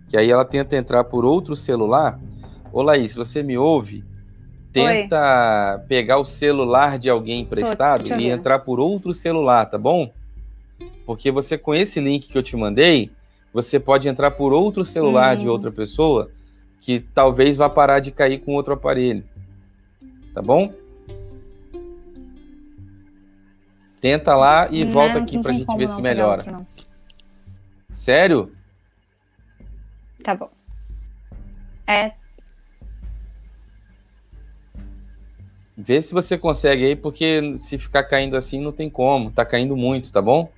Que 0.09 0.17
aí 0.17 0.29
ela 0.29 0.45
tenta 0.45 0.77
entrar 0.77 1.03
por 1.03 1.25
outro 1.25 1.55
celular. 1.55 2.19
Ô 2.71 2.81
Laís, 2.81 3.13
você 3.13 3.43
me 3.43 3.57
ouve? 3.57 4.03
Tenta 4.71 5.79
Oi. 5.79 5.87
pegar 5.87 6.17
o 6.17 6.25
celular 6.25 6.97
de 6.97 7.09
alguém 7.09 7.41
emprestado 7.41 8.05
Tô, 8.05 8.15
e 8.15 8.27
entrar 8.27 8.59
por 8.59 8.79
outro 8.79 9.13
celular, 9.13 9.67
tá 9.67 9.77
bom? 9.77 10.11
Porque 11.05 11.31
você, 11.31 11.57
com 11.57 11.75
esse 11.75 11.99
link 11.99 12.27
que 12.27 12.37
eu 12.37 12.41
te 12.41 12.55
mandei, 12.55 13.11
você 13.53 13.79
pode 13.79 14.07
entrar 14.07 14.31
por 14.31 14.51
outro 14.51 14.83
celular 14.83 15.37
hum. 15.37 15.41
de 15.41 15.47
outra 15.47 15.71
pessoa 15.71 16.31
que 16.83 16.99
talvez 16.99 17.55
vá 17.55 17.69
parar 17.69 17.99
de 17.99 18.11
cair 18.11 18.39
com 18.39 18.53
outro 18.53 18.73
aparelho. 18.73 19.23
Tá 20.33 20.41
bom? 20.41 20.73
Tenta 24.01 24.35
lá 24.35 24.67
e 24.69 24.83
não, 24.83 24.91
volta 24.91 25.19
aqui 25.19 25.41
pra 25.41 25.53
gente 25.53 25.77
ver 25.77 25.87
se 25.87 26.01
melhora. 26.01 26.43
Outro, 26.57 26.67
Sério? 27.89 28.51
Tá 30.21 30.35
bom. 30.35 30.49
É, 31.87 32.11
Vê 35.75 36.01
se 36.01 36.13
você 36.13 36.37
consegue 36.37 36.85
aí, 36.85 36.95
porque 36.95 37.57
se 37.57 37.79
ficar 37.79 38.03
caindo 38.03 38.37
assim 38.37 38.61
não 38.61 38.71
tem 38.71 38.89
como. 38.89 39.31
Tá 39.31 39.43
caindo 39.43 39.75
muito, 39.75 40.11
tá 40.11 40.21
bom? 40.21 40.51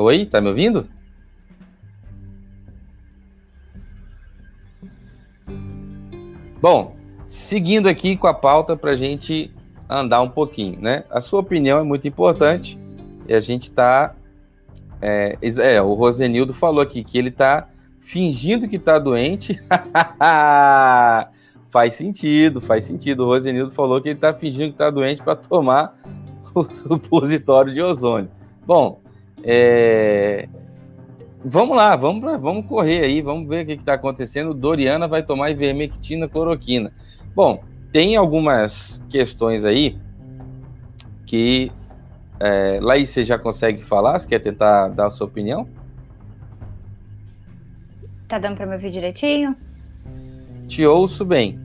Oi, 0.00 0.24
tá 0.24 0.40
me 0.40 0.48
ouvindo? 0.48 0.86
Bom, 6.62 6.94
seguindo 7.26 7.88
aqui 7.88 8.16
com 8.16 8.28
a 8.28 8.34
pauta 8.34 8.76
para 8.76 8.92
a 8.92 8.94
gente 8.94 9.52
andar 9.90 10.22
um 10.22 10.30
pouquinho, 10.30 10.80
né? 10.80 11.02
A 11.10 11.20
sua 11.20 11.40
opinião 11.40 11.80
é 11.80 11.82
muito 11.82 12.06
importante 12.06 12.78
e 13.26 13.34
a 13.34 13.40
gente 13.40 13.64
está 13.64 14.14
é, 15.02 15.36
é, 15.42 15.82
o 15.82 15.94
Rosenildo 15.94 16.54
falou 16.54 16.80
aqui 16.80 17.02
que 17.02 17.18
ele 17.18 17.32
tá 17.32 17.68
fingindo 18.00 18.68
que 18.68 18.78
tá 18.78 19.00
doente. 19.00 19.60
faz 21.70 21.96
sentido, 21.96 22.60
faz 22.60 22.84
sentido. 22.84 23.24
O 23.24 23.26
Rosenildo 23.26 23.72
falou 23.72 24.00
que 24.00 24.10
ele 24.10 24.20
tá 24.20 24.32
fingindo 24.32 24.70
que 24.70 24.78
tá 24.78 24.90
doente 24.90 25.24
para 25.24 25.34
tomar 25.34 25.98
o 26.54 26.62
supositório 26.70 27.74
de 27.74 27.82
ozônio. 27.82 28.30
Bom, 28.64 29.00
é... 29.42 30.48
vamos 31.44 31.76
lá, 31.76 31.96
vamos 31.96 32.22
lá, 32.22 32.36
vamos 32.36 32.66
correr 32.66 33.04
aí, 33.04 33.20
vamos 33.20 33.48
ver 33.48 33.64
o 33.64 33.66
que 33.66 33.72
está 33.72 33.94
acontecendo. 33.94 34.54
Doriana 34.54 35.08
vai 35.08 35.22
tomar 35.22 35.50
ivermectina, 35.50 36.28
cloroquina. 36.28 36.92
Bom, 37.34 37.62
tem 37.92 38.16
algumas 38.16 39.02
questões 39.08 39.64
aí 39.64 39.98
que 41.26 41.70
é, 42.40 42.78
Laís, 42.80 43.10
você 43.10 43.24
já 43.24 43.38
consegue 43.38 43.84
falar? 43.84 44.18
Você 44.18 44.28
quer 44.28 44.38
tentar 44.38 44.88
dar 44.88 45.06
a 45.06 45.10
sua 45.10 45.26
opinião? 45.26 45.68
Tá 48.28 48.38
dando 48.38 48.56
para 48.56 48.66
me 48.66 48.74
ouvir 48.74 48.90
direitinho? 48.90 49.56
Te 50.66 50.86
ouço 50.86 51.24
bem. 51.24 51.58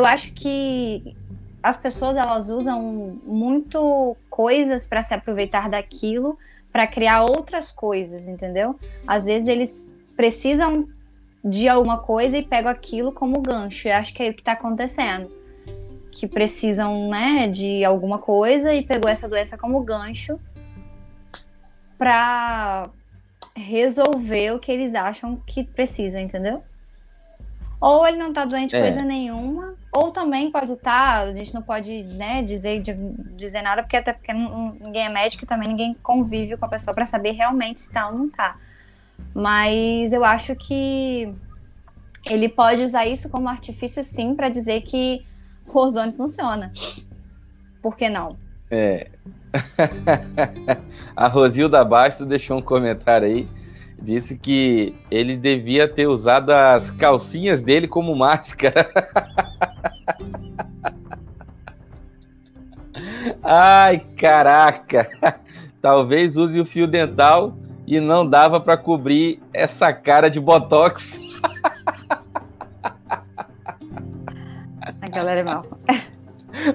Eu 0.00 0.06
acho 0.06 0.32
que 0.32 1.14
as 1.62 1.76
pessoas 1.76 2.16
elas 2.16 2.48
usam 2.48 3.18
muito 3.22 4.16
coisas 4.30 4.86
para 4.86 5.02
se 5.02 5.12
aproveitar 5.12 5.68
daquilo 5.68 6.38
para 6.72 6.86
criar 6.86 7.24
outras 7.24 7.70
coisas, 7.70 8.28
entendeu? 8.28 8.78
Às 9.06 9.26
vezes 9.26 9.46
eles 9.46 9.86
precisam 10.16 10.88
de 11.44 11.68
alguma 11.68 11.98
coisa 11.98 12.38
e 12.38 12.42
pego 12.42 12.68
aquilo 12.68 13.12
como 13.12 13.42
gancho. 13.42 13.88
E 13.88 13.90
acho 13.90 14.14
que 14.14 14.22
é 14.22 14.30
o 14.30 14.34
que 14.34 14.40
está 14.40 14.52
acontecendo. 14.52 15.30
Que 16.10 16.26
precisam, 16.26 17.10
né, 17.10 17.46
de 17.46 17.84
alguma 17.84 18.18
coisa 18.18 18.72
e 18.72 18.82
pegou 18.82 19.10
essa 19.10 19.28
doença 19.28 19.58
como 19.58 19.82
gancho 19.82 20.40
para 21.98 22.88
resolver 23.54 24.52
o 24.52 24.58
que 24.58 24.72
eles 24.72 24.94
acham 24.94 25.36
que 25.36 25.62
precisa, 25.62 26.18
entendeu? 26.18 26.62
Ou 27.80 28.06
ele 28.06 28.18
não 28.18 28.32
tá 28.32 28.44
doente 28.44 28.76
é. 28.76 28.80
coisa 28.80 29.02
nenhuma, 29.02 29.59
ou 29.92 30.12
também 30.12 30.50
pode 30.50 30.72
estar, 30.72 31.24
tá, 31.24 31.30
a 31.30 31.32
gente 31.32 31.52
não 31.52 31.62
pode, 31.62 32.04
né, 32.04 32.42
dizer, 32.42 32.80
dizer 33.36 33.62
nada, 33.62 33.82
porque 33.82 33.96
até 33.96 34.12
porque 34.12 34.32
ninguém 34.32 35.06
é 35.06 35.08
médico 35.08 35.44
e 35.44 35.46
também 35.46 35.68
ninguém 35.68 35.94
convive 36.02 36.56
com 36.56 36.64
a 36.64 36.68
pessoa 36.68 36.94
para 36.94 37.04
saber 37.04 37.32
realmente 37.32 37.80
se 37.80 37.92
tá 37.92 38.08
ou 38.08 38.16
não 38.16 38.30
tá. 38.30 38.56
Mas 39.34 40.12
eu 40.12 40.24
acho 40.24 40.54
que 40.54 41.34
ele 42.24 42.48
pode 42.48 42.84
usar 42.84 43.06
isso 43.06 43.28
como 43.28 43.48
artifício, 43.48 44.04
sim, 44.04 44.34
para 44.34 44.48
dizer 44.48 44.82
que 44.82 45.26
o 45.66 45.78
ozônio 45.78 46.12
funciona. 46.14 46.72
Por 47.82 47.96
que 47.96 48.08
não? 48.08 48.36
É. 48.70 49.08
a 51.16 51.26
Rosilda 51.26 51.84
Bastos 51.84 52.26
deixou 52.26 52.58
um 52.58 52.62
comentário 52.62 53.26
aí. 53.26 53.48
disse 54.00 54.38
que 54.38 54.94
ele 55.10 55.36
devia 55.36 55.88
ter 55.88 56.06
usado 56.06 56.50
as 56.50 56.90
calcinhas 56.90 57.60
dele 57.60 57.88
como 57.88 58.14
máscara. 58.14 58.88
Ai, 63.42 64.00
caraca! 64.16 65.08
Talvez 65.80 66.36
use 66.36 66.60
o 66.60 66.66
fio 66.66 66.86
dental 66.86 67.56
e 67.86 67.98
não 67.98 68.28
dava 68.28 68.60
para 68.60 68.76
cobrir 68.76 69.42
essa 69.52 69.92
cara 69.92 70.28
de 70.28 70.38
botox. 70.38 71.20
A 75.00 75.08
galera 75.08 75.40
é 75.40 75.44
mal. 75.44 75.66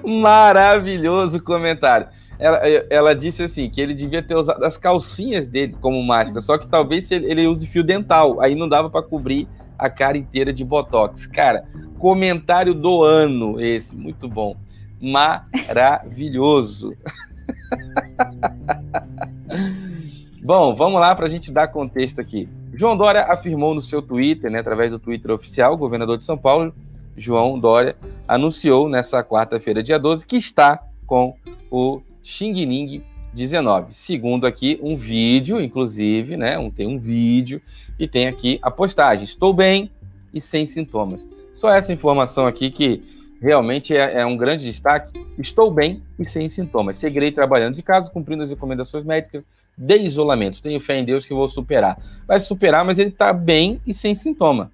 Maravilhoso 0.04 1.42
comentário. 1.42 2.08
Ela, 2.38 2.58
ela, 2.90 3.14
disse 3.14 3.42
assim 3.44 3.70
que 3.70 3.80
ele 3.80 3.94
devia 3.94 4.22
ter 4.22 4.34
usado 4.34 4.62
as 4.62 4.76
calcinhas 4.76 5.46
dele 5.46 5.74
como 5.80 6.02
máscara, 6.02 6.42
só 6.42 6.58
que 6.58 6.68
talvez 6.68 7.10
ele, 7.10 7.30
ele 7.30 7.46
use 7.46 7.66
fio 7.66 7.82
dental, 7.82 8.42
aí 8.42 8.54
não 8.54 8.68
dava 8.68 8.90
para 8.90 9.02
cobrir 9.02 9.48
a 9.78 9.88
cara 9.88 10.18
inteira 10.18 10.52
de 10.52 10.62
botox. 10.62 11.26
Cara, 11.26 11.64
comentário 11.98 12.74
do 12.74 13.02
ano 13.02 13.60
esse, 13.60 13.96
muito 13.96 14.28
bom. 14.28 14.54
Maravilhoso. 15.00 16.94
bom, 20.42 20.74
vamos 20.74 21.00
lá 21.00 21.14
para 21.14 21.26
a 21.26 21.28
gente 21.28 21.52
dar 21.52 21.68
contexto 21.68 22.20
aqui. 22.20 22.48
João 22.72 22.96
Dória 22.96 23.24
afirmou 23.24 23.74
no 23.74 23.82
seu 23.82 24.00
Twitter, 24.02 24.50
né, 24.50 24.60
através 24.60 24.90
do 24.90 24.98
Twitter 24.98 25.30
oficial, 25.30 25.74
o 25.74 25.78
governador 25.78 26.18
de 26.18 26.24
São 26.24 26.36
Paulo, 26.36 26.74
João 27.16 27.58
Dória, 27.58 27.96
anunciou 28.28 28.88
nessa 28.88 29.24
quarta-feira, 29.24 29.82
dia 29.82 29.98
12, 29.98 30.26
que 30.26 30.36
está 30.36 30.82
com 31.06 31.34
o 31.70 32.02
Xing 32.22 32.52
Ling 32.52 33.02
19. 33.32 33.94
Segundo 33.94 34.46
aqui 34.46 34.78
um 34.82 34.96
vídeo, 34.96 35.60
inclusive, 35.60 36.36
né? 36.36 36.58
Um, 36.58 36.70
tem 36.70 36.86
um 36.86 36.98
vídeo 36.98 37.60
e 37.98 38.08
tem 38.08 38.26
aqui 38.26 38.58
a 38.62 38.70
postagem. 38.70 39.24
Estou 39.24 39.52
bem 39.52 39.90
e 40.32 40.40
sem 40.40 40.66
sintomas. 40.66 41.26
Só 41.56 41.72
essa 41.72 41.90
informação 41.90 42.46
aqui 42.46 42.70
que 42.70 43.02
realmente 43.40 43.96
é, 43.96 44.20
é, 44.20 44.26
um 44.26 44.36
grande 44.36 44.66
destaque. 44.66 45.26
Estou 45.38 45.70
bem 45.70 46.02
e 46.18 46.24
sem 46.28 46.50
sintomas. 46.50 46.98
Seguirei 46.98 47.32
trabalhando 47.32 47.76
de 47.76 47.82
casa, 47.82 48.10
cumprindo 48.10 48.42
as 48.42 48.50
recomendações 48.50 49.06
médicas 49.06 49.42
de 49.76 49.96
isolamento. 49.96 50.60
Tenho 50.60 50.78
fé 50.80 50.98
em 50.98 51.04
Deus 51.04 51.24
que 51.24 51.32
vou 51.32 51.48
superar. 51.48 51.98
Vai 52.28 52.40
superar, 52.40 52.84
mas 52.84 52.98
ele 52.98 53.08
está 53.08 53.32
bem 53.32 53.80
e 53.86 53.94
sem 53.94 54.14
sintoma. 54.14 54.70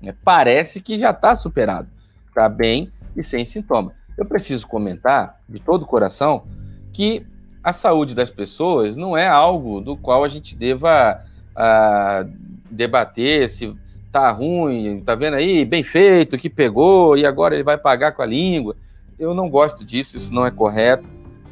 É, 0.00 0.14
parece 0.24 0.80
que 0.80 0.96
já 0.96 1.10
está 1.10 1.34
superado. 1.34 1.88
Está 2.28 2.48
bem 2.48 2.92
e 3.16 3.24
sem 3.24 3.44
sintoma. 3.44 3.92
Eu 4.16 4.24
preciso 4.24 4.68
comentar, 4.68 5.40
de 5.48 5.58
todo 5.58 5.82
o 5.82 5.86
coração, 5.86 6.44
que 6.92 7.26
a 7.64 7.72
saúde 7.72 8.14
das 8.14 8.30
pessoas 8.30 8.94
não 8.94 9.16
é 9.16 9.26
algo 9.26 9.80
do 9.80 9.96
qual 9.96 10.22
a 10.22 10.28
gente 10.28 10.54
deva 10.54 11.20
uh, 11.56 12.30
debater 12.70 13.50
se 13.50 13.74
tá 14.14 14.30
ruim, 14.30 15.02
tá 15.04 15.16
vendo 15.16 15.34
aí, 15.34 15.64
bem 15.64 15.82
feito, 15.82 16.38
que 16.38 16.48
pegou 16.48 17.16
e 17.16 17.26
agora 17.26 17.56
ele 17.56 17.64
vai 17.64 17.76
pagar 17.76 18.12
com 18.12 18.22
a 18.22 18.26
língua. 18.26 18.76
Eu 19.18 19.34
não 19.34 19.50
gosto 19.50 19.84
disso, 19.84 20.16
isso 20.16 20.32
não 20.32 20.46
é 20.46 20.52
correto. 20.52 21.04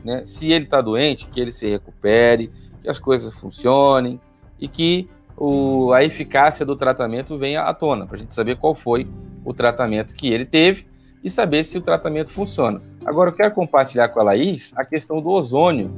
Né? 0.04 0.22
Se 0.24 0.52
ele 0.52 0.66
está 0.66 0.80
doente, 0.80 1.26
que 1.26 1.40
ele 1.40 1.50
se 1.50 1.66
recupere, 1.68 2.52
que 2.80 2.88
as 2.88 3.00
coisas 3.00 3.34
funcionem 3.34 4.20
e 4.60 4.68
que 4.68 5.10
o, 5.36 5.92
a 5.92 6.04
eficácia 6.04 6.64
do 6.64 6.76
tratamento 6.76 7.36
venha 7.36 7.62
à 7.62 7.74
tona, 7.74 8.06
para 8.06 8.14
a 8.14 8.20
gente 8.20 8.32
saber 8.32 8.56
qual 8.56 8.76
foi 8.76 9.08
o 9.44 9.52
tratamento 9.52 10.14
que 10.14 10.32
ele 10.32 10.44
teve 10.44 10.86
e 11.24 11.28
saber 11.28 11.64
se 11.64 11.76
o 11.78 11.80
tratamento 11.80 12.30
funciona. 12.30 12.80
Agora, 13.04 13.30
eu 13.30 13.34
quero 13.34 13.52
compartilhar 13.52 14.08
com 14.10 14.20
a 14.20 14.22
Laís 14.22 14.72
a 14.76 14.84
questão 14.84 15.20
do 15.20 15.30
ozônio, 15.30 15.92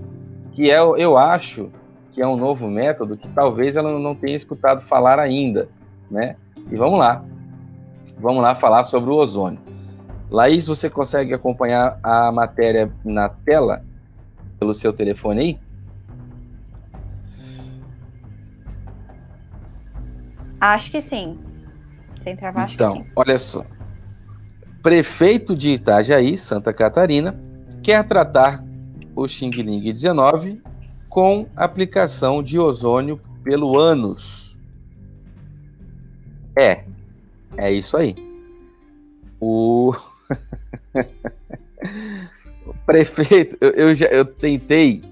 que 0.51 0.71
é, 0.71 0.79
eu 0.79 1.19
acho 1.19 1.71
que 2.11 2.23
é 2.23 2.27
um 2.27 2.39
novo 2.39 2.71
método 2.71 3.19
que 3.19 3.29
talvez 3.29 3.77
ela 3.77 3.99
não 3.99 4.15
tenha 4.15 4.37
escutado 4.37 4.81
falar 4.81 5.19
ainda, 5.19 5.69
né? 6.11 6.37
E 6.71 6.77
vamos 6.77 6.99
lá. 6.99 7.25
Vamos 8.19 8.43
lá 8.43 8.55
falar 8.55 8.85
sobre 8.85 9.11
o 9.11 9.15
ozônio. 9.15 9.61
Laís, 10.31 10.67
você 10.67 10.89
consegue 10.91 11.33
acompanhar 11.35 11.99
a 12.03 12.31
matéria 12.33 12.93
na 13.05 13.29
tela 13.29 13.85
pelo 14.59 14.75
seu 14.75 14.93
telefone 14.93 15.41
aí? 15.41 15.61
Acho 20.61 20.91
que 20.91 21.01
sim. 21.01 21.39
Sem 22.21 22.35
travar, 22.35 22.71
então, 22.71 22.93
acho 22.93 22.99
que 23.01 23.05
sim. 23.05 23.13
olha 23.17 23.39
só 23.39 23.65
prefeito 24.85 25.57
de 25.57 25.71
Itajaí, 25.71 26.37
Santa 26.37 26.71
Catarina, 26.71 27.41
quer 27.83 28.05
tratar 28.05 28.63
o 29.17 29.27
Xing 29.27 29.49
Ling 29.51 29.81
19 29.81 30.61
com 31.09 31.47
aplicação 31.57 32.43
de 32.43 32.59
ozônio 32.59 33.19
pelo 33.43 33.79
ânus. 33.79 34.44
É, 36.57 36.85
é 37.57 37.73
isso 37.73 37.97
aí. 37.97 38.15
O, 39.41 39.95
o 42.67 42.75
prefeito, 42.87 43.57
eu, 43.61 43.71
eu, 43.71 43.95
já, 43.95 44.07
eu 44.07 44.25
tentei 44.25 45.03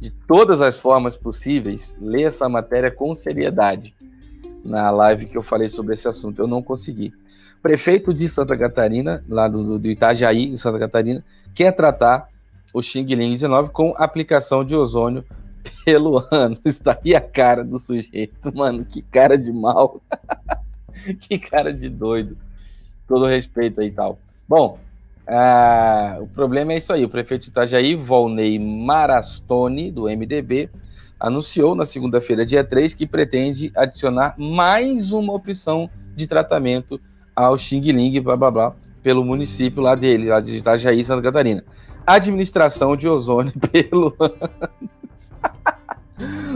de 0.00 0.10
todas 0.10 0.60
as 0.62 0.78
formas 0.78 1.16
possíveis 1.16 1.96
ler 2.00 2.24
essa 2.24 2.48
matéria 2.48 2.90
com 2.90 3.16
seriedade 3.16 3.94
na 4.64 4.90
live 4.90 5.26
que 5.26 5.36
eu 5.36 5.42
falei 5.42 5.68
sobre 5.68 5.94
esse 5.94 6.06
assunto. 6.06 6.40
Eu 6.40 6.46
não 6.46 6.62
consegui 6.62 7.12
prefeito 7.62 8.14
de 8.14 8.28
Santa 8.28 8.56
Catarina, 8.56 9.24
lá 9.28 9.48
do, 9.48 9.78
do 9.78 9.88
Itajaí, 9.88 10.44
em 10.44 10.56
Santa 10.56 10.78
Catarina, 10.78 11.24
quer 11.54 11.72
tratar 11.72 12.28
o 12.72 12.82
Xing 12.82 13.04
Ling 13.04 13.32
19 13.32 13.70
com 13.70 13.94
aplicação 13.96 14.64
de 14.64 14.74
ozônio 14.74 15.24
pelo 15.84 16.24
ano. 16.30 16.56
Está 16.64 16.98
aí 17.04 17.14
a 17.14 17.20
cara 17.20 17.64
do 17.64 17.78
sujeito, 17.78 18.54
mano. 18.54 18.84
Que 18.84 19.02
cara 19.02 19.36
de 19.36 19.52
mal. 19.52 20.00
que 21.20 21.38
cara 21.38 21.72
de 21.72 21.88
doido. 21.88 22.36
Todo 23.06 23.26
respeito 23.26 23.80
aí 23.80 23.88
e 23.88 23.92
tal. 23.92 24.18
Bom, 24.48 24.78
uh, 25.26 26.22
o 26.22 26.26
problema 26.28 26.72
é 26.72 26.78
isso 26.78 26.92
aí. 26.92 27.04
O 27.04 27.08
prefeito 27.08 27.44
de 27.44 27.50
Itajaí, 27.50 27.94
Volney 27.94 28.58
Marastone, 28.58 29.90
do 29.90 30.04
MDB, 30.04 30.70
anunciou 31.18 31.74
na 31.74 31.84
segunda-feira, 31.84 32.46
dia 32.46 32.62
3, 32.62 32.94
que 32.94 33.06
pretende 33.06 33.72
adicionar 33.74 34.34
mais 34.38 35.12
uma 35.12 35.32
opção 35.32 35.90
de 36.14 36.26
tratamento 36.26 37.00
ao 37.34 37.56
Xing 37.56 37.80
Ling, 37.80 38.20
blá 38.20 38.36
blá 38.36 38.50
blá, 38.50 38.76
pelo 39.02 39.24
município 39.24 39.82
lá 39.82 39.94
dele, 39.94 40.28
lá 40.28 40.40
de 40.40 40.56
Itajaí, 40.56 41.04
Santa 41.04 41.22
Catarina. 41.22 41.64
Administração 42.06 42.96
de 42.96 43.06
ozônio 43.08 43.52
pelo 43.70 44.16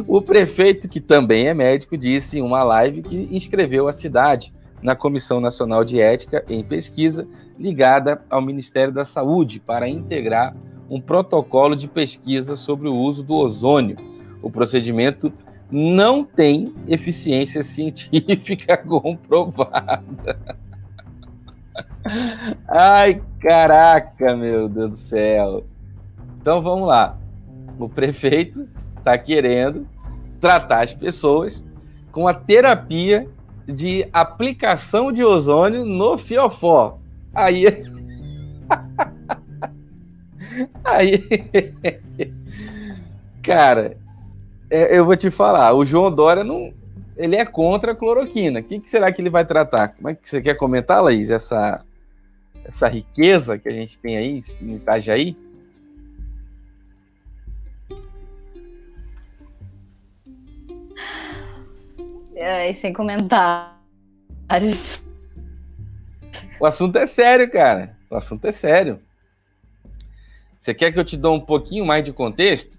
O 0.07 0.21
prefeito, 0.21 0.89
que 0.89 1.01
também 1.01 1.47
é 1.47 1.55
médico, 1.55 1.97
disse 1.97 2.39
em 2.39 2.43
uma 2.43 2.63
live 2.65 3.03
que 3.03 3.29
inscreveu 3.31 3.87
a 3.87 3.93
cidade 3.93 4.53
na 4.83 4.97
Comissão 4.97 5.41
Nacional 5.41 5.85
de 5.85 6.01
Ética 6.01 6.45
em 6.49 6.65
Pesquisa, 6.65 7.27
ligada 7.59 8.21
ao 8.29 8.43
Ministério 8.43 8.93
da 8.93 9.05
Saúde, 9.05 9.61
para 9.61 9.89
integrar 9.89 10.57
um 10.91 11.01
protocolo 11.01 11.77
de 11.77 11.87
pesquisa 11.87 12.57
sobre 12.57 12.89
o 12.89 12.95
uso 12.95 13.23
do 13.23 13.35
ozônio. 13.35 13.97
O 14.43 14.51
procedimento 14.51 15.33
não 15.71 16.25
tem 16.25 16.75
eficiência 16.89 17.63
científica 17.65 18.77
comprovada. 18.77 20.39
Ai, 22.69 23.23
caraca, 23.41 24.37
meu 24.37 24.69
Deus 24.69 24.91
do 24.91 24.97
céu. 24.97 25.65
Então 26.41 26.61
vamos 26.61 26.89
lá. 26.89 27.22
O 27.85 27.89
prefeito 27.89 28.69
está 28.99 29.17
querendo 29.19 29.87
tratar 30.41 30.83
as 30.83 30.95
pessoas 30.95 31.65
com 32.11 32.29
a 32.29 32.35
terapia 32.35 33.29
de 33.67 34.07
aplicação 34.13 35.13
de 35.13 35.25
ozônio 35.25 35.85
no 35.85 36.19
fiofó. 36.19 36.99
Aí. 37.35 37.65
Aí. 40.85 41.29
Cara, 43.43 43.97
é, 44.71 44.97
eu 44.97 45.05
vou 45.05 45.17
te 45.17 45.31
falar, 45.31 45.75
o 45.75 45.85
João 45.85 46.11
Dória 46.11 46.45
não. 46.45 46.73
Ele 47.17 47.37
é 47.37 47.45
contra 47.45 47.93
a 47.93 47.95
cloroquina. 47.95 48.61
O 48.61 48.63
que, 48.63 48.81
que 48.81 48.89
será 48.89 49.13
que 49.13 49.21
ele 49.21 49.29
vai 49.29 49.45
tratar? 49.45 49.89
Como 49.89 50.09
é 50.09 50.15
que 50.15 50.29
você 50.29 50.41
quer 50.41 50.55
comentar, 50.55 51.03
Laís, 51.03 51.31
essa, 51.31 51.85
essa 52.65 52.89
riqueza 52.89 53.59
que 53.59 53.69
a 53.69 53.73
gente 53.73 53.99
tem 53.99 54.17
aí 54.17 54.41
em 54.61 54.77
Itajaí? 54.77 55.37
É, 62.45 62.73
sem 62.73 62.93
comentários. 62.93 65.01
O 66.59 66.67
assunto 66.67 66.99
é 66.99 67.07
sério, 67.07 67.49
cara. 67.49 67.97
O 68.11 68.17
assunto 68.17 68.45
é 68.49 68.51
sério. 68.51 68.99
Você 70.59 70.75
quer 70.75 70.91
que 70.91 70.99
eu 70.99 71.05
te 71.05 71.17
dê 71.17 71.29
um 71.29 71.39
pouquinho 71.39 71.87
mais 71.87 72.03
de 72.03 72.13
contexto? 72.13 72.77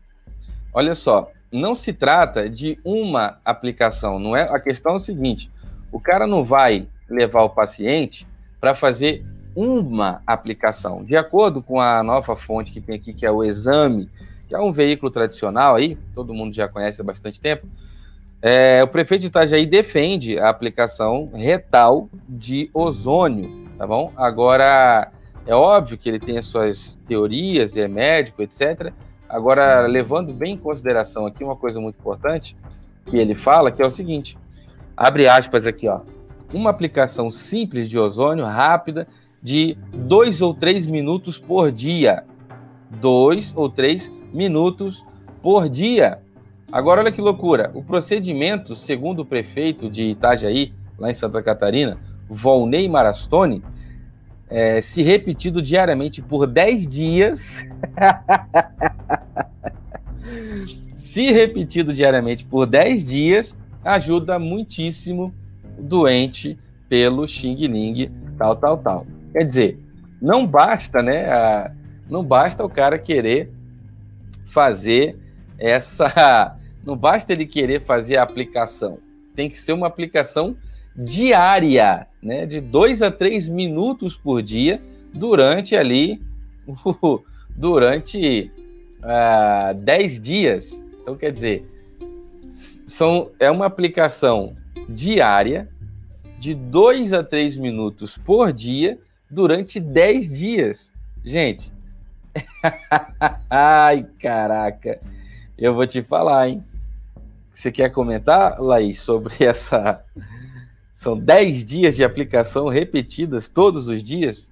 Olha 0.73 0.93
só, 0.93 1.31
não 1.49 1.75
se 1.75 1.93
trata 1.93 2.49
de 2.49 2.77
uma 2.83 3.39
aplicação, 3.45 4.19
não 4.19 4.35
é? 4.35 4.41
A 4.41 4.59
questão 4.59 4.93
é 4.93 4.95
o 4.97 4.99
seguinte: 4.99 5.49
o 5.93 5.99
cara 5.99 6.27
não 6.27 6.43
vai 6.43 6.85
levar 7.07 7.43
o 7.43 7.49
paciente 7.49 8.27
para 8.59 8.75
fazer 8.75 9.25
uma 9.55 10.21
aplicação. 10.27 11.05
De 11.05 11.15
acordo 11.15 11.63
com 11.63 11.79
a 11.79 12.03
nova 12.03 12.35
fonte 12.35 12.73
que 12.73 12.81
tem 12.81 12.97
aqui, 12.97 13.13
que 13.13 13.25
é 13.25 13.31
o 13.31 13.41
Exame, 13.41 14.09
que 14.45 14.53
é 14.53 14.59
um 14.59 14.73
veículo 14.73 15.09
tradicional 15.09 15.75
aí, 15.75 15.97
todo 16.13 16.33
mundo 16.33 16.53
já 16.53 16.67
conhece 16.67 16.99
há 16.99 17.05
bastante 17.05 17.39
tempo, 17.39 17.65
É, 18.45 18.83
o 18.83 18.87
prefeito 18.89 19.21
de 19.21 19.27
Itajaí 19.27 19.65
defende 19.65 20.37
a 20.37 20.49
aplicação 20.49 21.29
retal 21.33 22.09
de 22.27 22.69
ozônio, 22.73 23.69
tá 23.77 23.87
bom? 23.87 24.11
Agora, 24.17 25.09
é 25.47 25.55
óbvio 25.55 25.97
que 25.97 26.09
ele 26.09 26.19
tem 26.19 26.37
as 26.37 26.45
suas 26.47 26.99
teorias, 27.07 27.77
é 27.77 27.87
médico, 27.87 28.41
etc. 28.41 28.91
Agora, 29.29 29.87
levando 29.87 30.33
bem 30.33 30.55
em 30.55 30.57
consideração 30.57 31.25
aqui 31.25 31.41
uma 31.41 31.55
coisa 31.55 31.79
muito 31.79 31.97
importante 31.97 32.57
que 33.05 33.15
ele 33.15 33.33
fala, 33.33 33.71
que 33.71 33.81
é 33.81 33.87
o 33.87 33.93
seguinte, 33.93 34.37
abre 34.97 35.25
aspas 35.25 35.65
aqui, 35.65 35.87
ó, 35.87 36.01
uma 36.53 36.69
aplicação 36.69 37.31
simples 37.31 37.89
de 37.89 37.97
ozônio, 37.97 38.43
rápida, 38.43 39.07
de 39.41 39.77
dois 39.93 40.41
ou 40.41 40.53
três 40.53 40.85
minutos 40.85 41.37
por 41.37 41.71
dia. 41.71 42.25
Dois 42.89 43.53
ou 43.55 43.69
três 43.69 44.11
minutos 44.33 45.01
por 45.41 45.69
dia. 45.69 46.22
Agora, 46.73 47.01
olha 47.01 47.11
que 47.11 47.21
loucura. 47.21 47.69
O 47.75 47.83
procedimento, 47.83 48.75
segundo 48.75 49.19
o 49.19 49.25
prefeito 49.25 49.91
de 49.91 50.05
Itajaí, 50.05 50.73
lá 50.97 51.11
em 51.11 51.13
Santa 51.13 51.39
Catarina, 51.39 51.99
Volney 52.27 52.89
Marastone, 52.89 53.61
é, 54.49 54.81
se 54.81 55.03
repetido 55.03 55.61
diariamente 55.61 56.19
por 56.19 56.47
10 56.47 56.87
dias. 56.87 57.69
se 60.97 61.31
repetido 61.31 61.93
diariamente 61.93 62.43
por 62.43 62.65
10 62.65 63.05
dias, 63.05 63.55
ajuda 63.85 64.39
muitíssimo 64.39 65.31
o 65.77 65.83
doente 65.83 66.57
pelo 66.89 67.27
Xing 67.27 67.67
Ling, 67.67 68.09
tal, 68.35 68.55
tal, 68.55 68.79
tal. 68.79 69.05
Quer 69.31 69.43
dizer, 69.43 69.79
não 70.19 70.47
basta, 70.47 71.03
né? 71.03 71.31
A, 71.31 71.71
não 72.09 72.23
basta 72.23 72.65
o 72.65 72.69
cara 72.69 72.97
querer 72.97 73.51
fazer 74.47 75.19
essa. 75.59 76.57
Não 76.83 76.95
basta 76.95 77.31
ele 77.31 77.45
querer 77.45 77.81
fazer 77.81 78.17
a 78.17 78.23
aplicação. 78.23 78.99
Tem 79.35 79.49
que 79.49 79.57
ser 79.57 79.73
uma 79.73 79.87
aplicação 79.87 80.55
diária, 80.95 82.07
né? 82.21 82.45
De 82.45 82.59
dois 82.59 83.01
a 83.01 83.09
três 83.09 83.47
minutos 83.49 84.15
por 84.15 84.41
dia 84.41 84.81
durante 85.13 85.75
ali. 85.75 86.21
durante 87.55 88.51
uh, 88.99 89.73
dez 89.75 90.19
dias. 90.19 90.83
Então, 91.01 91.15
quer 91.15 91.31
dizer, 91.31 91.65
são, 92.47 93.31
é 93.39 93.49
uma 93.49 93.65
aplicação 93.65 94.55
diária 94.87 95.69
de 96.39 96.53
dois 96.53 97.13
a 97.13 97.23
três 97.23 97.55
minutos 97.55 98.17
por 98.17 98.51
dia 98.51 98.99
durante 99.29 99.79
10 99.79 100.29
dias. 100.29 100.93
Gente, 101.23 101.71
ai 103.49 104.05
caraca, 104.19 104.99
eu 105.57 105.73
vou 105.73 105.87
te 105.87 106.03
falar, 106.03 106.49
hein? 106.49 106.63
Você 107.53 107.71
quer 107.71 107.89
comentar, 107.89 108.59
Laís, 108.59 108.99
sobre 108.99 109.35
essa. 109.45 110.03
São 110.93 111.17
10 111.17 111.65
dias 111.65 111.95
de 111.95 112.03
aplicação 112.03 112.67
repetidas 112.67 113.47
todos 113.47 113.87
os 113.87 114.03
dias? 114.03 114.51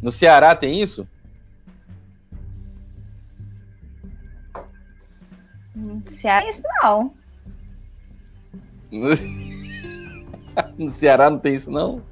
No 0.00 0.10
Ceará 0.10 0.54
tem 0.54 0.82
isso? 0.82 1.06
No 5.74 6.02
Ceará 6.06 6.48
isso 6.48 6.62
não. 6.82 7.14
no 10.76 10.90
Ceará 10.90 11.30
não 11.30 11.38
tem 11.38 11.54
isso 11.54 11.70
não? 11.70 12.02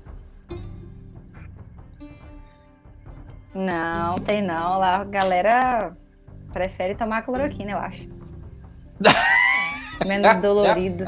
Não, 3.55 4.19
tem 4.19 4.41
não. 4.41 4.79
Lá 4.79 4.97
a 4.97 5.05
galera 5.05 5.97
prefere 6.53 6.95
tomar 6.95 7.23
cloroquina, 7.23 7.73
eu 7.73 7.79
acho. 7.79 8.20
Menos 10.07 10.41
dolorido. 10.41 11.05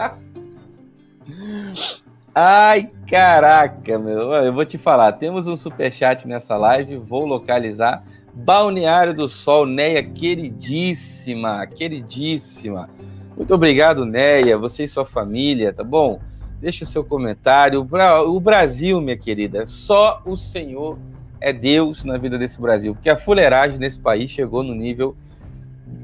Ai, 2.35 2.91
caraca, 3.07 3.99
meu. 3.99 4.33
Eu 4.33 4.53
vou 4.53 4.65
te 4.65 4.79
falar, 4.79 5.13
temos 5.13 5.47
um 5.47 5.57
super 5.57 5.93
chat 5.93 6.27
nessa 6.27 6.57
live, 6.57 6.97
vou 6.97 7.27
localizar. 7.27 8.03
Balneário 8.35 9.13
do 9.13 9.29
Sol, 9.29 9.67
Neia, 9.67 10.03
queridíssima, 10.03 11.67
queridíssima. 11.67 12.89
Muito 13.37 13.55
obrigado, 13.55 14.07
Neia, 14.07 14.57
você 14.57 14.85
e 14.85 14.89
sua 14.89 15.05
família, 15.05 15.73
tá 15.73 15.85
bom? 15.85 16.21
Deixe 16.59 16.85
o 16.85 16.87
seu 16.87 17.05
comentário. 17.05 17.87
O 18.27 18.41
Brasil, 18.41 19.01
minha 19.03 19.17
querida, 19.17 19.67
só 19.67 20.23
o 20.25 20.37
Senhor 20.37 20.99
é 21.41 21.53
Deus 21.53 22.05
na 22.05 22.17
vida 22.17 22.39
desse 22.39 22.61
Brasil, 22.61 22.95
porque 22.95 23.11
a 23.11 23.17
fuleiragem 23.19 23.79
nesse 23.79 23.99
país 23.99 24.31
chegou 24.31 24.63
no 24.63 24.75
nível 24.75 25.15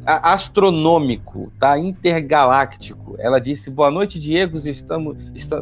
astronômico, 0.04 1.52
tá? 1.58 1.78
Intergaláctico. 1.78 3.16
Ela 3.18 3.40
disse: 3.40 3.70
"Boa 3.70 3.90
noite, 3.90 4.18
Diego, 4.18 4.56
estamos, 4.56 5.16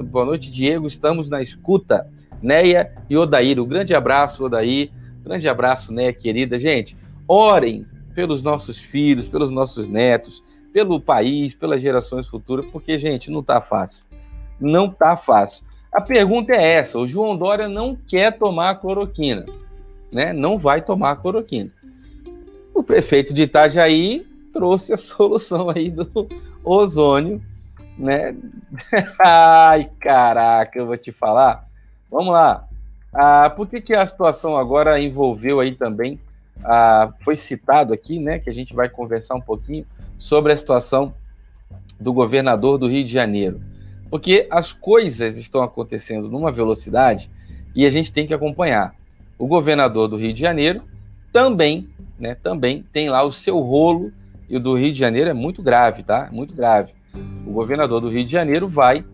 boa 0.04 0.24
noite, 0.24 0.50
Diego, 0.50 0.86
estamos 0.86 1.28
na 1.28 1.42
escuta". 1.42 2.08
Neia 2.42 2.92
e 3.08 3.16
Odair, 3.16 3.60
um 3.60 3.66
grande 3.66 3.94
abraço, 3.94 4.44
Odair. 4.44 4.90
Grande 5.24 5.48
abraço, 5.48 5.92
Neia, 5.92 6.12
querida. 6.12 6.58
Gente, 6.58 6.96
orem 7.26 7.86
pelos 8.14 8.42
nossos 8.42 8.78
filhos, 8.78 9.26
pelos 9.26 9.50
nossos 9.50 9.88
netos, 9.88 10.44
pelo 10.72 11.00
país, 11.00 11.54
pelas 11.54 11.80
gerações 11.80 12.28
futuras, 12.28 12.66
porque, 12.66 12.98
gente, 12.98 13.30
não 13.30 13.42
tá 13.42 13.60
fácil. 13.60 14.04
Não 14.60 14.88
tá 14.88 15.16
fácil. 15.16 15.64
A 15.92 16.00
pergunta 16.00 16.52
é 16.52 16.74
essa: 16.74 16.98
o 16.98 17.08
João 17.08 17.36
Dória 17.36 17.68
não 17.68 17.96
quer 17.96 18.36
tomar 18.38 18.76
cloroquina 18.76 19.46
né, 20.16 20.32
não 20.32 20.58
vai 20.58 20.80
tomar 20.80 21.16
cloroquina. 21.16 21.70
O 22.76 22.82
prefeito 22.82 23.32
de 23.32 23.44
Itajaí 23.44 24.26
trouxe 24.52 24.92
a 24.92 24.96
solução 24.98 25.70
aí 25.70 25.90
do 25.90 26.28
ozônio, 26.62 27.42
né? 27.98 28.36
Ai, 29.18 29.90
caraca, 29.98 30.78
eu 30.78 30.86
vou 30.86 30.96
te 30.98 31.10
falar. 31.10 31.66
Vamos 32.10 32.34
lá. 32.34 32.68
Ah, 33.14 33.48
por 33.48 33.66
que, 33.66 33.80
que 33.80 33.94
a 33.94 34.06
situação 34.06 34.58
agora 34.58 35.00
envolveu 35.00 35.58
aí 35.58 35.74
também? 35.74 36.20
Ah, 36.62 37.14
foi 37.24 37.36
citado 37.36 37.94
aqui, 37.94 38.18
né? 38.18 38.38
Que 38.38 38.50
a 38.50 38.52
gente 38.52 38.74
vai 38.74 38.90
conversar 38.90 39.34
um 39.36 39.40
pouquinho 39.40 39.86
sobre 40.18 40.52
a 40.52 40.56
situação 40.56 41.14
do 41.98 42.12
governador 42.12 42.76
do 42.76 42.86
Rio 42.86 43.04
de 43.04 43.12
Janeiro. 43.12 43.58
Porque 44.10 44.46
as 44.50 44.70
coisas 44.70 45.38
estão 45.38 45.62
acontecendo 45.62 46.28
numa 46.28 46.52
velocidade 46.52 47.30
e 47.74 47.86
a 47.86 47.90
gente 47.90 48.12
tem 48.12 48.26
que 48.26 48.34
acompanhar 48.34 48.94
o 49.38 49.46
governador 49.46 50.08
do 50.08 50.16
Rio 50.18 50.34
de 50.34 50.40
Janeiro 50.42 50.82
também, 51.32 51.88
né, 52.18 52.34
também 52.34 52.84
tem 52.92 53.08
lá 53.08 53.22
o 53.22 53.32
seu 53.32 53.58
rolo, 53.60 54.12
e 54.48 54.56
o 54.56 54.60
do 54.60 54.74
Rio 54.74 54.92
de 54.92 54.98
Janeiro 54.98 55.28
é 55.28 55.34
muito 55.34 55.62
grave, 55.62 56.02
tá? 56.02 56.28
Muito 56.32 56.54
grave. 56.54 56.92
O 57.46 57.52
governador 57.52 58.00
do 58.00 58.08
Rio 58.08 58.24
de 58.24 58.30
Janeiro 58.30 58.68
vai, 58.68 59.04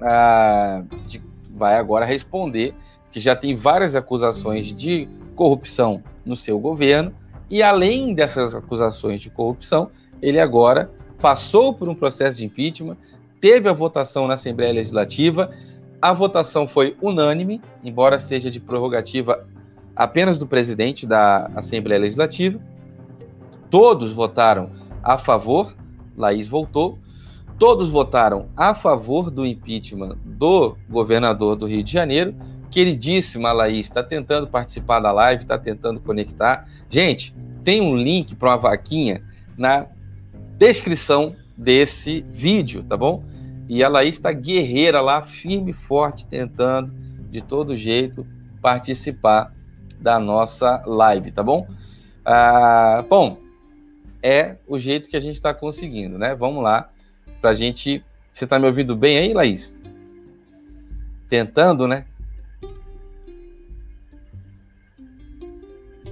ah, 0.00 0.82
de, 1.06 1.22
vai 1.54 1.76
agora 1.76 2.04
responder 2.04 2.74
que 3.10 3.20
já 3.20 3.36
tem 3.36 3.54
várias 3.54 3.94
acusações 3.94 4.66
de 4.74 5.08
corrupção 5.34 6.02
no 6.24 6.36
seu 6.36 6.58
governo, 6.58 7.12
e 7.50 7.62
além 7.62 8.14
dessas 8.14 8.54
acusações 8.54 9.20
de 9.20 9.28
corrupção, 9.28 9.90
ele 10.22 10.38
agora 10.38 10.90
passou 11.20 11.74
por 11.74 11.88
um 11.88 11.94
processo 11.94 12.38
de 12.38 12.46
impeachment, 12.46 12.96
teve 13.40 13.68
a 13.68 13.72
votação 13.72 14.26
na 14.26 14.34
Assembleia 14.34 14.72
Legislativa, 14.72 15.50
a 16.00 16.12
votação 16.12 16.66
foi 16.68 16.96
unânime, 17.02 17.60
embora 17.82 18.20
seja 18.20 18.50
de 18.50 18.60
prerrogativa 18.60 19.46
apenas 20.00 20.38
do 20.38 20.46
presidente 20.46 21.06
da 21.06 21.50
Assembleia 21.54 22.00
Legislativa. 22.00 22.58
Todos 23.68 24.12
votaram 24.12 24.70
a 25.02 25.18
favor, 25.18 25.76
Laís 26.16 26.48
voltou. 26.48 26.98
Todos 27.58 27.90
votaram 27.90 28.48
a 28.56 28.74
favor 28.74 29.30
do 29.30 29.44
impeachment 29.44 30.16
do 30.24 30.74
governador 30.88 31.54
do 31.54 31.66
Rio 31.66 31.84
de 31.84 31.92
Janeiro. 31.92 32.34
Queridíssima 32.70 33.52
Laís, 33.52 33.88
está 33.88 34.02
tentando 34.02 34.46
participar 34.46 35.00
da 35.00 35.12
live, 35.12 35.42
está 35.42 35.58
tentando 35.58 36.00
conectar. 36.00 36.66
Gente, 36.88 37.34
tem 37.62 37.82
um 37.82 37.94
link 37.94 38.34
para 38.34 38.52
uma 38.52 38.56
vaquinha 38.56 39.22
na 39.54 39.86
descrição 40.56 41.36
desse 41.54 42.24
vídeo, 42.32 42.82
tá 42.88 42.96
bom? 42.96 43.22
E 43.68 43.84
a 43.84 43.88
Laís 43.90 44.16
está 44.16 44.32
guerreira 44.32 45.02
lá, 45.02 45.20
firme 45.20 45.72
e 45.72 45.74
forte, 45.74 46.24
tentando 46.24 46.90
de 47.30 47.42
todo 47.42 47.76
jeito 47.76 48.26
participar 48.62 49.52
da 50.00 50.18
nossa 50.18 50.82
live, 50.86 51.30
tá 51.30 51.42
bom? 51.42 51.66
Ah, 52.24 53.04
bom, 53.08 53.38
é 54.22 54.56
o 54.66 54.78
jeito 54.78 55.08
que 55.08 55.16
a 55.16 55.20
gente 55.20 55.34
está 55.34 55.52
conseguindo, 55.52 56.18
né? 56.18 56.34
Vamos 56.34 56.62
lá, 56.62 56.90
para 57.40 57.50
a 57.50 57.54
gente. 57.54 58.04
Você 58.32 58.44
está 58.44 58.58
me 58.58 58.66
ouvindo 58.66 58.96
bem 58.96 59.18
aí, 59.18 59.34
Laís? 59.34 59.74
Tentando, 61.28 61.86
né? 61.86 62.06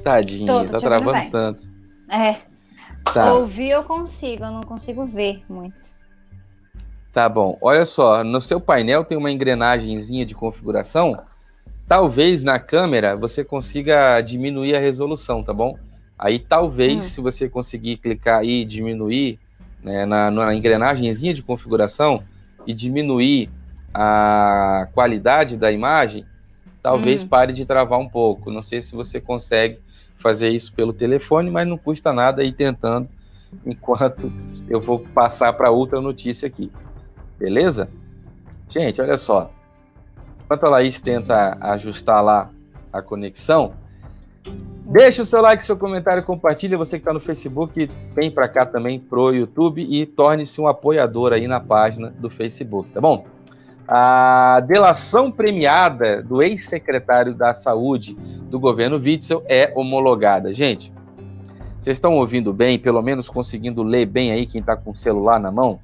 Tadinha, 0.03 0.47
Tô, 0.47 0.64
tá 0.66 0.78
travando 0.78 1.30
tanto. 1.30 1.62
É. 2.09 2.36
Tá. 3.12 3.32
Ouvir 3.34 3.70
eu 3.70 3.84
consigo, 3.84 4.45
eu 4.45 4.51
não 4.51 4.62
consigo 4.62 5.07
ver 5.07 5.43
muito. 5.49 5.97
Tá 7.12 7.28
bom. 7.28 7.59
Olha 7.61 7.86
só, 7.86 8.22
no 8.22 8.41
seu 8.41 8.61
painel 8.61 9.05
tem 9.05 9.16
uma 9.16 9.30
engrenagemzinha 9.30 10.26
de 10.26 10.34
configuração 10.34 11.18
Talvez 11.89 12.45
na 12.45 12.59
câmera 12.59 13.16
você 13.16 13.43
consiga 13.43 14.20
diminuir 14.20 14.76
a 14.76 14.78
resolução, 14.78 15.43
tá 15.43 15.55
bom? 15.55 15.78
Aí 16.18 16.39
talvez, 16.39 16.97
hum. 16.97 17.01
se 17.01 17.20
você 17.20 17.49
conseguir 17.49 17.97
clicar 17.97 18.41
aí 18.41 18.61
e 18.61 18.64
diminuir 18.64 19.39
né, 19.82 20.05
na, 20.05 20.30
na 20.30 20.55
engrenagemzinha 20.55 21.32
de 21.32 21.43
configuração 21.43 22.22
e 22.66 22.74
diminuir 22.74 23.49
a 23.95 24.86
qualidade 24.93 25.57
da 25.57 25.72
imagem, 25.72 26.26
talvez 26.82 27.24
hum. 27.24 27.28
pare 27.28 27.55
de 27.55 27.64
travar 27.64 27.99
um 27.99 28.09
pouco. 28.09 28.51
Não 28.51 28.62
sei 28.62 28.82
se 28.82 28.95
você 28.95 29.18
consegue 29.18 29.80
fazer 30.18 30.51
isso 30.51 30.74
pelo 30.74 30.93
telefone, 30.93 31.51
mas 31.51 31.66
não 31.66 31.78
custa 31.78 32.12
nada 32.12 32.45
ir 32.45 32.53
tentando 32.53 33.09
enquanto 33.64 34.30
eu 34.68 34.78
vou 34.78 34.99
passar 34.99 35.55
para 35.55 35.70
outra 35.70 36.03
notícia 36.03 36.47
aqui. 36.47 36.70
Beleza? 37.39 37.89
Gente, 38.68 39.01
olha 39.01 39.18
só. 39.18 39.51
Enquanto 40.49 40.64
a 40.64 40.70
Laís 40.70 40.99
tenta 40.99 41.59
ajustar 41.61 42.24
lá 42.24 42.49
a 42.90 43.03
conexão, 43.03 43.74
deixa 44.86 45.20
o 45.20 45.24
seu 45.26 45.42
like, 45.42 45.66
seu 45.66 45.76
comentário, 45.76 46.22
compartilha. 46.22 46.78
Você 46.78 46.96
que 46.96 47.03
está 47.03 47.12
no 47.12 47.20
Facebook, 47.20 47.90
vem 48.14 48.30
para 48.30 48.49
cá 48.49 48.64
também 48.64 48.99
pro 48.99 49.30
YouTube 49.30 49.82
e 49.82 50.07
torne-se 50.07 50.59
um 50.59 50.66
apoiador 50.66 51.34
aí 51.34 51.46
na 51.46 51.61
página 51.61 52.09
do 52.18 52.30
Facebook, 52.30 52.88
tá 52.92 52.99
bom? 52.99 53.26
A 53.86 54.61
delação 54.66 55.30
premiada 55.30 56.22
do 56.22 56.42
ex-secretário 56.42 57.34
da 57.34 57.53
Saúde 57.53 58.14
do 58.14 58.59
governo 58.59 58.96
Witzel 58.96 59.44
é 59.46 59.70
homologada. 59.76 60.55
Gente, 60.55 60.90
vocês 61.78 61.99
estão 61.99 62.16
ouvindo 62.16 62.55
bem, 62.55 62.78
pelo 62.78 63.03
menos 63.03 63.28
conseguindo 63.28 63.82
ler 63.82 64.07
bem 64.07 64.32
aí 64.32 64.46
quem 64.46 64.62
está 64.62 64.74
com 64.74 64.92
o 64.92 64.96
celular 64.96 65.38
na 65.38 65.53
mão? 65.53 65.78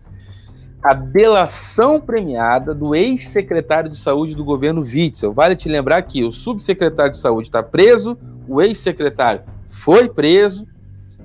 A 0.84 0.92
delação 0.92 1.98
premiada 1.98 2.74
do 2.74 2.94
ex-secretário 2.94 3.88
de 3.88 3.98
saúde 3.98 4.36
do 4.36 4.44
governo 4.44 4.82
Witzel. 4.82 5.32
Vale 5.32 5.56
te 5.56 5.66
lembrar 5.66 6.02
que 6.02 6.22
o 6.22 6.30
subsecretário 6.30 7.12
de 7.12 7.18
saúde 7.18 7.48
está 7.48 7.62
preso, 7.62 8.18
o 8.46 8.60
ex-secretário 8.60 9.40
foi 9.70 10.10
preso, 10.10 10.68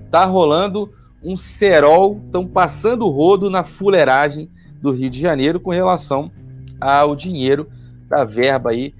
está 0.05 0.23
rolando 0.23 0.89
um 1.21 1.35
cerol, 1.35 2.21
estão 2.25 2.47
passando 2.47 3.05
o 3.05 3.09
rodo 3.09 3.49
na 3.49 3.65
fuleiragem 3.65 4.49
do 4.81 4.91
Rio 4.91 5.09
de 5.09 5.19
Janeiro 5.19 5.59
com 5.59 5.71
relação 5.71 6.31
ao 6.79 7.13
dinheiro 7.13 7.69
da 8.07 8.23
verba 8.23 8.69
aí 8.69 8.95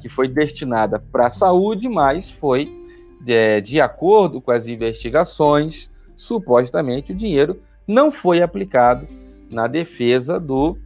que 0.00 0.08
foi 0.08 0.28
destinada 0.28 1.02
para 1.10 1.26
a 1.26 1.32
saúde, 1.32 1.88
mas 1.88 2.30
foi 2.30 2.72
de, 3.20 3.60
de 3.62 3.80
acordo 3.80 4.40
com 4.40 4.52
as 4.52 4.68
investigações, 4.68 5.90
supostamente 6.16 7.10
o 7.10 7.16
dinheiro 7.16 7.60
não 7.84 8.12
foi 8.12 8.40
aplicado 8.40 9.08
na 9.50 9.66
defesa 9.66 10.38
do 10.40 10.78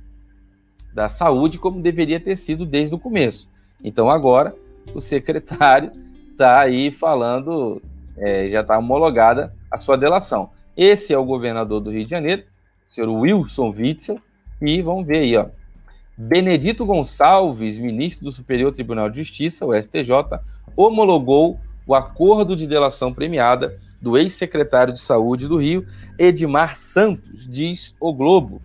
da 0.92 1.08
saúde 1.08 1.58
como 1.58 1.80
deveria 1.80 2.18
ter 2.18 2.36
sido 2.36 2.66
desde 2.66 2.94
o 2.94 2.98
começo. 2.98 3.48
Então 3.82 4.10
agora 4.10 4.54
o 4.94 5.00
secretário 5.00 5.92
está 6.32 6.60
aí 6.60 6.90
falando, 6.90 7.80
é, 8.16 8.48
já 8.50 8.60
está 8.60 8.78
homologada 8.78 9.54
a 9.70 9.78
sua 9.78 9.96
delação. 9.96 10.50
Esse 10.76 11.12
é 11.12 11.18
o 11.18 11.24
governador 11.24 11.80
do 11.80 11.90
Rio 11.90 12.04
de 12.04 12.10
Janeiro, 12.10 12.42
o 12.88 12.92
senhor 12.92 13.08
Wilson 13.08 13.70
Witzel, 13.70 14.20
e 14.60 14.82
vamos 14.82 15.06
ver 15.06 15.18
aí, 15.18 15.36
ó. 15.36 15.46
Benedito 16.16 16.84
Gonçalves, 16.84 17.78
ministro 17.78 18.24
do 18.24 18.32
Superior 18.32 18.72
Tribunal 18.72 19.08
de 19.08 19.18
Justiça, 19.18 19.64
o 19.64 19.74
STJ, 19.74 20.40
homologou 20.76 21.58
o 21.86 21.94
acordo 21.94 22.54
de 22.54 22.66
delação 22.66 23.12
premiada 23.12 23.80
do 24.00 24.16
ex-secretário 24.16 24.92
de 24.92 25.00
Saúde 25.00 25.46
do 25.46 25.58
Rio, 25.58 25.86
Edmar 26.18 26.76
Santos, 26.76 27.46
diz 27.48 27.94
o 28.00 28.12
Globo. 28.12 28.62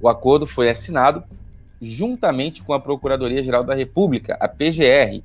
O 0.00 0.08
acordo 0.08 0.46
foi 0.46 0.70
assinado 0.70 1.24
juntamente 1.80 2.62
com 2.62 2.72
a 2.72 2.80
Procuradoria-Geral 2.80 3.64
da 3.64 3.74
República, 3.74 4.36
a 4.40 4.48
PGR. 4.48 5.22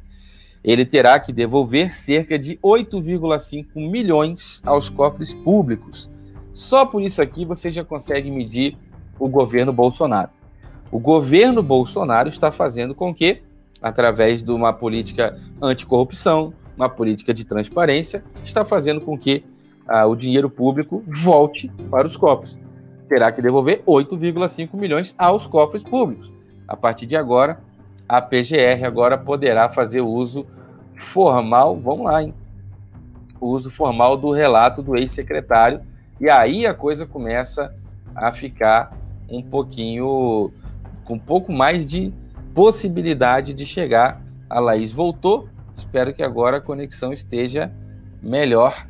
Ele 0.63 0.85
terá 0.85 1.19
que 1.19 1.33
devolver 1.33 1.91
cerca 1.91 2.39
de 2.39 2.57
8,5 2.57 3.65
milhões 3.75 4.61
aos 4.65 4.89
cofres 4.89 5.33
públicos. 5.33 6.09
Só 6.53 6.85
por 6.85 7.01
isso 7.01 7.21
aqui 7.21 7.45
você 7.45 7.69
já 7.69 7.83
consegue 7.83 8.31
medir 8.31 8.77
o 9.19 9.27
governo 9.27 9.73
Bolsonaro. 9.73 10.29
O 10.91 10.99
governo 10.99 11.61
Bolsonaro 11.63 12.29
está 12.29 12.51
fazendo 12.51 12.93
com 12.93 13.13
que, 13.13 13.41
através 13.81 14.43
de 14.43 14.51
uma 14.51 14.71
política 14.71 15.39
anticorrupção, 15.61 16.53
uma 16.75 16.89
política 16.89 17.33
de 17.33 17.45
transparência, 17.45 18.23
está 18.43 18.65
fazendo 18.65 19.01
com 19.01 19.17
que 19.17 19.45
ah, 19.87 20.05
o 20.05 20.15
dinheiro 20.15 20.49
público 20.49 21.03
volte 21.07 21.69
para 21.89 22.07
os 22.07 22.17
cofres. 22.17 22.59
Terá 23.07 23.31
que 23.31 23.41
devolver 23.41 23.83
8,5 23.85 24.75
milhões 24.75 25.13
aos 25.17 25.45
cofres 25.45 25.83
públicos. 25.83 26.31
A 26.67 26.75
partir 26.75 27.05
de 27.05 27.15
agora, 27.15 27.59
a 28.07 28.21
PGR 28.21 28.85
agora 28.85 29.17
poderá 29.17 29.69
fazer 29.69 30.01
uso 30.01 30.45
formal, 30.95 31.79
vamos 31.79 32.05
lá, 32.05 32.23
hein? 32.23 32.33
O 33.39 33.47
uso 33.47 33.69
formal 33.69 34.17
do 34.17 34.31
relato 34.31 34.81
do 34.81 34.95
ex-secretário, 34.95 35.81
e 36.19 36.29
aí 36.29 36.65
a 36.65 36.73
coisa 36.73 37.05
começa 37.05 37.75
a 38.15 38.31
ficar 38.31 38.95
um 39.29 39.41
pouquinho 39.41 40.51
com 41.03 41.15
um 41.15 41.19
pouco 41.19 41.51
mais 41.51 41.85
de 41.85 42.13
possibilidade 42.53 43.53
de 43.53 43.65
chegar. 43.65 44.21
A 44.49 44.59
Laís 44.59 44.91
voltou. 44.91 45.49
Espero 45.77 46.13
que 46.13 46.23
agora 46.23 46.57
a 46.57 46.61
conexão 46.61 47.13
esteja 47.13 47.71
melhor 48.21 48.87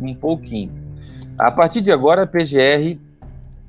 um 0.00 0.14
pouquinho. 0.14 0.72
A 1.38 1.50
partir 1.50 1.80
de 1.80 1.90
agora, 1.90 2.22
a 2.22 2.26
PGR 2.26 2.98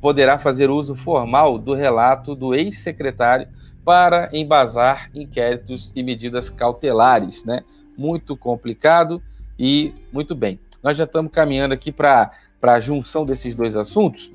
poderá 0.02 0.38
fazer 0.38 0.70
uso 0.70 0.96
formal 0.96 1.58
do 1.58 1.74
relato 1.74 2.36
do 2.36 2.54
ex-secretário 2.54 3.48
para 3.86 4.30
embasar 4.34 5.10
inquéritos 5.14 5.92
e 5.96 6.04
medidas 6.04 6.50
cautelares, 6.50 7.46
né? 7.46 7.64
Muito 7.98 8.36
complicado 8.36 9.22
e 9.58 9.94
muito 10.12 10.36
bem. 10.36 10.60
Nós 10.82 10.98
já 10.98 11.04
estamos 11.04 11.32
caminhando 11.32 11.74
aqui 11.74 11.92
para 11.92 12.32
a 12.62 12.80
junção 12.80 13.26
desses 13.26 13.56
dois 13.56 13.78
assuntos, 13.78 14.32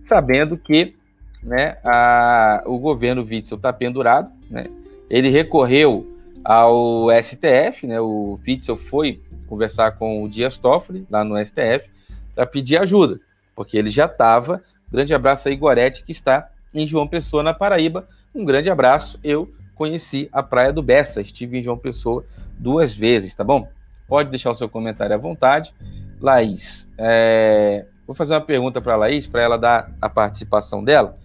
sabendo 0.00 0.56
que 0.56 0.94
né, 1.42 1.76
a, 1.84 2.62
o 2.66 2.78
governo 2.78 3.22
Witzel 3.22 3.56
está 3.56 3.72
pendurado, 3.72 4.30
né, 4.50 4.66
ele 5.08 5.28
recorreu 5.28 6.06
ao 6.44 7.08
STF, 7.22 7.86
né, 7.86 8.00
o 8.00 8.38
Witzel 8.46 8.76
foi 8.76 9.20
conversar 9.46 9.92
com 9.92 10.22
o 10.22 10.28
Dias 10.28 10.56
Toffoli, 10.56 11.06
lá 11.10 11.24
no 11.24 11.36
STF, 11.44 11.90
para 12.34 12.46
pedir 12.46 12.78
ajuda, 12.78 13.20
porque 13.54 13.76
ele 13.76 13.90
já 13.90 14.06
estava, 14.06 14.62
grande 14.90 15.12
abraço 15.12 15.48
aí, 15.48 15.56
Gorete, 15.56 16.04
que 16.04 16.12
está 16.12 16.48
em 16.72 16.86
João 16.86 17.06
Pessoa, 17.06 17.42
na 17.42 17.52
Paraíba, 17.52 18.08
um 18.34 18.44
grande 18.44 18.70
abraço, 18.70 19.18
eu 19.24 19.52
conheci 19.74 20.28
a 20.32 20.42
Praia 20.42 20.72
do 20.72 20.82
Bessa, 20.82 21.20
estive 21.20 21.58
em 21.58 21.62
João 21.62 21.76
Pessoa 21.76 22.24
duas 22.58 22.94
vezes, 22.94 23.34
tá 23.34 23.42
bom? 23.42 23.68
Pode 24.06 24.28
deixar 24.28 24.50
o 24.50 24.54
seu 24.54 24.68
comentário 24.68 25.14
à 25.14 25.18
vontade. 25.18 25.72
Laís, 26.20 26.86
é... 26.98 27.86
vou 28.06 28.14
fazer 28.14 28.34
uma 28.34 28.40
pergunta 28.40 28.80
para 28.80 28.92
a 28.92 28.96
Laís, 28.96 29.26
para 29.26 29.42
ela 29.42 29.56
dar 29.56 29.90
a 30.00 30.08
participação 30.08 30.84
dela. 30.84 31.16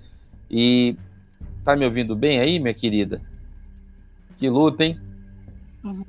E 0.50 0.96
tá 1.64 1.76
me 1.76 1.84
ouvindo 1.84 2.16
bem 2.16 2.40
aí, 2.40 2.60
minha 2.60 2.74
querida? 2.74 3.22
Que 4.38 4.50
luta, 4.50 4.86
hein? 4.86 5.00
Uhum. 5.86 6.06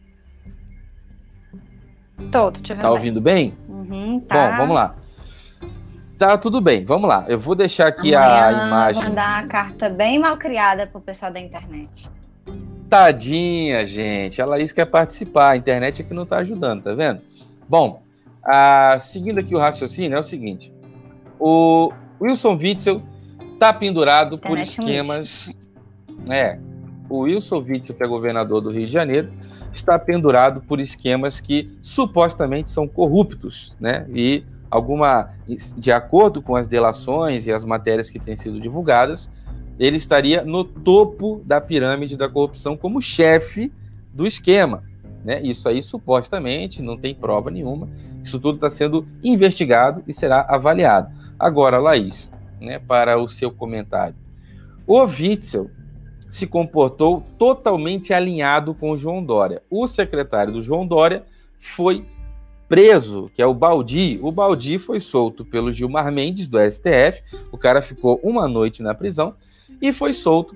Tô, 2.32 2.50
tô 2.50 2.60
te 2.60 2.72
ouvindo 2.72 2.82
Tá 2.82 2.90
ouvindo 2.90 3.20
bem? 3.20 3.54
Uhum, 3.68 4.20
tá. 4.20 4.50
Bom, 4.50 4.56
vamos 4.56 4.74
lá. 4.74 4.96
Tá 6.18 6.38
tudo 6.38 6.60
bem, 6.60 6.84
vamos 6.84 7.08
lá. 7.08 7.26
Eu 7.28 7.38
vou 7.38 7.54
deixar 7.54 7.88
aqui 7.88 8.14
Amanhã 8.14 8.46
a 8.46 8.66
imagem. 8.66 9.02
Vou 9.02 9.10
mandar 9.10 9.42
uma 9.42 9.48
carta 9.48 9.90
bem 9.90 10.18
mal 10.18 10.38
criada 10.38 10.86
pro 10.86 11.00
pessoal 11.00 11.30
da 11.30 11.38
internet. 11.38 12.10
Tadinha, 12.88 13.84
gente. 13.84 14.40
A 14.40 14.46
Laís 14.46 14.72
quer 14.72 14.86
participar. 14.86 15.50
A 15.50 15.56
internet 15.56 16.00
é 16.00 16.04
que 16.04 16.14
não 16.14 16.24
tá 16.24 16.38
ajudando, 16.38 16.82
tá 16.82 16.94
vendo? 16.94 17.20
Bom, 17.68 18.02
a... 18.42 18.98
seguindo 19.02 19.38
aqui 19.38 19.54
o 19.54 19.58
raciocínio, 19.58 20.16
é 20.16 20.20
o 20.20 20.26
seguinte: 20.26 20.72
o 21.38 21.92
Wilson 22.20 22.56
Witzel 22.56 23.02
Está 23.56 23.72
pendurado 23.72 24.38
por 24.38 24.58
esquemas. 24.58 25.50
É, 26.28 26.58
o 27.08 27.20
Wilson 27.20 27.58
Witzel, 27.58 27.96
que 27.96 28.02
é 28.02 28.06
governador 28.06 28.60
do 28.60 28.70
Rio 28.70 28.86
de 28.86 28.92
Janeiro, 28.92 29.30
está 29.72 29.98
pendurado 29.98 30.60
por 30.60 30.80
esquemas 30.80 31.40
que 31.40 31.70
supostamente 31.82 32.70
são 32.70 32.88
corruptos, 32.88 33.76
né? 33.78 34.06
E 34.12 34.44
alguma, 34.70 35.30
de 35.76 35.92
acordo 35.92 36.42
com 36.42 36.56
as 36.56 36.66
delações 36.66 37.46
e 37.46 37.52
as 37.52 37.64
matérias 37.64 38.10
que 38.10 38.18
têm 38.18 38.36
sido 38.36 38.60
divulgadas, 38.60 39.30
ele 39.78 39.96
estaria 39.96 40.42
no 40.42 40.64
topo 40.64 41.42
da 41.44 41.60
pirâmide 41.60 42.16
da 42.16 42.28
corrupção 42.28 42.76
como 42.76 43.00
chefe 43.00 43.72
do 44.12 44.26
esquema. 44.26 44.82
Né? 45.24 45.40
Isso 45.42 45.68
aí 45.68 45.82
supostamente 45.82 46.80
não 46.80 46.96
tem 46.96 47.14
prova 47.14 47.50
nenhuma. 47.50 47.88
Isso 48.22 48.38
tudo 48.38 48.56
está 48.56 48.70
sendo 48.70 49.06
investigado 49.22 50.02
e 50.06 50.12
será 50.12 50.46
avaliado. 50.48 51.10
Agora, 51.38 51.78
Laís, 51.78 52.32
né, 52.60 52.78
para 52.78 53.18
o 53.18 53.28
seu 53.28 53.50
comentário. 53.50 54.14
O 54.86 55.02
Witzel 55.02 55.70
se 56.36 56.46
comportou 56.46 57.22
totalmente 57.38 58.12
alinhado 58.12 58.74
com 58.74 58.90
o 58.90 58.96
João 58.96 59.24
Dória. 59.24 59.62
O 59.70 59.86
secretário 59.86 60.52
do 60.52 60.60
João 60.60 60.86
Dória 60.86 61.24
foi 61.58 62.04
preso, 62.68 63.30
que 63.34 63.40
é 63.40 63.46
o 63.46 63.54
Baldi. 63.54 64.18
O 64.20 64.30
Baldi 64.30 64.78
foi 64.78 65.00
solto 65.00 65.46
pelo 65.46 65.72
Gilmar 65.72 66.12
Mendes, 66.12 66.46
do 66.46 66.58
STF. 66.58 67.22
O 67.50 67.56
cara 67.56 67.80
ficou 67.80 68.20
uma 68.22 68.46
noite 68.46 68.82
na 68.82 68.94
prisão 68.94 69.34
e 69.80 69.94
foi 69.94 70.12
solto 70.12 70.54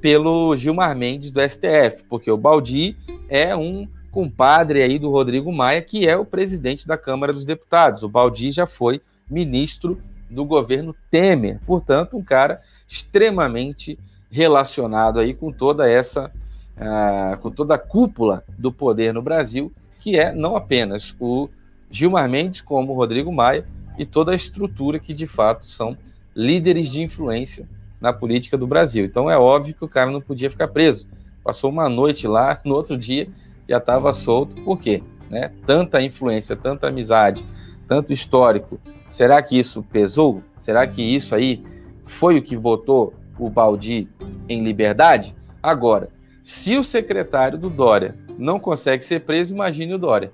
pelo 0.00 0.56
Gilmar 0.56 0.96
Mendes, 0.96 1.30
do 1.30 1.42
STF, 1.42 2.04
porque 2.08 2.30
o 2.30 2.38
Baldi 2.38 2.96
é 3.28 3.54
um 3.54 3.86
compadre 4.10 4.80
aí 4.80 4.98
do 4.98 5.10
Rodrigo 5.10 5.52
Maia, 5.52 5.82
que 5.82 6.08
é 6.08 6.16
o 6.16 6.24
presidente 6.24 6.88
da 6.88 6.96
Câmara 6.96 7.34
dos 7.34 7.44
Deputados. 7.44 8.02
O 8.02 8.08
Baldi 8.08 8.50
já 8.50 8.66
foi 8.66 9.02
ministro 9.28 10.00
do 10.30 10.46
governo 10.46 10.96
Temer. 11.10 11.60
Portanto, 11.66 12.16
um 12.16 12.22
cara 12.22 12.62
extremamente 12.88 13.98
relacionado 14.30 15.18
aí 15.18 15.34
com 15.34 15.50
toda 15.50 15.88
essa, 15.88 16.30
uh, 16.76 17.38
com 17.38 17.50
toda 17.50 17.74
a 17.74 17.78
cúpula 17.78 18.44
do 18.58 18.72
poder 18.72 19.12
no 19.12 19.22
Brasil, 19.22 19.72
que 20.00 20.18
é 20.18 20.32
não 20.32 20.56
apenas 20.56 21.14
o 21.18 21.48
Gilmar 21.90 22.28
Mendes, 22.28 22.60
como 22.60 22.92
o 22.92 22.96
Rodrigo 22.96 23.32
Maia, 23.32 23.66
e 23.98 24.04
toda 24.04 24.32
a 24.32 24.36
estrutura 24.36 24.98
que 24.98 25.12
de 25.12 25.26
fato 25.26 25.66
são 25.66 25.96
líderes 26.34 26.88
de 26.88 27.02
influência 27.02 27.68
na 28.00 28.12
política 28.12 28.56
do 28.56 28.66
Brasil. 28.66 29.04
Então 29.04 29.30
é 29.30 29.36
óbvio 29.36 29.74
que 29.74 29.84
o 29.84 29.88
cara 29.88 30.10
não 30.10 30.20
podia 30.20 30.50
ficar 30.50 30.68
preso. 30.68 31.08
Passou 31.42 31.70
uma 31.70 31.88
noite 31.88 32.28
lá, 32.28 32.60
no 32.64 32.74
outro 32.74 32.96
dia 32.96 33.28
já 33.68 33.78
estava 33.78 34.12
solto. 34.12 34.54
Por 34.62 34.78
quê? 34.78 35.02
Né? 35.28 35.50
Tanta 35.66 36.00
influência, 36.00 36.54
tanta 36.54 36.88
amizade, 36.88 37.44
tanto 37.88 38.12
histórico. 38.12 38.80
Será 39.08 39.42
que 39.42 39.58
isso 39.58 39.82
pesou? 39.82 40.42
Será 40.60 40.86
que 40.86 41.02
isso 41.02 41.34
aí 41.34 41.62
foi 42.06 42.38
o 42.38 42.42
que 42.42 42.56
botou 42.56 43.14
o 43.38 43.48
Baldi 43.48 44.08
em 44.48 44.62
liberdade? 44.62 45.34
Agora, 45.62 46.08
se 46.42 46.76
o 46.76 46.84
secretário 46.84 47.58
do 47.58 47.68
Dória 47.68 48.14
não 48.38 48.58
consegue 48.58 49.04
ser 49.04 49.20
preso, 49.20 49.54
imagine 49.54 49.94
o 49.94 49.98
Dória. 49.98 50.32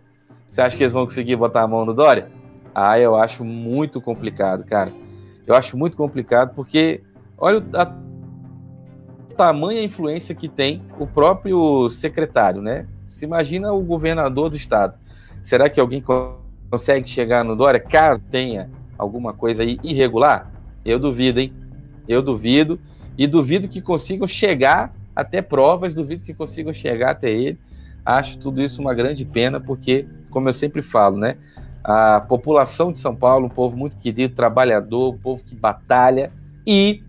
Você 0.48 0.60
acha 0.60 0.76
que 0.76 0.82
eles 0.82 0.92
vão 0.92 1.04
conseguir 1.04 1.36
botar 1.36 1.62
a 1.62 1.68
mão 1.68 1.84
no 1.84 1.92
Dória? 1.94 2.30
Ah, 2.74 2.98
eu 2.98 3.16
acho 3.16 3.44
muito 3.44 4.00
complicado, 4.00 4.64
cara. 4.64 4.92
Eu 5.46 5.54
acho 5.54 5.76
muito 5.76 5.96
complicado 5.96 6.54
porque 6.54 7.02
olha 7.36 7.62
a 7.74 7.92
tamanha 9.36 9.82
influência 9.82 10.34
que 10.34 10.48
tem 10.48 10.82
o 10.98 11.06
próprio 11.06 11.90
secretário, 11.90 12.62
né? 12.62 12.86
Se 13.08 13.24
imagina 13.24 13.72
o 13.72 13.82
governador 13.82 14.50
do 14.50 14.56
estado. 14.56 14.94
Será 15.42 15.68
que 15.68 15.80
alguém 15.80 16.02
consegue 16.70 17.08
chegar 17.08 17.44
no 17.44 17.56
Dória 17.56 17.80
caso 17.80 18.20
tenha 18.30 18.70
alguma 18.96 19.32
coisa 19.32 19.62
aí 19.62 19.78
irregular? 19.82 20.50
Eu 20.84 20.98
duvido, 20.98 21.40
hein? 21.40 21.52
Eu 22.08 22.22
duvido. 22.22 22.78
E 23.16 23.26
duvido 23.26 23.68
que 23.68 23.80
consigam 23.80 24.26
chegar 24.26 24.92
até 25.14 25.40
provas, 25.40 25.94
duvido 25.94 26.22
que 26.22 26.34
consigam 26.34 26.72
chegar 26.72 27.10
até 27.10 27.30
ele. 27.30 27.58
Acho 28.04 28.38
tudo 28.38 28.62
isso 28.62 28.80
uma 28.80 28.92
grande 28.92 29.24
pena, 29.24 29.60
porque, 29.60 30.06
como 30.30 30.48
eu 30.48 30.52
sempre 30.52 30.82
falo, 30.82 31.16
né? 31.16 31.36
A 31.82 32.20
população 32.20 32.92
de 32.92 32.98
São 32.98 33.14
Paulo, 33.14 33.46
um 33.46 33.50
povo 33.50 33.76
muito 33.76 33.96
querido, 33.96 34.34
trabalhador, 34.34 35.14
um 35.14 35.18
povo 35.18 35.44
que 35.44 35.54
batalha, 35.54 36.32
e 36.66 37.02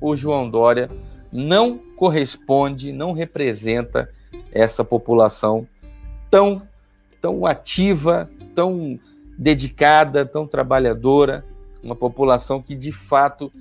o 0.00 0.16
João 0.16 0.48
Dória 0.48 0.90
não 1.32 1.78
corresponde, 1.96 2.92
não 2.92 3.12
representa 3.12 4.08
essa 4.52 4.84
população 4.84 5.66
tão, 6.30 6.62
tão 7.20 7.44
ativa, 7.44 8.30
tão 8.54 8.98
dedicada, 9.36 10.24
tão 10.24 10.46
trabalhadora, 10.46 11.44
uma 11.82 11.96
população 11.96 12.60
que 12.62 12.74
de 12.74 12.92
fato 12.92 13.52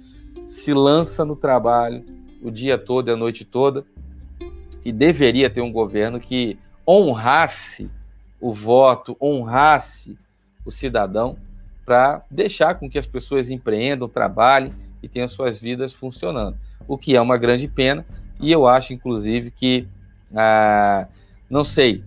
se 0.50 0.74
lança 0.74 1.24
no 1.24 1.36
trabalho 1.36 2.04
o 2.42 2.50
dia 2.50 2.76
todo 2.76 3.08
e 3.08 3.14
a 3.14 3.16
noite 3.16 3.46
toda 3.46 3.86
e 4.84 4.92
deveria 4.92 5.48
ter 5.48 5.62
um 5.62 5.72
governo 5.72 6.20
que 6.20 6.58
honrasse 6.88 7.88
o 8.42 8.52
voto, 8.52 9.16
honrasse 9.22 10.18
o 10.66 10.72
cidadão 10.72 11.38
para 11.86 12.26
deixar 12.32 12.76
com 12.76 12.90
que 12.90 12.98
as 12.98 13.06
pessoas 13.06 13.52
empreendam, 13.52 14.10
trabalhem 14.10 14.74
e 15.04 15.08
tenham 15.08 15.28
suas 15.28 15.56
vidas 15.58 15.94
funcionando. 15.94 16.58
O 16.88 16.98
que 16.98 17.16
é 17.16 17.22
uma 17.22 17.38
grande 17.38 17.68
pena, 17.68 18.04
e 18.40 18.52
eu 18.52 18.66
acho, 18.68 18.92
inclusive, 18.92 19.52
que, 19.52 19.88
ah, 20.36 21.08
não 21.48 21.64
sei, 21.64 22.04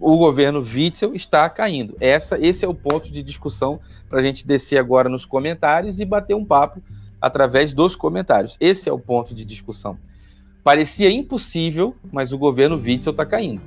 o 0.00 0.16
governo 0.16 0.60
Witzel 0.60 1.14
está 1.14 1.48
caindo. 1.48 1.96
Essa, 2.00 2.38
esse 2.44 2.64
é 2.64 2.68
o 2.68 2.74
ponto 2.74 3.10
de 3.10 3.22
discussão 3.22 3.78
para 4.08 4.18
a 4.18 4.22
gente 4.22 4.44
descer 4.44 4.78
agora 4.78 5.08
nos 5.08 5.24
comentários 5.24 6.00
e 6.00 6.04
bater 6.04 6.34
um 6.34 6.44
papo 6.44 6.82
através 7.24 7.72
dos 7.72 7.96
comentários. 7.96 8.58
Esse 8.60 8.86
é 8.86 8.92
o 8.92 8.98
ponto 8.98 9.34
de 9.34 9.46
discussão. 9.46 9.96
Parecia 10.62 11.10
impossível, 11.10 11.94
mas 12.12 12.34
o 12.34 12.38
governo 12.38 12.76
Witzel 12.76 13.12
está 13.12 13.24
caindo. 13.24 13.62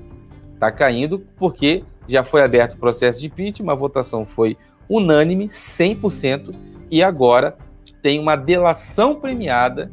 Está 0.54 0.72
caindo 0.72 1.26
porque 1.38 1.84
já 2.08 2.24
foi 2.24 2.44
aberto 2.44 2.74
o 2.74 2.78
processo 2.78 3.20
de 3.20 3.26
impeachment, 3.26 3.72
a 3.72 3.76
votação 3.76 4.28
foi 4.28 4.56
unânime, 4.88 5.48
100%, 5.48 6.54
e 6.90 7.02
agora 7.02 7.58
tem 8.02 8.20
uma 8.20 8.36
delação 8.36 9.16
premiada, 9.16 9.92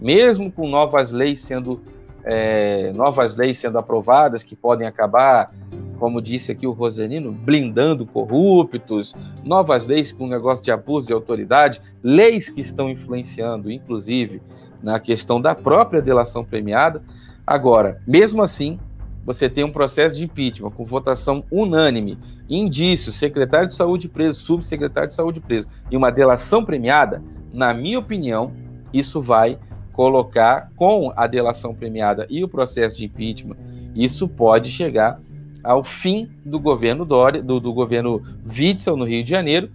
mesmo 0.00 0.50
com 0.50 0.66
novas 0.66 1.12
leis 1.12 1.42
sendo 1.42 1.82
é, 2.24 2.92
novas 2.92 3.36
leis 3.36 3.58
sendo 3.58 3.78
aprovadas 3.78 4.42
que 4.42 4.54
podem 4.54 4.86
acabar, 4.86 5.52
como 5.98 6.20
disse 6.20 6.50
aqui 6.52 6.66
o 6.66 6.72
Rosanino, 6.72 7.32
blindando 7.32 8.04
corruptos, 8.06 9.14
novas 9.44 9.86
leis 9.86 10.12
com 10.12 10.26
negócio 10.26 10.64
de 10.64 10.70
abuso 10.70 11.06
de 11.06 11.12
autoridade, 11.12 11.80
leis 12.02 12.50
que 12.50 12.60
estão 12.60 12.90
influenciando, 12.90 13.70
inclusive, 13.70 14.42
na 14.82 14.98
questão 14.98 15.40
da 15.40 15.54
própria 15.54 16.02
delação 16.02 16.44
premiada. 16.44 17.02
Agora, 17.46 18.00
mesmo 18.06 18.42
assim, 18.42 18.78
você 19.24 19.48
tem 19.48 19.62
um 19.62 19.70
processo 19.70 20.16
de 20.16 20.24
impeachment 20.24 20.70
com 20.72 20.84
votação 20.84 21.44
unânime, 21.50 22.18
indícios, 22.50 23.14
secretário 23.14 23.68
de 23.68 23.74
saúde 23.74 24.08
preso, 24.08 24.40
subsecretário 24.40 25.08
de 25.08 25.14
saúde 25.14 25.40
preso, 25.40 25.68
e 25.90 25.96
uma 25.96 26.10
delação 26.10 26.64
premiada, 26.64 27.22
na 27.52 27.72
minha 27.72 27.98
opinião, 27.98 28.52
isso 28.92 29.22
vai 29.22 29.58
colocar 29.92 30.70
com 30.76 31.12
a 31.14 31.26
delação 31.26 31.74
premiada 31.74 32.26
e 32.30 32.42
o 32.42 32.48
processo 32.48 32.96
de 32.96 33.04
impeachment, 33.04 33.56
isso 33.94 34.26
pode 34.26 34.70
chegar 34.70 35.20
ao 35.62 35.84
fim 35.84 36.30
do 36.44 36.58
governo 36.58 37.04
Dória, 37.04 37.42
do, 37.42 37.60
do 37.60 37.72
governo 37.72 38.22
Witzel 38.46 38.96
no 38.96 39.04
Rio 39.04 39.22
de 39.22 39.30
Janeiro, 39.30 39.70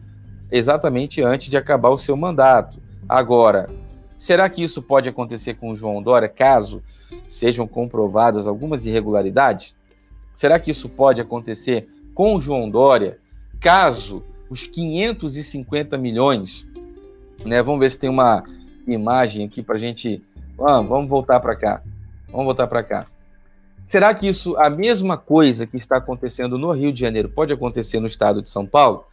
exatamente 0.51 1.21
antes 1.21 1.49
de 1.49 1.57
acabar 1.57 1.89
o 1.89 1.97
seu 1.97 2.17
mandato. 2.17 2.79
Agora, 3.07 3.69
será 4.17 4.49
que 4.49 4.63
isso 4.63 4.81
pode 4.81 5.07
acontecer 5.07 5.53
com 5.55 5.71
o 5.71 5.75
João 5.75 6.01
Dória 6.01 6.27
caso 6.27 6.83
sejam 7.27 7.67
comprovadas 7.67 8.47
algumas 8.47 8.85
irregularidades? 8.85 9.75
Será 10.35 10.59
que 10.59 10.71
isso 10.71 10.89
pode 10.89 11.21
acontecer 11.21 11.87
com 12.13 12.35
o 12.35 12.39
João 12.39 12.69
Dória 12.69 13.17
caso 13.59 14.23
os 14.49 14.63
550 14.63 15.97
milhões, 15.97 16.67
né? 17.45 17.61
Vamos 17.61 17.79
ver 17.79 17.91
se 17.91 17.99
tem 17.99 18.09
uma 18.09 18.43
imagem 18.93 19.45
aqui 19.45 19.61
para 19.61 19.75
a 19.75 19.79
gente. 19.79 20.23
Ah, 20.59 20.81
vamos 20.81 21.09
voltar 21.09 21.39
para 21.39 21.55
cá. 21.55 21.81
Vamos 22.29 22.45
voltar 22.45 22.67
para 22.67 22.83
cá. 22.83 23.07
Será 23.83 24.13
que 24.13 24.27
isso, 24.27 24.57
a 24.57 24.69
mesma 24.69 25.17
coisa 25.17 25.65
que 25.65 25.77
está 25.77 25.97
acontecendo 25.97 26.57
no 26.57 26.71
Rio 26.71 26.91
de 26.91 26.99
Janeiro, 26.99 27.29
pode 27.29 27.53
acontecer 27.53 27.99
no 27.99 28.07
estado 28.07 28.41
de 28.41 28.49
São 28.49 28.65
Paulo? 28.65 29.05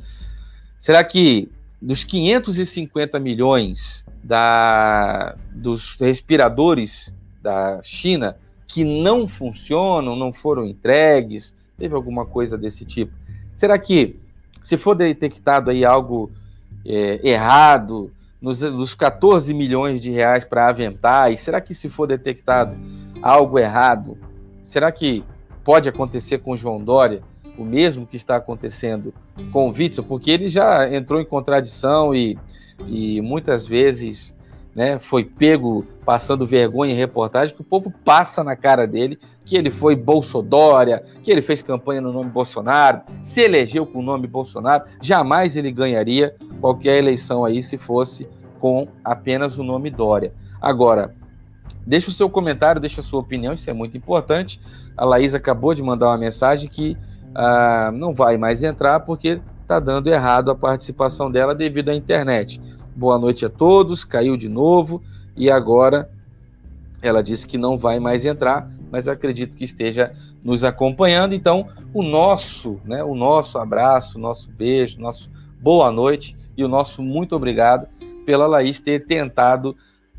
Será 0.81 1.05
que 1.05 1.49
dos 1.81 2.03
550 2.03 3.21
milhões 3.21 4.05
da, 4.23 5.37
dos 5.53 5.97
respiradores 6.01 7.13
da 7.43 7.83
China 7.83 8.37
que 8.67 8.83
não 8.83 9.29
funcionam, 9.29 10.17
não 10.17 10.33
foram 10.33 10.65
entregues, 10.65 11.55
teve 11.77 11.95
alguma 11.95 12.25
coisa 12.25 12.57
desse 12.57 12.85
tipo. 12.85 13.13
Será 13.55 13.79
que, 13.79 14.19
se 14.63 14.77
for 14.77 14.95
detectado 14.95 15.71
aí 15.71 15.85
algo 15.85 16.33
é, 16.85 17.21
errado 17.23 18.11
nos, 18.45 18.61
nos 18.61 18.95
14 18.95 19.55
milhões 19.55 20.03
de 20.03 20.11
reais 20.11 20.45
para 20.45 20.69
aventar, 20.69 21.35
será 21.39 21.63
que 21.63 21.75
se 21.75 21.89
for 21.89 22.07
detectado 22.07 22.77
algo 23.23 23.59
errado, 23.59 24.19
será 24.63 24.93
que 24.93 25.25
pode 25.65 25.89
acontecer 25.89 26.39
com 26.39 26.51
o 26.53 26.57
João 26.57 26.79
Dória 26.79 27.23
o 27.57 27.65
mesmo 27.65 28.07
que 28.07 28.17
está 28.17 28.37
acontecendo 28.37 29.15
com 29.51 29.71
o 29.71 29.73
Witzel? 29.73 30.05
Porque 30.05 30.31
ele 30.31 30.51
já 30.51 30.95
entrou 30.95 31.23
em 31.23 31.25
contradição 31.25 32.15
e, 32.15 32.39
e 32.87 33.19
muitas 33.23 33.67
vezes 33.67 34.37
né, 34.75 34.99
foi 34.99 35.25
pego 35.25 35.87
passando 36.05 36.47
vergonha 36.47 36.93
em 36.93 36.97
reportagem, 36.97 37.55
que 37.55 37.61
o 37.61 37.65
povo 37.65 37.93
passa 38.05 38.45
na 38.45 38.55
cara 38.55 38.87
dele 38.87 39.19
que 39.45 39.57
ele 39.57 39.71
foi 39.71 39.95
Bolsodória, 39.95 41.05
que 41.23 41.31
ele 41.31 41.43
fez 41.43 41.63
campanha 41.63 42.01
no 42.01 42.13
nome 42.13 42.31
Bolsonaro, 42.31 43.03
se 43.23 43.43
elegeu 43.43 43.85
com 43.85 43.99
o 43.99 44.03
nome 44.03 44.27
Bolsonaro, 44.27 44.85
jamais 45.03 45.55
ele 45.55 45.71
ganharia 45.71 46.35
qualquer 46.61 46.97
eleição 46.97 47.45
aí 47.45 47.63
se 47.63 47.77
fosse 47.77 48.27
com 48.59 48.89
apenas 49.05 49.59
o 49.59 49.63
nome 49.63 49.91
Dória. 49.91 50.33
Agora, 50.61 51.15
deixa 51.87 52.09
o 52.09 52.13
seu 52.13 52.31
comentário, 52.31 52.81
deixa 52.81 53.01
a 53.01 53.05
sua 53.05 53.21
opinião, 53.21 53.53
isso 53.53 53.69
é 53.69 53.75
muito 53.75 53.97
importante. 53.97 54.59
A 54.97 55.05
Laís 55.05 55.35
acabou 55.35 55.75
de 55.75 55.83
mandar 55.83 56.09
uma 56.09 56.19
mensagem 56.19 56.69
que 56.71 56.97
ah, 57.35 57.91
não 57.93 58.15
vai 58.15 58.39
mais 58.39 58.63
entrar 58.63 59.01
porque 59.01 59.41
está 59.61 59.79
dando 59.79 60.09
errado 60.09 60.51
a 60.51 60.55
participação 60.55 61.31
dela 61.31 61.55
devido 61.55 61.91
à 61.91 61.95
internet. 61.95 62.61
Boa 62.97 63.19
noite 63.19 63.45
a 63.45 63.51
todos, 63.51 64.05
caiu 64.05 64.37
de 64.37 64.49
novo 64.49 65.03
e 65.37 65.51
agora 65.51 66.11
ela 67.03 67.23
disse 67.23 67.47
que 67.47 67.59
não 67.59 67.77
vai 67.77 68.01
mais 68.01 68.25
entrar, 68.25 68.71
mas 68.91 69.09
acredito 69.09 69.57
que 69.57 69.65
esteja 69.65 70.15
nos 70.43 70.65
acompanhando. 70.65 71.35
Então, 71.35 71.69
o 71.93 72.03
nosso, 72.03 72.81
né, 72.85 73.03
o 73.03 73.15
nosso 73.15 73.59
abraço, 73.59 74.19
nosso 74.19 74.51
beijo, 74.51 75.01
nosso 75.01 75.31
boa 75.61 75.91
noite 75.91 76.37
e 76.57 76.65
o 76.65 76.69
nosso 76.69 77.03
muito 77.03 77.35
obrigado 77.35 77.89
pela 78.25 78.47
Laís 78.47 78.81
ter 78.81 79.07
tentado, 79.07 79.77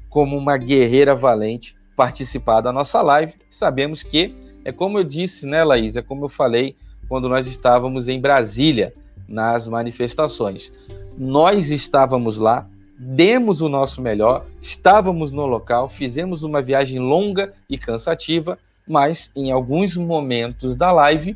como 0.10 0.38
uma 0.38 0.58
guerreira 0.58 1.16
valente, 1.16 1.76
participar 1.96 2.62
da 2.62 2.72
nossa 2.72 3.02
live. 3.02 3.34
Sabemos 3.50 4.02
que 4.02 4.36
é 4.64 4.72
como 4.72 4.98
eu 4.98 5.04
disse, 5.04 5.46
né, 5.46 5.64
Laís? 5.64 5.96
É 5.96 6.02
como 6.02 6.26
eu 6.26 6.30
falei 6.30 6.76
quando 7.08 7.30
nós 7.30 7.48
estávamos 7.48 8.08
em 8.08 8.20
Brasília 8.20 8.94
nas 9.28 9.68
manifestações. 9.68 10.72
Nós 11.18 11.70
estávamos 11.70 12.38
lá 12.38 12.68
demos 12.98 13.62
o 13.62 13.70
nosso 13.70 14.02
melhor, 14.02 14.46
estávamos 14.62 15.32
no 15.32 15.46
local, 15.46 15.90
fizemos 15.90 16.44
uma 16.44 16.62
viagem 16.62 17.00
longa 17.00 17.54
e 17.70 17.78
cansativa, 17.78 18.58
mas 18.88 19.32
em 19.36 19.52
alguns 19.52 19.98
momentos 19.98 20.78
da 20.78 20.92
live 20.92 21.36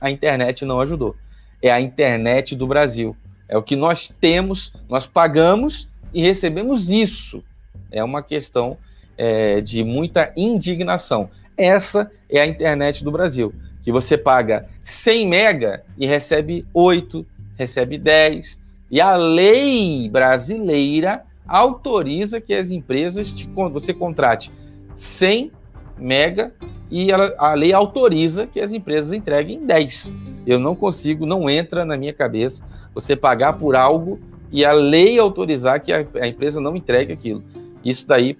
a 0.00 0.10
internet 0.10 0.64
não 0.64 0.80
ajudou. 0.80 1.16
É 1.62 1.70
a 1.70 1.80
internet 1.80 2.56
do 2.56 2.66
Brasil. 2.66 3.16
É 3.48 3.56
o 3.56 3.62
que 3.62 3.76
nós 3.76 4.08
temos, 4.08 4.72
nós 4.88 5.06
pagamos 5.06 5.88
e 6.14 6.22
recebemos 6.22 6.90
isso. 6.90 7.42
É 7.90 8.02
uma 8.02 8.22
questão 8.22 8.76
é, 9.18 9.60
de 9.60 9.82
muita 9.82 10.32
indignação. 10.36 11.30
Essa 11.56 12.10
é 12.28 12.40
a 12.40 12.46
internet 12.46 13.04
do 13.04 13.10
Brasil, 13.10 13.52
que 13.82 13.92
você 13.92 14.16
paga 14.16 14.68
100 14.82 15.28
mega 15.28 15.84
e 15.98 16.06
recebe 16.06 16.64
8, 16.72 17.26
recebe 17.58 17.98
10. 17.98 18.59
E 18.90 19.00
a 19.00 19.14
lei 19.16 20.08
brasileira 20.08 21.22
autoriza 21.46 22.40
que 22.40 22.54
as 22.54 22.70
empresas, 22.70 23.30
te, 23.30 23.48
você 23.72 23.94
contrate 23.94 24.52
100 24.94 25.52
mega 25.98 26.52
e 26.90 27.10
ela, 27.10 27.34
a 27.38 27.54
lei 27.54 27.72
autoriza 27.72 28.46
que 28.46 28.60
as 28.60 28.72
empresas 28.72 29.12
entreguem 29.12 29.64
10. 29.64 30.12
Eu 30.46 30.58
não 30.58 30.74
consigo, 30.74 31.26
não 31.26 31.48
entra 31.48 31.84
na 31.84 31.96
minha 31.96 32.12
cabeça 32.12 32.64
você 32.94 33.14
pagar 33.14 33.54
por 33.54 33.76
algo 33.76 34.18
e 34.50 34.64
a 34.64 34.72
lei 34.72 35.18
autorizar 35.18 35.80
que 35.80 35.92
a, 35.92 36.04
a 36.20 36.26
empresa 36.26 36.60
não 36.60 36.74
entregue 36.74 37.12
aquilo. 37.12 37.44
Isso 37.84 38.08
daí 38.08 38.36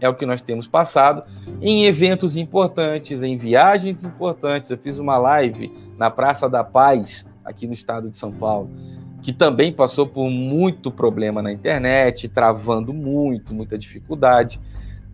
é 0.00 0.08
o 0.08 0.14
que 0.14 0.26
nós 0.26 0.42
temos 0.42 0.66
passado 0.66 1.22
em 1.62 1.86
eventos 1.86 2.36
importantes, 2.36 3.22
em 3.22 3.38
viagens 3.38 4.04
importantes. 4.04 4.70
Eu 4.70 4.76
fiz 4.76 4.98
uma 4.98 5.16
live 5.16 5.72
na 5.96 6.10
Praça 6.10 6.48
da 6.48 6.62
Paz, 6.62 7.26
aqui 7.44 7.66
no 7.66 7.72
estado 7.72 8.10
de 8.10 8.18
São 8.18 8.32
Paulo, 8.32 8.70
que 9.24 9.32
também 9.32 9.72
passou 9.72 10.06
por 10.06 10.28
muito 10.28 10.90
problema 10.90 11.40
na 11.40 11.50
internet, 11.50 12.28
travando 12.28 12.92
muito, 12.92 13.54
muita 13.54 13.78
dificuldade. 13.78 14.60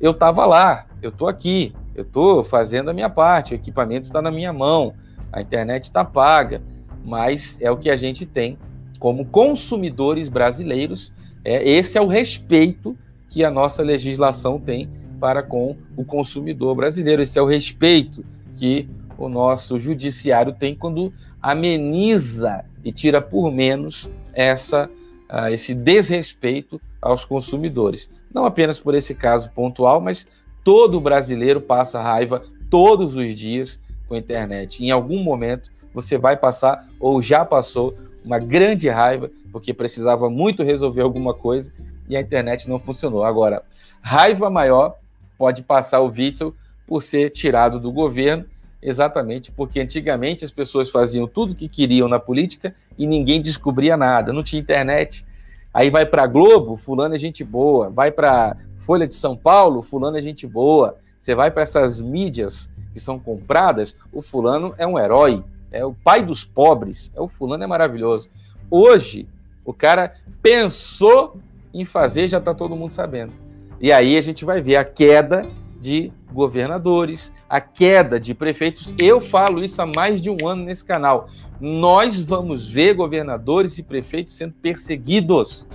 Eu 0.00 0.10
estava 0.10 0.44
lá, 0.44 0.86
eu 1.00 1.10
estou 1.10 1.28
aqui, 1.28 1.72
eu 1.94 2.02
estou 2.02 2.42
fazendo 2.42 2.90
a 2.90 2.92
minha 2.92 3.08
parte, 3.08 3.52
o 3.52 3.54
equipamento 3.54 4.08
está 4.08 4.20
na 4.20 4.32
minha 4.32 4.52
mão, 4.52 4.94
a 5.32 5.40
internet 5.40 5.84
está 5.84 6.04
paga, 6.04 6.60
mas 7.04 7.56
é 7.60 7.70
o 7.70 7.76
que 7.76 7.88
a 7.88 7.94
gente 7.94 8.26
tem 8.26 8.58
como 8.98 9.24
consumidores 9.24 10.28
brasileiros. 10.28 11.12
É, 11.44 11.62
esse 11.70 11.96
é 11.96 12.00
o 12.00 12.08
respeito 12.08 12.98
que 13.28 13.44
a 13.44 13.50
nossa 13.50 13.80
legislação 13.80 14.58
tem 14.58 14.90
para 15.20 15.40
com 15.40 15.76
o 15.96 16.04
consumidor 16.04 16.74
brasileiro. 16.74 17.22
Esse 17.22 17.38
é 17.38 17.42
o 17.42 17.46
respeito 17.46 18.24
que 18.56 18.88
o 19.16 19.28
nosso 19.28 19.78
judiciário 19.78 20.52
tem 20.52 20.74
quando 20.74 21.12
ameniza 21.40 22.64
e 22.84 22.92
tira 22.92 23.20
por 23.20 23.50
menos 23.50 24.10
essa, 24.32 24.88
uh, 25.30 25.48
esse 25.48 25.74
desrespeito 25.74 26.80
aos 27.00 27.24
consumidores. 27.24 28.10
Não 28.32 28.44
apenas 28.44 28.78
por 28.78 28.94
esse 28.94 29.14
caso 29.14 29.50
pontual, 29.50 30.00
mas 30.00 30.26
todo 30.62 31.00
brasileiro 31.00 31.60
passa 31.60 32.00
raiva 32.00 32.42
todos 32.70 33.16
os 33.16 33.34
dias 33.34 33.80
com 34.06 34.14
a 34.14 34.18
internet. 34.18 34.84
Em 34.84 34.90
algum 34.90 35.22
momento 35.22 35.70
você 35.92 36.16
vai 36.16 36.36
passar 36.36 36.86
ou 37.00 37.20
já 37.20 37.44
passou 37.44 37.96
uma 38.24 38.38
grande 38.38 38.88
raiva 38.88 39.30
porque 39.50 39.74
precisava 39.74 40.30
muito 40.30 40.62
resolver 40.62 41.00
alguma 41.00 41.34
coisa 41.34 41.72
e 42.08 42.16
a 42.16 42.20
internet 42.20 42.68
não 42.68 42.78
funcionou. 42.78 43.24
Agora, 43.24 43.62
raiva 44.00 44.48
maior 44.48 44.96
pode 45.36 45.62
passar 45.62 46.00
o 46.00 46.08
Witzel 46.08 46.54
por 46.86 47.02
ser 47.02 47.30
tirado 47.30 47.80
do 47.80 47.90
governo, 47.90 48.44
exatamente 48.82 49.50
porque 49.52 49.80
antigamente 49.80 50.44
as 50.44 50.50
pessoas 50.50 50.90
faziam 50.90 51.26
tudo 51.26 51.52
o 51.52 51.54
que 51.54 51.68
queriam 51.68 52.08
na 52.08 52.18
política 52.18 52.74
e 52.98 53.06
ninguém 53.06 53.40
descobria 53.40 53.96
nada, 53.96 54.32
não 54.32 54.42
tinha 54.42 54.60
internet. 54.60 55.24
Aí 55.72 55.90
vai 55.90 56.04
para 56.04 56.26
Globo, 56.26 56.76
fulano 56.76 57.14
é 57.14 57.18
gente 57.18 57.44
boa, 57.44 57.90
vai 57.90 58.10
para 58.10 58.56
Folha 58.78 59.06
de 59.06 59.14
São 59.14 59.36
Paulo, 59.36 59.82
fulano 59.82 60.16
é 60.18 60.22
gente 60.22 60.46
boa. 60.46 60.96
Você 61.20 61.34
vai 61.34 61.50
para 61.50 61.62
essas 61.62 62.00
mídias 62.00 62.70
que 62.92 62.98
são 62.98 63.18
compradas, 63.18 63.94
o 64.12 64.22
fulano 64.22 64.74
é 64.78 64.86
um 64.86 64.98
herói, 64.98 65.44
é 65.70 65.84
o 65.84 65.92
pai 65.92 66.24
dos 66.24 66.44
pobres, 66.44 67.12
é 67.14 67.20
o 67.20 67.28
fulano 67.28 67.62
é 67.62 67.66
maravilhoso. 67.66 68.28
Hoje, 68.70 69.28
o 69.64 69.72
cara 69.72 70.16
pensou 70.42 71.36
em 71.72 71.84
fazer, 71.84 72.28
já 72.28 72.38
está 72.38 72.52
todo 72.52 72.74
mundo 72.74 72.92
sabendo. 72.92 73.32
E 73.80 73.92
aí 73.92 74.16
a 74.16 74.22
gente 74.22 74.44
vai 74.44 74.60
ver 74.60 74.76
a 74.76 74.84
queda 74.84 75.46
de 75.80 76.12
governadores, 76.32 77.34
a 77.48 77.60
queda 77.60 78.18
de 78.18 78.34
prefeitos. 78.34 78.94
Eu 78.98 79.20
falo 79.20 79.64
isso 79.64 79.80
há 79.80 79.86
mais 79.86 80.20
de 80.20 80.30
um 80.30 80.36
ano 80.46 80.64
nesse 80.64 80.84
canal. 80.84 81.28
Nós 81.60 82.20
vamos 82.20 82.68
ver 82.68 82.94
governadores 82.94 83.78
e 83.78 83.82
prefeitos 83.82 84.34
sendo 84.34 84.54
perseguidos. 84.54 85.66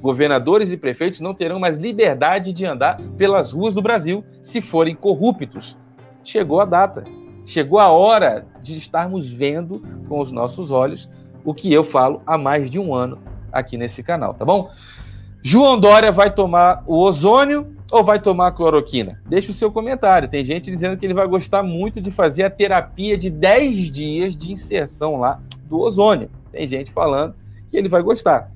Governadores 0.00 0.70
e 0.70 0.76
prefeitos 0.76 1.20
não 1.20 1.34
terão 1.34 1.58
mais 1.58 1.78
liberdade 1.78 2.52
de 2.52 2.64
andar 2.64 3.00
pelas 3.16 3.52
ruas 3.52 3.74
do 3.74 3.82
Brasil 3.82 4.24
se 4.42 4.60
forem 4.60 4.94
corruptos. 4.94 5.76
Chegou 6.22 6.60
a 6.60 6.64
data. 6.64 7.04
Chegou 7.44 7.78
a 7.78 7.88
hora 7.88 8.46
de 8.62 8.76
estarmos 8.76 9.30
vendo 9.30 9.82
com 10.08 10.20
os 10.20 10.32
nossos 10.32 10.70
olhos 10.70 11.10
o 11.44 11.52
que 11.52 11.72
eu 11.72 11.84
falo 11.84 12.22
há 12.26 12.38
mais 12.38 12.70
de 12.70 12.78
um 12.78 12.94
ano 12.94 13.18
aqui 13.52 13.76
nesse 13.76 14.02
canal, 14.02 14.32
tá 14.32 14.44
bom? 14.44 14.70
João 15.42 15.78
Dória 15.78 16.10
vai 16.10 16.32
tomar 16.32 16.82
o 16.86 16.98
ozônio 16.98 17.76
ou 17.94 18.02
vai 18.02 18.18
tomar 18.18 18.50
cloroquina? 18.50 19.22
Deixa 19.24 19.52
o 19.52 19.54
seu 19.54 19.70
comentário. 19.70 20.28
Tem 20.28 20.44
gente 20.44 20.68
dizendo 20.68 20.96
que 20.96 21.06
ele 21.06 21.14
vai 21.14 21.28
gostar 21.28 21.62
muito 21.62 22.00
de 22.00 22.10
fazer 22.10 22.42
a 22.42 22.50
terapia 22.50 23.16
de 23.16 23.30
10 23.30 23.92
dias 23.92 24.36
de 24.36 24.50
inserção 24.50 25.20
lá 25.20 25.40
do 25.68 25.78
ozônio. 25.78 26.28
Tem 26.50 26.66
gente 26.66 26.90
falando 26.90 27.36
que 27.70 27.76
ele 27.76 27.88
vai 27.88 28.02
gostar. 28.02 28.50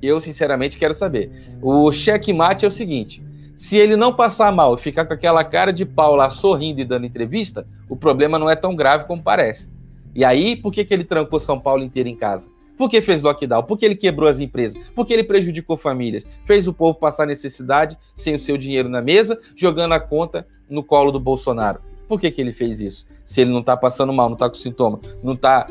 Eu, 0.00 0.22
sinceramente, 0.22 0.78
quero 0.78 0.94
saber. 0.94 1.30
O 1.60 1.92
checkmate 1.92 2.64
é 2.64 2.68
o 2.68 2.70
seguinte: 2.70 3.22
se 3.54 3.76
ele 3.76 3.94
não 3.94 4.14
passar 4.14 4.50
mal 4.50 4.74
e 4.74 4.80
ficar 4.80 5.04
com 5.04 5.12
aquela 5.12 5.44
cara 5.44 5.70
de 5.70 5.84
pau 5.84 6.16
lá 6.16 6.30
sorrindo 6.30 6.80
e 6.80 6.84
dando 6.84 7.04
entrevista, 7.04 7.66
o 7.90 7.94
problema 7.94 8.38
não 8.38 8.48
é 8.48 8.56
tão 8.56 8.74
grave 8.74 9.04
como 9.04 9.22
parece. 9.22 9.70
E 10.14 10.24
aí, 10.24 10.56
por 10.56 10.72
que, 10.72 10.82
que 10.82 10.94
ele 10.94 11.04
trancou 11.04 11.38
São 11.38 11.60
Paulo 11.60 11.84
inteiro 11.84 12.08
em 12.08 12.16
casa? 12.16 12.50
Por 12.76 12.90
que 12.90 13.00
fez 13.00 13.22
lockdown? 13.22 13.62
Por 13.62 13.78
que 13.78 13.84
ele 13.84 13.96
quebrou 13.96 14.28
as 14.28 14.38
empresas? 14.38 14.80
Por 14.94 15.06
que 15.06 15.12
ele 15.12 15.24
prejudicou 15.24 15.76
famílias? 15.76 16.26
Fez 16.44 16.68
o 16.68 16.74
povo 16.74 16.98
passar 16.98 17.26
necessidade 17.26 17.96
sem 18.14 18.34
o 18.34 18.38
seu 18.38 18.56
dinheiro 18.56 18.88
na 18.88 19.00
mesa, 19.00 19.40
jogando 19.54 19.92
a 19.92 20.00
conta 20.00 20.46
no 20.68 20.82
colo 20.82 21.10
do 21.10 21.20
Bolsonaro. 21.20 21.80
Por 22.08 22.20
que, 22.20 22.30
que 22.30 22.40
ele 22.40 22.52
fez 22.52 22.80
isso? 22.80 23.06
Se 23.24 23.40
ele 23.40 23.50
não 23.50 23.60
está 23.60 23.76
passando 23.76 24.12
mal, 24.12 24.28
não 24.28 24.34
está 24.34 24.48
com 24.48 24.54
sintoma, 24.54 25.00
não 25.22 25.32
está 25.32 25.68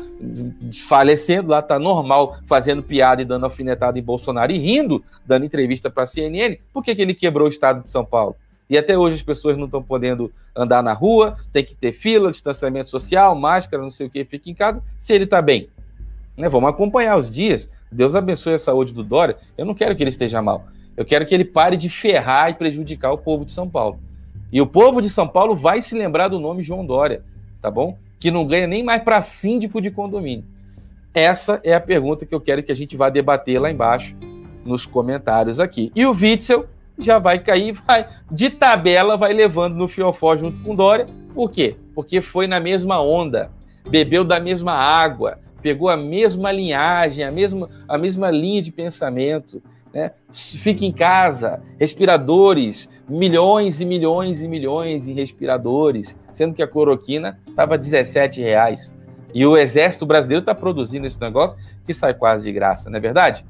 falecendo 0.86 1.48
lá, 1.48 1.60
está 1.60 1.78
normal, 1.78 2.38
fazendo 2.46 2.82
piada 2.82 3.22
e 3.22 3.24
dando 3.24 3.44
alfinetada 3.44 3.98
em 3.98 4.02
Bolsonaro 4.02 4.52
e 4.52 4.58
rindo, 4.58 5.02
dando 5.24 5.46
entrevista 5.46 5.88
para 5.88 6.02
a 6.02 6.06
CNN, 6.06 6.58
por 6.72 6.84
que, 6.84 6.94
que 6.94 7.00
ele 7.00 7.14
quebrou 7.14 7.46
o 7.46 7.50
estado 7.50 7.82
de 7.82 7.90
São 7.90 8.04
Paulo? 8.04 8.36
E 8.68 8.76
até 8.76 8.98
hoje 8.98 9.16
as 9.16 9.22
pessoas 9.22 9.56
não 9.56 9.66
estão 9.66 9.82
podendo 9.82 10.30
andar 10.54 10.82
na 10.82 10.92
rua, 10.92 11.38
tem 11.52 11.64
que 11.64 11.74
ter 11.74 11.92
fila, 11.92 12.32
distanciamento 12.32 12.90
social, 12.90 13.34
máscara, 13.34 13.82
não 13.82 13.90
sei 13.90 14.08
o 14.08 14.10
que, 14.10 14.24
fica 14.24 14.50
em 14.50 14.54
casa, 14.54 14.82
se 14.98 15.14
ele 15.14 15.24
está 15.24 15.40
bem. 15.40 15.68
Né? 16.36 16.48
Vamos 16.48 16.70
acompanhar 16.70 17.16
os 17.16 17.30
dias. 17.30 17.70
Deus 17.90 18.14
abençoe 18.14 18.54
a 18.54 18.58
saúde 18.58 18.92
do 18.92 19.02
Dória. 19.02 19.36
Eu 19.56 19.64
não 19.64 19.74
quero 19.74 19.94
que 19.94 20.02
ele 20.02 20.10
esteja 20.10 20.42
mal. 20.42 20.66
Eu 20.96 21.04
quero 21.04 21.26
que 21.26 21.34
ele 21.34 21.44
pare 21.44 21.76
de 21.76 21.88
ferrar 21.88 22.50
e 22.50 22.54
prejudicar 22.54 23.12
o 23.12 23.18
povo 23.18 23.44
de 23.44 23.52
São 23.52 23.68
Paulo. 23.68 23.98
E 24.52 24.60
o 24.60 24.66
povo 24.66 25.02
de 25.02 25.10
São 25.10 25.26
Paulo 25.28 25.54
vai 25.54 25.82
se 25.82 25.96
lembrar 25.96 26.28
do 26.28 26.40
nome 26.40 26.62
João 26.62 26.86
Dória, 26.86 27.22
tá 27.60 27.70
bom? 27.70 27.98
Que 28.18 28.30
não 28.30 28.46
ganha 28.46 28.66
nem 28.66 28.82
mais 28.82 29.02
para 29.02 29.20
síndico 29.20 29.80
de 29.80 29.90
condomínio. 29.90 30.44
Essa 31.12 31.60
é 31.64 31.74
a 31.74 31.80
pergunta 31.80 32.24
que 32.24 32.34
eu 32.34 32.40
quero 32.40 32.62
que 32.62 32.72
a 32.72 32.74
gente 32.74 32.96
vá 32.96 33.08
debater 33.08 33.60
lá 33.60 33.70
embaixo 33.70 34.16
nos 34.64 34.86
comentários 34.86 35.60
aqui. 35.60 35.90
E 35.94 36.04
o 36.06 36.12
Witzel 36.12 36.66
já 36.98 37.18
vai 37.18 37.38
cair, 37.38 37.72
vai 37.86 38.08
de 38.30 38.50
tabela, 38.50 39.16
vai 39.16 39.32
levando 39.32 39.76
no 39.76 39.88
fiofó 39.88 40.36
junto 40.36 40.62
com 40.62 40.74
Dória. 40.74 41.06
Por 41.34 41.50
quê? 41.50 41.76
Porque 41.94 42.20
foi 42.20 42.46
na 42.46 42.60
mesma 42.60 43.00
onda, 43.00 43.50
bebeu 43.88 44.24
da 44.24 44.40
mesma 44.40 44.72
água, 44.72 45.38
pegou 45.66 45.88
a 45.88 45.96
mesma 45.96 46.52
linhagem, 46.52 47.24
a 47.24 47.32
mesma, 47.32 47.68
a 47.88 47.98
mesma 47.98 48.30
linha 48.30 48.62
de 48.62 48.70
pensamento. 48.70 49.60
Né? 49.92 50.12
Em 50.64 50.92
casa, 50.92 51.60
respiradores, 51.76 52.88
milhões 53.08 53.80
e 53.80 53.84
milhões 53.84 54.44
e 54.44 54.48
milhões 54.48 55.08
em 55.08 55.12
respiradores, 55.14 56.16
sendo 56.32 56.54
que 56.54 56.62
a 56.62 56.68
cloroquina 56.68 57.40
estava 57.48 57.76
17 57.76 58.40
reais. 58.40 58.94
E 59.34 59.44
o 59.44 59.56
Exército 59.56 60.06
Brasileiro 60.06 60.42
está 60.42 60.54
produzindo 60.54 61.04
esse 61.04 61.20
negócio 61.20 61.58
que 61.84 61.92
sai 61.92 62.14
quase 62.14 62.44
de 62.44 62.52
graça, 62.52 62.88
não 62.88 62.98
é 62.98 63.00
verdade? 63.00 63.44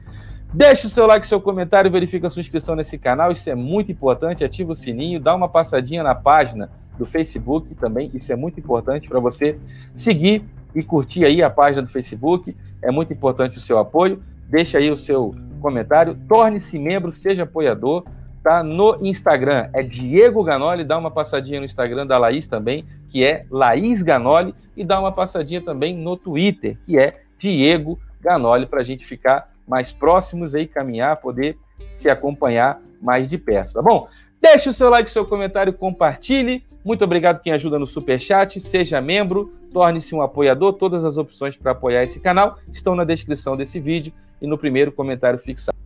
Deixe 0.54 0.86
o 0.86 0.90
seu 0.90 1.06
like, 1.06 1.26
seu 1.26 1.38
comentário, 1.38 1.90
verifica 1.90 2.28
a 2.28 2.30
sua 2.30 2.40
inscrição 2.40 2.74
nesse 2.74 2.96
canal, 2.96 3.30
isso 3.30 3.50
é 3.50 3.54
muito 3.54 3.92
importante. 3.92 4.42
Ativa 4.42 4.72
o 4.72 4.74
sininho, 4.74 5.20
dá 5.20 5.34
uma 5.34 5.50
passadinha 5.50 6.02
na 6.02 6.14
página 6.14 6.70
do 6.98 7.04
Facebook 7.04 7.74
também, 7.74 8.10
isso 8.14 8.32
é 8.32 8.36
muito 8.36 8.58
importante 8.58 9.06
para 9.06 9.20
você 9.20 9.58
seguir 9.92 10.42
e 10.76 10.82
curtir 10.82 11.24
aí 11.24 11.42
a 11.42 11.48
página 11.48 11.82
do 11.82 11.88
Facebook. 11.88 12.54
É 12.82 12.90
muito 12.90 13.12
importante 13.12 13.56
o 13.56 13.60
seu 13.60 13.78
apoio. 13.78 14.22
Deixe 14.48 14.76
aí 14.76 14.90
o 14.90 14.96
seu 14.96 15.34
comentário, 15.60 16.16
torne-se 16.28 16.78
membro, 16.78 17.14
seja 17.14 17.42
apoiador, 17.42 18.04
tá? 18.44 18.62
No 18.62 18.98
Instagram 19.04 19.70
é 19.72 19.82
Diego 19.82 20.44
Ganoli, 20.44 20.84
dá 20.84 20.96
uma 20.98 21.10
passadinha 21.10 21.58
no 21.58 21.66
Instagram 21.66 22.06
da 22.06 22.18
Laís 22.18 22.46
também, 22.46 22.84
que 23.08 23.24
é 23.24 23.44
Laís 23.50 24.02
Ganoli, 24.02 24.54
e 24.76 24.84
dá 24.84 25.00
uma 25.00 25.10
passadinha 25.10 25.60
também 25.60 25.96
no 25.96 26.16
Twitter, 26.16 26.76
que 26.84 26.98
é 26.98 27.22
Diego 27.38 27.98
Ganoli, 28.20 28.66
para 28.66 28.80
a 28.80 28.84
gente 28.84 29.04
ficar 29.04 29.50
mais 29.66 29.90
próximos 29.90 30.54
aí, 30.54 30.66
caminhar, 30.66 31.16
poder 31.16 31.58
se 31.90 32.08
acompanhar 32.08 32.80
mais 33.00 33.28
de 33.28 33.38
perto, 33.38 33.72
tá 33.72 33.82
bom? 33.82 34.06
Deixe 34.40 34.68
o 34.68 34.72
seu 34.72 34.90
like, 34.90 35.10
seu 35.10 35.24
comentário, 35.24 35.72
compartilhe. 35.72 36.62
Muito 36.84 37.02
obrigado 37.02 37.40
quem 37.40 37.52
ajuda 37.52 37.78
no 37.78 37.86
Super 37.86 38.20
Chat, 38.20 38.60
seja 38.60 39.00
membro, 39.00 39.52
torne-se 39.76 40.14
um 40.14 40.22
apoiador. 40.22 40.72
Todas 40.72 41.04
as 41.04 41.18
opções 41.18 41.54
para 41.54 41.72
apoiar 41.72 42.02
esse 42.02 42.18
canal 42.18 42.56
estão 42.72 42.94
na 42.94 43.04
descrição 43.04 43.54
desse 43.54 43.78
vídeo 43.78 44.10
e 44.40 44.46
no 44.46 44.56
primeiro 44.56 44.90
comentário 44.90 45.38
fixado. 45.38 45.76